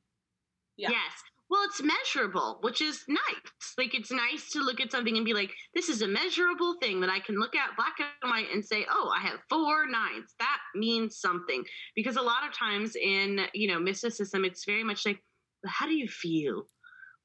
Yeah. 0.77 0.89
Yes. 0.91 1.13
Well, 1.49 1.61
it's 1.63 1.81
measurable, 1.81 2.57
which 2.59 2.81
is 2.81 3.05
nice. 3.07 3.73
Like 3.77 3.95
it's 3.95 4.11
nice 4.11 4.49
to 4.51 4.59
look 4.59 4.81
at 4.81 4.91
something 4.91 5.15
and 5.15 5.25
be 5.25 5.33
like, 5.33 5.51
this 5.73 5.87
is 5.87 6.01
a 6.01 6.07
measurable 6.07 6.75
thing 6.81 6.99
that 6.99 7.09
I 7.09 7.19
can 7.21 7.39
look 7.39 7.55
at 7.55 7.75
black 7.77 7.95
and 8.21 8.29
white 8.29 8.47
and 8.53 8.63
say, 8.63 8.85
oh, 8.91 9.09
I 9.15 9.21
have 9.21 9.39
four 9.49 9.87
nines. 9.87 10.35
That 10.39 10.59
means 10.75 11.15
something. 11.17 11.63
Because 11.95 12.17
a 12.17 12.21
lot 12.21 12.45
of 12.45 12.53
times 12.53 12.97
in, 12.97 13.39
you 13.53 13.69
know, 13.69 13.79
mysticism, 13.79 14.43
it's 14.43 14.65
very 14.65 14.83
much 14.83 15.05
like, 15.05 15.15
"But 15.15 15.23
how 15.65 15.85
do 15.85 15.93
you 15.93 16.07
feel? 16.07 16.63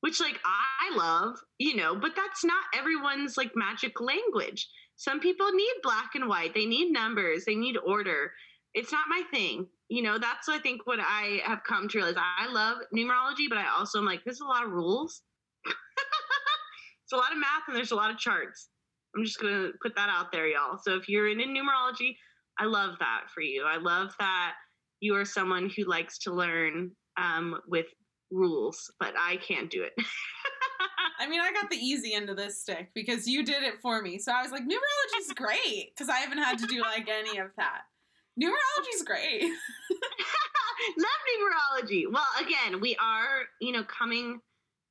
Which 0.00 0.20
like 0.20 0.40
I 0.44 0.96
love, 0.96 1.36
you 1.58 1.76
know, 1.76 1.94
but 1.94 2.12
that's 2.16 2.44
not 2.44 2.64
everyone's 2.74 3.36
like 3.36 3.52
magic 3.54 4.00
language. 4.00 4.68
Some 4.96 5.20
people 5.20 5.50
need 5.52 5.74
black 5.82 6.10
and 6.14 6.28
white. 6.28 6.54
They 6.54 6.66
need 6.66 6.92
numbers. 6.92 7.44
They 7.44 7.54
need 7.54 7.76
order. 7.76 8.32
It's 8.74 8.92
not 8.92 9.04
my 9.08 9.22
thing 9.30 9.66
you 9.92 10.02
know 10.02 10.18
that's 10.18 10.48
i 10.48 10.58
think 10.58 10.86
what 10.86 10.98
i 11.00 11.38
have 11.44 11.62
come 11.64 11.86
to 11.86 11.98
realize 11.98 12.14
i 12.38 12.50
love 12.50 12.78
numerology 12.96 13.46
but 13.46 13.58
i 13.58 13.66
also 13.76 13.98
am 13.98 14.06
like 14.06 14.20
there's 14.24 14.40
a 14.40 14.46
lot 14.46 14.64
of 14.64 14.70
rules 14.70 15.20
it's 15.66 17.12
a 17.12 17.16
lot 17.16 17.30
of 17.30 17.38
math 17.38 17.68
and 17.68 17.76
there's 17.76 17.90
a 17.90 17.94
lot 17.94 18.10
of 18.10 18.16
charts 18.16 18.70
i'm 19.14 19.22
just 19.22 19.38
gonna 19.38 19.68
put 19.82 19.94
that 19.94 20.08
out 20.08 20.32
there 20.32 20.48
y'all 20.48 20.78
so 20.82 20.96
if 20.96 21.10
you're 21.10 21.28
into 21.28 21.44
numerology 21.44 22.16
i 22.58 22.64
love 22.64 22.94
that 23.00 23.24
for 23.34 23.42
you 23.42 23.64
i 23.64 23.76
love 23.76 24.14
that 24.18 24.54
you 25.00 25.14
are 25.14 25.26
someone 25.26 25.70
who 25.76 25.84
likes 25.84 26.18
to 26.18 26.32
learn 26.32 26.90
um, 27.20 27.58
with 27.68 27.86
rules 28.32 28.90
but 28.98 29.14
i 29.18 29.36
can't 29.36 29.70
do 29.70 29.82
it 29.82 29.92
I 31.22 31.28
mean, 31.28 31.40
I 31.40 31.52
got 31.52 31.70
the 31.70 31.76
easy 31.76 32.14
end 32.14 32.30
of 32.30 32.36
this 32.36 32.60
stick 32.60 32.90
because 32.94 33.28
you 33.28 33.44
did 33.44 33.62
it 33.62 33.74
for 33.80 34.02
me. 34.02 34.18
So 34.18 34.32
I 34.32 34.42
was 34.42 34.50
like, 34.50 34.64
numerology's 34.64 35.32
great 35.36 35.92
because 35.94 36.08
I 36.08 36.16
haven't 36.16 36.38
had 36.38 36.58
to 36.58 36.66
do 36.66 36.80
like 36.80 37.08
any 37.08 37.38
of 37.38 37.48
that. 37.56 37.82
Numerology's 38.40 39.04
great. 39.04 39.42
love 40.98 41.22
numerology. 41.30 42.04
Well, 42.10 42.26
again, 42.40 42.80
we 42.80 42.96
are, 42.96 43.42
you 43.60 43.70
know, 43.70 43.84
coming 43.84 44.40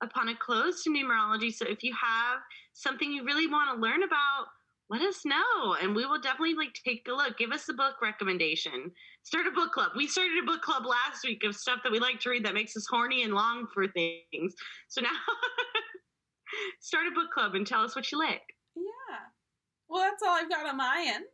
upon 0.01 0.29
a 0.29 0.35
close 0.35 0.83
to 0.83 0.89
numerology. 0.89 1.53
So 1.53 1.65
if 1.67 1.83
you 1.83 1.93
have 2.01 2.39
something 2.73 3.11
you 3.11 3.25
really 3.25 3.47
want 3.47 3.75
to 3.75 3.81
learn 3.81 4.03
about, 4.03 4.45
let 4.89 5.01
us 5.01 5.25
know 5.25 5.75
and 5.81 5.95
we 5.95 6.05
will 6.05 6.19
definitely 6.19 6.55
like 6.55 6.73
take 6.85 7.07
a 7.09 7.13
look. 7.13 7.37
Give 7.37 7.51
us 7.51 7.67
a 7.69 7.73
book 7.73 7.95
recommendation. 8.01 8.91
Start 9.24 9.45
a 9.47 9.51
book 9.51 9.72
club. 9.72 9.91
We 9.95 10.07
started 10.07 10.38
a 10.41 10.45
book 10.45 10.61
club 10.61 10.84
last 10.86 11.24
week 11.24 11.43
of 11.43 11.55
stuff 11.55 11.80
that 11.84 11.91
we 11.91 11.99
like 11.99 12.19
to 12.22 12.30
read 12.30 12.43
that 12.45 12.53
makes 12.53 12.76
us 12.76 12.88
horny 12.89 13.24
and 13.24 13.34
long 13.34 13.67
for 13.74 13.88
things. 13.88 14.53
So 14.89 15.01
now 15.01 15.09
start 16.80 17.05
a 17.07 17.11
book 17.11 17.32
club 17.32 17.55
and 17.55 17.65
tell 17.65 17.82
us 17.82 17.95
what 17.95 18.11
you 18.11 18.17
like. 18.19 18.41
yeah. 18.76 19.17
Well, 19.89 20.01
that's 20.01 20.24
all 20.24 20.30
I've 20.36 20.49
got 20.49 20.65
on 20.65 20.78
my 20.78 21.05
end. 21.15 21.26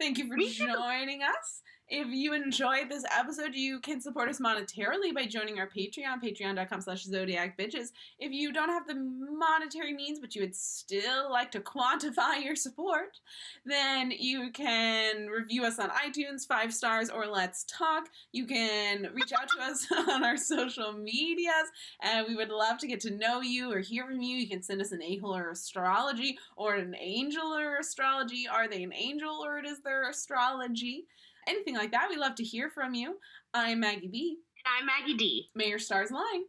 Thank 0.00 0.18
you 0.18 0.26
for 0.28 0.36
Me 0.36 0.52
too. 0.52 0.66
joining 0.72 1.22
us. 1.22 1.62
If 1.88 2.08
you 2.08 2.32
enjoyed 2.32 2.88
this 2.88 3.04
episode, 3.10 3.54
you 3.54 3.78
can 3.80 4.00
support 4.00 4.28
us 4.28 4.40
monetarily 4.40 5.14
by 5.14 5.26
joining 5.26 5.58
our 5.58 5.68
Patreon, 5.68 6.22
patreon.com 6.24 6.80
slash 6.80 7.02
zodiac 7.02 7.58
bitches. 7.58 7.88
If 8.18 8.32
you 8.32 8.52
don't 8.52 8.70
have 8.70 8.86
the 8.86 8.94
monetary 8.94 9.92
means, 9.92 10.18
but 10.18 10.34
you 10.34 10.40
would 10.40 10.56
still 10.56 11.30
like 11.30 11.50
to 11.52 11.60
quantify 11.60 12.42
your 12.42 12.56
support, 12.56 13.18
then 13.66 14.10
you 14.10 14.50
can 14.52 15.26
review 15.26 15.64
us 15.64 15.78
on 15.78 15.90
iTunes, 15.90 16.46
five 16.46 16.72
stars, 16.72 17.10
or 17.10 17.26
let's 17.26 17.64
talk. 17.64 18.08
You 18.32 18.46
can 18.46 19.08
reach 19.12 19.32
out 19.32 19.48
to 19.50 19.62
us 19.62 19.86
on 20.08 20.24
our 20.24 20.38
social 20.38 20.92
medias, 20.92 21.70
and 22.00 22.26
we 22.26 22.36
would 22.36 22.50
love 22.50 22.78
to 22.78 22.86
get 22.86 23.00
to 23.00 23.10
know 23.10 23.42
you 23.42 23.70
or 23.70 23.80
hear 23.80 24.06
from 24.06 24.22
you. 24.22 24.38
You 24.38 24.48
can 24.48 24.62
send 24.62 24.80
us 24.80 24.92
an 24.92 25.02
a-hole 25.02 25.36
or 25.36 25.50
astrology, 25.50 26.38
or 26.56 26.76
an 26.76 26.96
angel 26.98 27.48
or 27.48 27.76
astrology. 27.76 28.46
Are 28.48 28.68
they 28.68 28.82
an 28.82 28.94
angel 28.94 29.44
or 29.44 29.58
is 29.58 29.80
their 29.80 30.08
astrology? 30.08 31.06
Anything 31.48 31.74
like 31.74 31.90
that, 31.92 32.08
we 32.08 32.16
love 32.16 32.34
to 32.36 32.44
hear 32.44 32.70
from 32.70 32.94
you. 32.94 33.18
I'm 33.52 33.80
Maggie 33.80 34.08
B. 34.08 34.38
And 34.64 34.74
I'm 34.78 34.86
Maggie 34.86 35.16
D. 35.16 35.48
May 35.54 35.68
your 35.68 35.78
stars 35.78 36.10
align. 36.10 36.44